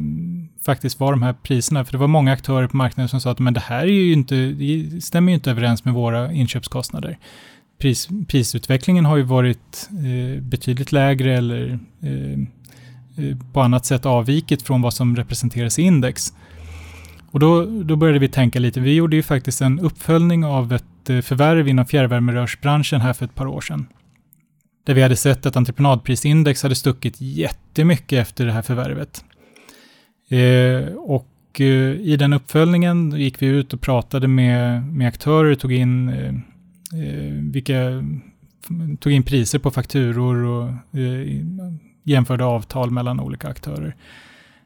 faktiskt 0.65 0.99
var 0.99 1.11
de 1.11 1.23
här 1.23 1.33
priserna, 1.33 1.85
för 1.85 1.91
det 1.91 1.97
var 1.97 2.07
många 2.07 2.31
aktörer 2.31 2.67
på 2.67 2.77
marknaden 2.77 3.09
som 3.09 3.21
sa 3.21 3.31
att 3.31 3.39
men 3.39 3.53
det 3.53 3.59
här 3.59 3.83
är 3.83 3.91
ju 3.91 4.13
inte, 4.13 4.35
det 4.35 5.03
stämmer 5.03 5.31
ju 5.31 5.35
inte 5.35 5.51
överens 5.51 5.85
med 5.85 5.93
våra 5.93 6.31
inköpskostnader. 6.31 7.17
Pris, 7.79 8.09
prisutvecklingen 8.27 9.05
har 9.05 9.17
ju 9.17 9.23
varit 9.23 9.89
eh, 9.91 10.41
betydligt 10.41 10.91
lägre 10.91 11.37
eller 11.37 11.79
eh, 12.01 12.39
eh 13.25 13.37
på 13.53 13.61
annat 13.61 13.85
sätt 13.85 14.05
avvikit 14.05 14.61
från 14.61 14.81
vad 14.81 14.93
som 14.93 15.15
representeras 15.15 15.79
i 15.79 15.81
index. 15.81 16.33
Och 17.31 17.39
då, 17.39 17.65
då 17.65 17.95
började 17.95 18.19
vi 18.19 18.27
tänka 18.27 18.59
lite. 18.59 18.79
Vi 18.79 18.93
gjorde 18.95 19.15
ju 19.15 19.23
faktiskt 19.23 19.61
en 19.61 19.79
uppföljning 19.79 20.45
av 20.45 20.73
ett 20.73 20.85
ett 21.03 21.09
eh, 21.09 21.21
förvärv 21.21 21.67
inom 21.67 21.85
fjärrvärmerörsbranschen 21.85 23.01
här 23.01 23.13
för 23.13 23.25
ett 23.25 23.35
par 23.35 23.47
år 23.47 23.61
sedan. 23.61 23.87
Där 24.85 24.93
vi 24.93 25.01
hade 25.01 25.15
sett 25.15 25.45
att 25.45 25.55
entreprenadprisindex 25.55 26.63
hade 26.63 26.75
stuckit 26.75 27.21
jättemycket 27.21 28.19
efter 28.19 28.45
det 28.45 28.51
här 28.51 28.61
förvärvet. 28.61 29.23
Eh, 30.29 30.93
och 30.95 31.61
eh, 31.61 31.91
i 31.91 32.17
den 32.19 32.33
uppföljningen 32.33 33.11
gick 33.11 33.41
vi 33.41 33.45
ut 33.45 33.73
och 33.73 33.81
pratade 33.81 34.27
med, 34.27 34.83
med 34.83 35.07
aktörer, 35.07 35.55
tog 35.55 35.71
in, 35.73 36.09
eh, 36.09 36.35
eh 36.99 37.33
vilka, 37.51 38.03
tog 38.99 39.13
in 39.13 39.23
priser 39.23 39.59
på 39.59 39.71
fakturor 39.71 40.43
och 40.43 40.69
eh, 40.99 41.43
jämförde 42.03 42.45
avtal 42.45 42.91
mellan 42.91 43.19
olika 43.19 43.47
aktörer. 43.47 43.95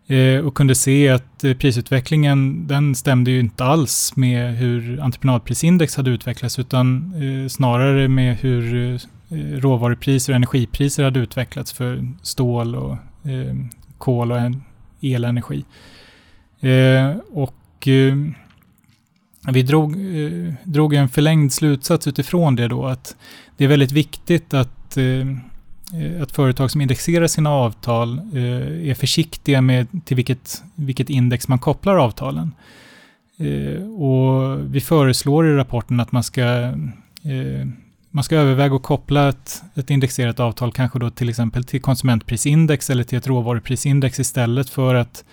Eh, 0.09 0.39
och 0.39 0.55
kunde 0.55 0.75
se 0.75 1.09
att 1.09 1.43
eh, 1.43 1.53
prisutvecklingen, 1.53 2.67
den 2.67 2.95
stämde 2.95 3.31
ju 3.31 3.39
inte 3.39 3.63
alls 3.63 4.15
med 4.15 4.57
hur 4.57 4.99
entreprenadprisindex 5.01 5.95
hade 5.95 6.09
utvecklats, 6.09 6.59
utan 6.59 7.13
eh, 7.43 7.47
snarare 7.47 8.07
med 8.07 8.37
hur 8.37 8.99
råvarupriser 9.59 10.33
och 10.33 10.35
energipriser 10.35 11.03
hade 11.03 11.19
utvecklats 11.19 11.73
för 11.73 12.07
stål 12.21 12.75
och 12.75 12.97
kol 13.97 14.31
och 14.31 14.37
elenergi. 15.01 15.65
Och 17.31 17.87
vi 19.51 19.63
drog, 19.63 19.97
drog 20.63 20.93
en 20.93 21.09
förlängd 21.09 21.53
slutsats 21.53 22.07
utifrån 22.07 22.55
det 22.55 22.67
då 22.67 22.85
att 22.85 23.15
det 23.57 23.63
är 23.63 23.67
väldigt 23.67 23.91
viktigt 23.91 24.53
att, 24.53 24.97
Eh, 25.93 26.21
att 26.21 26.31
företag 26.31 26.71
som 26.71 26.81
indexerar 26.81 27.27
sina 27.27 27.49
avtal 27.49 28.19
eh, 28.33 28.89
är 28.89 28.93
försiktiga 28.93 29.61
med 29.61 29.87
till 30.05 30.15
vilket, 30.15 30.63
vilket 30.75 31.09
index 31.09 31.47
man 31.47 31.59
kopplar 31.59 31.97
avtalen. 31.97 32.51
Eh, 33.37 33.83
och 33.83 34.59
vi 34.75 34.81
föreslår 34.81 35.47
i 35.47 35.55
rapporten 35.55 35.99
att 35.99 36.11
man 36.11 36.23
ska 36.23 36.73
man 38.11 38.23
ska 38.23 38.35
överväga 38.35 38.75
att 38.75 38.83
koppla 38.83 39.29
ett, 39.29 39.63
ett 39.75 39.89
indexerat 39.89 40.39
avtal 40.39 40.71
kanske 40.71 40.99
då 40.99 41.09
till 41.09 41.29
exempel 41.29 41.63
till 41.63 41.81
konsumentprisindex 41.81 42.89
eller 42.89 43.03
till 43.03 43.17
ett 43.17 43.27
råvaruprisindex 43.27 44.19
istället 44.19 44.69
för 44.69 44.95
att 44.95 45.23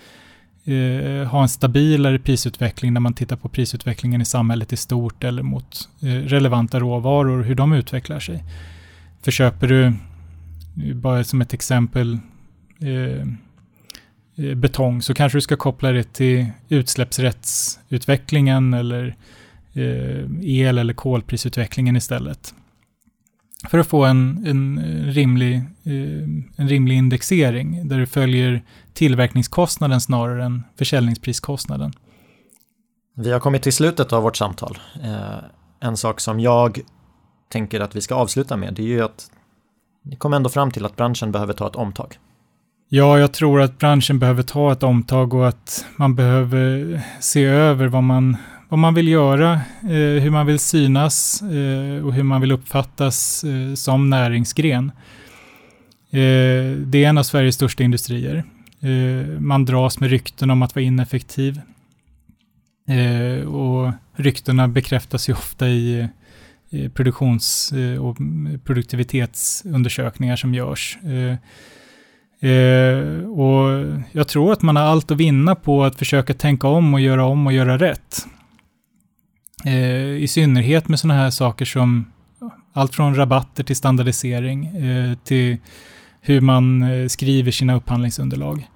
eh, 0.65 1.27
ha 1.27 1.41
en 1.41 1.49
stabilare 1.49 2.19
prisutveckling 2.19 2.93
när 2.93 3.01
man 3.01 3.13
tittar 3.13 3.35
på 3.35 3.49
prisutvecklingen 3.49 4.21
i 4.21 4.25
samhället 4.25 4.73
i 4.73 4.77
stort 4.77 5.23
eller 5.23 5.43
mot 5.43 5.89
eh, 6.01 6.05
relevanta 6.05 6.79
råvaror, 6.79 7.43
hur 7.43 7.55
de 7.55 7.73
utvecklar 7.73 8.19
sig. 8.19 8.43
För 9.21 9.31
köper 9.31 9.67
du, 9.67 9.93
bara 10.75 11.23
som 11.23 11.41
ett 11.41 11.53
exempel, 11.53 12.19
eh, 12.79 13.27
eh, 14.45 14.55
betong 14.55 15.01
så 15.01 15.13
kanske 15.13 15.37
du 15.37 15.41
ska 15.41 15.55
koppla 15.55 15.91
det 15.91 16.13
till 16.13 16.45
utsläppsrättsutvecklingen 16.69 18.73
eller 18.73 19.15
eh, 19.73 20.25
el 20.41 20.77
eller 20.77 20.93
kolprisutvecklingen 20.93 21.95
istället. 21.95 22.53
För 23.69 23.77
att 23.77 23.87
få 23.87 24.05
en, 24.05 24.45
en, 24.47 24.79
rimlig, 25.05 25.55
eh, 25.83 26.23
en 26.55 26.67
rimlig 26.67 26.95
indexering 26.95 27.87
där 27.87 27.99
du 27.99 28.05
följer 28.05 28.63
tillverkningskostnaden 28.93 30.01
snarare 30.01 30.45
än 30.45 30.63
försäljningspriskostnaden. 30.77 31.93
Vi 33.15 33.31
har 33.31 33.39
kommit 33.39 33.63
till 33.63 33.73
slutet 33.73 34.13
av 34.13 34.23
vårt 34.23 34.37
samtal. 34.37 34.77
Eh, 35.03 35.37
en 35.79 35.97
sak 35.97 36.19
som 36.19 36.39
jag 36.39 36.79
tänker 37.49 37.79
att 37.79 37.95
vi 37.95 38.01
ska 38.01 38.15
avsluta 38.15 38.57
med 38.57 38.73
det 38.73 38.81
är 38.81 38.87
ju 38.87 39.01
att 39.01 39.31
ni 40.05 40.15
kom 40.15 40.33
ändå 40.33 40.49
fram 40.49 40.71
till 40.71 40.85
att 40.85 40.95
branschen 40.95 41.31
behöver 41.31 41.53
ta 41.53 41.67
ett 41.67 41.75
omtag. 41.75 42.17
Ja, 42.89 43.19
jag 43.19 43.33
tror 43.33 43.61
att 43.61 43.77
branschen 43.77 44.19
behöver 44.19 44.43
ta 44.43 44.71
ett 44.71 44.83
omtag 44.83 45.33
och 45.33 45.47
att 45.47 45.85
man 45.95 46.15
behöver 46.15 47.01
se 47.19 47.43
över 47.43 47.87
vad 47.87 48.03
man, 48.03 48.37
vad 48.69 48.79
man 48.79 48.93
vill 48.93 49.07
göra, 49.07 49.53
eh, 49.81 50.21
hur 50.21 50.29
man 50.29 50.45
vill 50.45 50.59
synas 50.59 51.41
eh, 51.41 52.05
och 52.05 52.13
hur 52.13 52.23
man 52.23 52.41
vill 52.41 52.51
uppfattas 52.51 53.43
eh, 53.43 53.73
som 53.73 54.09
näringsgren. 54.09 54.91
Eh, 56.09 56.77
det 56.77 57.03
är 57.03 57.09
en 57.09 57.17
av 57.17 57.23
Sveriges 57.23 57.55
största 57.55 57.83
industrier. 57.83 58.43
Eh, 58.79 59.39
man 59.39 59.65
dras 59.65 59.99
med 59.99 60.09
rykten 60.09 60.51
om 60.51 60.61
att 60.61 60.75
vara 60.75 60.85
ineffektiv. 60.85 61.61
Eh, 62.87 63.47
och 63.47 63.91
ryktena 64.13 64.67
bekräftas 64.67 65.29
ju 65.29 65.33
ofta 65.33 65.67
i 65.67 66.07
Eh, 66.71 66.89
produktions 66.89 67.73
eh, 67.73 68.05
och 68.05 68.17
produktivitetsundersökningar 68.63 70.35
som 70.35 70.53
görs. 70.53 70.97
Eh, 71.03 71.37
och 73.27 73.85
jag 74.11 74.27
tror 74.27 74.51
att 74.51 74.61
man 74.61 74.75
har 74.75 74.83
allt 74.83 75.11
att 75.11 75.17
vinna 75.17 75.55
på 75.55 75.83
att 75.83 75.95
försöka 75.95 76.33
tänka 76.33 76.67
om 76.67 76.93
och 76.93 76.99
göra 76.99 77.25
om 77.25 77.47
och 77.47 77.53
göra 77.53 77.77
rätt. 77.77 78.25
I 80.19 80.27
synnerhet 80.27 80.87
med 80.87 80.99
sådana 80.99 81.19
här 81.19 81.29
saker 81.29 81.65
som 81.65 82.05
allt 82.73 82.95
från 82.95 83.15
rabatter 83.15 83.63
till 83.63 83.75
standardisering 83.75 84.69
till 85.23 85.57
hur 86.21 86.41
man 86.41 86.85
skriver 87.09 87.51
sina 87.51 87.75
upphandlingsunderlag. 87.75 88.69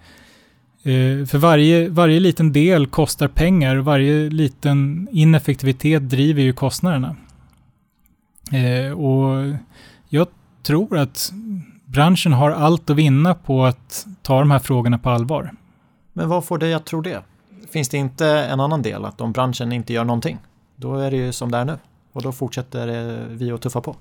För 1.27 1.37
varje, 1.37 1.89
varje 1.89 2.19
liten 2.19 2.53
del 2.53 2.87
kostar 2.87 3.27
pengar 3.27 3.75
och 3.75 3.85
varje 3.85 4.29
liten 4.29 5.07
ineffektivitet 5.11 6.09
driver 6.09 6.41
ju 6.41 6.53
kostnaderna. 6.53 7.15
Eh, 8.51 8.91
och 8.91 9.55
jag 10.09 10.27
tror 10.63 10.97
att 10.97 11.33
branschen 11.85 12.33
har 12.33 12.51
allt 12.51 12.89
att 12.89 12.95
vinna 12.95 13.35
på 13.35 13.65
att 13.65 14.07
ta 14.21 14.39
de 14.39 14.51
här 14.51 14.59
frågorna 14.59 14.97
på 14.97 15.09
allvar. 15.09 15.51
Men 16.13 16.29
vad 16.29 16.45
får 16.45 16.57
dig 16.57 16.73
att 16.73 16.85
tro 16.85 17.01
det? 17.01 17.23
Finns 17.71 17.89
det 17.89 17.97
inte 17.97 18.27
en 18.27 18.59
annan 18.59 18.81
del, 18.81 19.05
att 19.05 19.21
om 19.21 19.31
branschen 19.31 19.71
inte 19.71 19.93
gör 19.93 20.03
någonting, 20.03 20.37
då 20.75 20.95
är 20.95 21.11
det 21.11 21.17
ju 21.17 21.31
som 21.31 21.51
det 21.51 21.57
är 21.57 21.65
nu 21.65 21.77
och 22.13 22.21
då 22.21 22.31
fortsätter 22.31 23.17
vi 23.29 23.51
att 23.51 23.61
tuffa 23.61 23.81
på? 23.81 23.95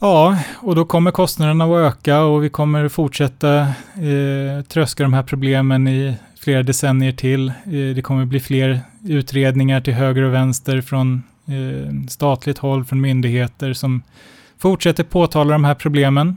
Ja, 0.00 0.38
och 0.62 0.74
då 0.74 0.84
kommer 0.84 1.10
kostnaderna 1.10 1.64
att 1.64 1.70
öka 1.70 2.20
och 2.20 2.44
vi 2.44 2.48
kommer 2.48 2.88
fortsätta 2.88 3.58
eh, 3.60 4.64
tröska 4.68 5.02
de 5.02 5.12
här 5.12 5.22
problemen 5.22 5.88
i 5.88 6.16
flera 6.38 6.62
decennier 6.62 7.12
till. 7.12 7.48
Eh, 7.48 7.94
det 7.94 8.02
kommer 8.02 8.24
bli 8.24 8.40
fler 8.40 8.80
utredningar 9.04 9.80
till 9.80 9.94
höger 9.94 10.22
och 10.22 10.34
vänster 10.34 10.80
från 10.80 11.22
eh, 11.46 12.08
statligt 12.08 12.58
håll, 12.58 12.84
från 12.84 13.00
myndigheter 13.00 13.72
som 13.72 14.02
fortsätter 14.58 15.04
påtala 15.04 15.52
de 15.52 15.64
här 15.64 15.74
problemen. 15.74 16.36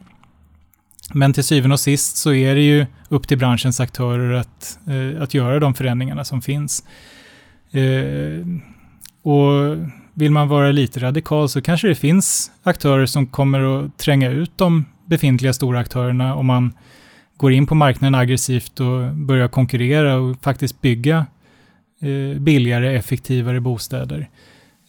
Men 1.13 1.33
till 1.33 1.43
syvende 1.43 1.73
och 1.73 1.79
sist 1.79 2.17
så 2.17 2.33
är 2.33 2.55
det 2.55 2.61
ju 2.61 2.85
upp 3.09 3.27
till 3.27 3.37
branschens 3.37 3.79
aktörer 3.79 4.33
att, 4.33 4.79
eh, 4.87 5.21
att 5.21 5.33
göra 5.33 5.59
de 5.59 5.73
förändringarna 5.73 6.23
som 6.23 6.41
finns. 6.41 6.83
Eh, 7.71 8.45
och 9.21 9.77
vill 10.13 10.31
man 10.31 10.47
vara 10.47 10.71
lite 10.71 10.99
radikal 10.99 11.49
så 11.49 11.61
kanske 11.61 11.87
det 11.87 11.95
finns 11.95 12.51
aktörer 12.63 13.05
som 13.05 13.27
kommer 13.27 13.85
att 13.85 13.97
tränga 13.97 14.29
ut 14.29 14.51
de 14.55 14.85
befintliga 15.05 15.53
stora 15.53 15.79
aktörerna 15.79 16.35
om 16.35 16.45
man 16.45 16.73
går 17.37 17.51
in 17.51 17.67
på 17.67 17.75
marknaden 17.75 18.15
aggressivt 18.15 18.79
och 18.79 19.15
börjar 19.15 19.47
konkurrera 19.47 20.15
och 20.15 20.41
faktiskt 20.41 20.81
bygga 20.81 21.25
eh, 22.01 22.39
billigare, 22.39 22.95
effektivare 22.95 23.59
bostäder. 23.59 24.29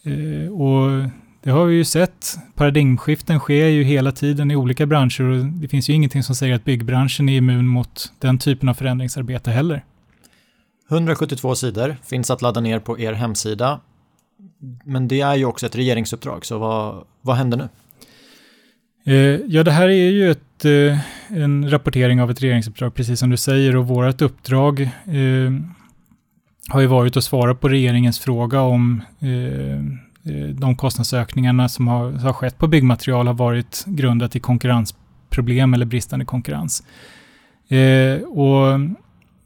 Eh, 0.03 0.53
och 0.53 1.11
det 1.43 1.51
har 1.51 1.65
vi 1.65 1.75
ju 1.75 1.85
sett. 1.85 2.37
Paradigmskiften 2.55 3.39
sker 3.39 3.67
ju 3.67 3.83
hela 3.83 4.13
tiden 4.13 4.51
i 4.51 4.57
olika 4.57 4.87
branscher 4.87 5.25
och 5.25 5.45
det 5.45 5.69
finns 5.69 5.91
ju 5.91 5.95
ingenting 5.95 6.23
som 6.23 6.35
säger 6.35 6.55
att 6.55 6.65
byggbranschen 6.65 7.29
är 7.29 7.37
immun 7.37 7.67
mot 7.67 8.13
den 8.19 8.39
typen 8.39 8.69
av 8.69 8.75
förändringsarbete 8.75 9.51
heller. 9.51 9.85
172 10.91 11.55
sidor 11.55 11.97
finns 12.05 12.31
att 12.31 12.43
ladda 12.43 12.61
ner 12.61 12.79
på 12.79 12.99
er 12.99 13.13
hemsida. 13.13 13.81
Men 14.85 15.09
det 15.09 15.21
är 15.21 15.35
ju 15.35 15.45
också 15.45 15.67
ett 15.67 15.77
regeringsuppdrag, 15.77 16.47
så 16.47 16.59
vad, 16.59 17.05
vad 17.21 17.37
händer 17.37 17.59
nu? 17.59 17.69
Eh, 19.13 19.41
ja, 19.47 19.63
det 19.63 19.71
här 19.71 19.89
är 19.89 20.11
ju 20.11 20.31
ett, 20.31 20.65
eh, 20.65 20.99
en 21.29 21.71
rapportering 21.71 22.23
av 22.23 22.31
ett 22.31 22.43
regeringsuppdrag, 22.43 22.95
precis 22.95 23.21
som 23.21 23.31
du 23.31 23.37
säger, 23.37 23.77
och 23.77 23.89
vårt 23.89 24.23
uppdrag 24.23 24.91
har 26.69 26.81
ju 26.81 26.87
varit 26.87 27.17
att 27.17 27.25
svara 27.25 27.55
på 27.55 27.69
regeringens 27.69 28.19
fråga 28.19 28.61
om 28.61 29.03
eh, 29.21 30.35
eh, 30.35 30.49
de 30.49 30.77
kostnadsökningarna 30.77 31.69
som 31.69 31.89
har, 31.89 32.13
har 32.13 32.33
skett 32.33 32.59
på 32.59 32.67
byggmaterial 32.67 33.27
har 33.27 33.35
varit 33.35 33.85
grundat 33.87 34.37
i 34.37 34.41
konkurrensproblem 34.41 35.75
eller 35.75 35.87
bristande 35.87 36.25
konkurrens. 36.25 36.83
Eh, 37.69 38.23
och 38.23 38.81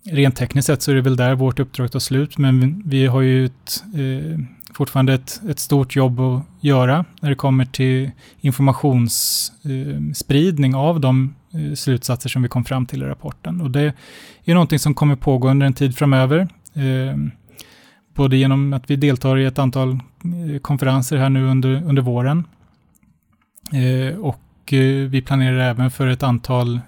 rent 0.04 0.36
tekniskt 0.36 0.66
sett 0.66 0.82
så 0.82 0.90
är 0.90 0.94
det 0.94 1.00
väl 1.00 1.16
där 1.16 1.34
vårt 1.34 1.60
uppdrag 1.60 1.92
tar 1.92 1.98
slut, 1.98 2.38
men 2.38 2.82
vi 2.86 3.06
har 3.06 3.20
ju 3.20 3.46
ett, 3.46 3.84
eh, 3.94 4.38
fortfarande 4.74 5.14
ett, 5.14 5.40
ett, 5.48 5.58
stort 5.58 5.96
jobb 5.96 6.20
att 6.20 6.42
göra 6.60 7.04
när 7.20 7.30
det 7.30 7.36
kommer 7.36 7.64
till 7.64 8.10
informationsspridning 8.40 10.72
eh, 10.72 10.78
av 10.78 11.00
de 11.00 11.34
eh, 11.52 11.74
slutsatser 11.74 12.28
som 12.28 12.42
vi 12.42 12.48
kom 12.48 12.64
fram 12.64 12.86
till 12.86 13.02
i 13.02 13.06
rapporten. 13.06 13.60
Och 13.60 13.70
det 13.70 13.92
är 14.44 14.54
någonting 14.54 14.78
som 14.78 14.94
kommer 14.94 15.16
pågå 15.16 15.48
under 15.48 15.66
en 15.66 15.74
tid 15.74 15.96
framöver. 15.96 16.48
Eh, 16.74 17.16
både 18.14 18.36
genom 18.36 18.72
att 18.72 18.90
vi 18.90 18.96
deltar 18.96 19.38
i 19.38 19.44
ett 19.44 19.58
antal 19.58 19.90
eh, 19.90 20.60
konferenser 20.62 21.16
här 21.16 21.28
nu 21.28 21.44
under, 21.46 21.82
under 21.84 22.02
våren. 22.02 22.44
Eh, 23.72 24.18
och 24.18 24.40
vi 25.08 25.22
planerar 25.26 25.58
även 25.58 25.90
för 25.90 26.06
ett 26.06 26.22
antal 26.22 26.80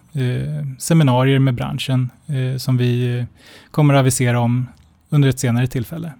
seminarier 0.78 1.38
med 1.38 1.54
branschen 1.54 2.10
som 2.58 2.76
vi 2.76 3.24
kommer 3.70 3.94
att 3.94 4.00
avisera 4.00 4.40
om 4.40 4.66
under 5.08 5.28
ett 5.28 5.38
senare 5.38 5.66
tillfälle. 5.66 6.12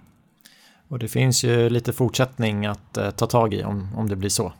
Och 0.87 0.99
det 0.99 1.07
finns 1.07 1.43
ju 1.43 1.69
lite 1.69 1.93
fortsättning 1.93 2.65
att 2.65 2.93
ta 2.93 3.27
tag 3.27 3.53
i 3.53 3.63
om, 3.63 3.89
om 3.95 4.09
det 4.09 4.15
blir 4.15 4.29
så, 4.29 4.53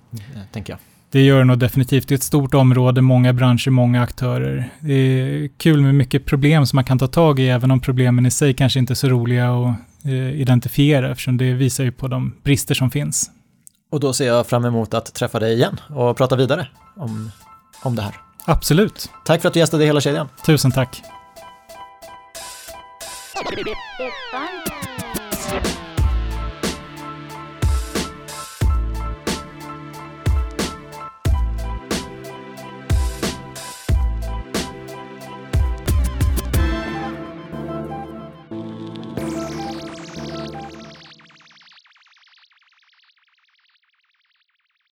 tänker 0.51 0.73
jag. 0.73 0.96
Det 1.11 1.21
gör 1.21 1.37
det 1.37 1.45
nog 1.45 1.59
definitivt. 1.59 2.07
Det 2.07 2.13
är 2.13 2.17
ett 2.17 2.23
stort 2.23 2.53
område, 2.53 3.01
många 3.01 3.33
branscher, 3.33 3.69
många 3.69 4.01
aktörer. 4.03 4.69
Det 4.79 4.93
är 4.93 5.49
kul 5.57 5.81
med 5.81 5.95
mycket 5.95 6.25
problem 6.25 6.65
som 6.65 6.77
man 6.77 6.83
kan 6.83 6.99
ta 6.99 7.07
tag 7.07 7.39
i, 7.39 7.49
även 7.49 7.71
om 7.71 7.79
problemen 7.79 8.25
i 8.25 8.31
sig 8.31 8.53
kanske 8.53 8.79
inte 8.79 8.93
är 8.93 8.95
så 8.95 9.07
roliga 9.07 9.51
att 9.51 9.75
eh, 10.05 10.41
identifiera, 10.41 11.11
eftersom 11.11 11.37
det 11.37 11.53
visar 11.53 11.83
ju 11.83 11.91
på 11.91 12.07
de 12.07 12.33
brister 12.43 12.75
som 12.75 12.91
finns. 12.91 13.31
Och 13.91 13.99
då 13.99 14.13
ser 14.13 14.27
jag 14.27 14.47
fram 14.47 14.65
emot 14.65 14.93
att 14.93 15.13
träffa 15.13 15.39
dig 15.39 15.53
igen 15.53 15.79
och 15.89 16.17
prata 16.17 16.35
vidare 16.35 16.67
om, 16.95 17.31
om 17.83 17.95
det 17.95 18.01
här. 18.01 18.13
Absolut. 18.45 19.09
Tack 19.25 19.41
för 19.41 19.47
att 19.47 19.53
du 19.53 19.59
gästade 19.59 19.85
hela 19.85 20.01
kedjan. 20.01 20.27
Tusen 20.45 20.71
tack. 20.71 21.01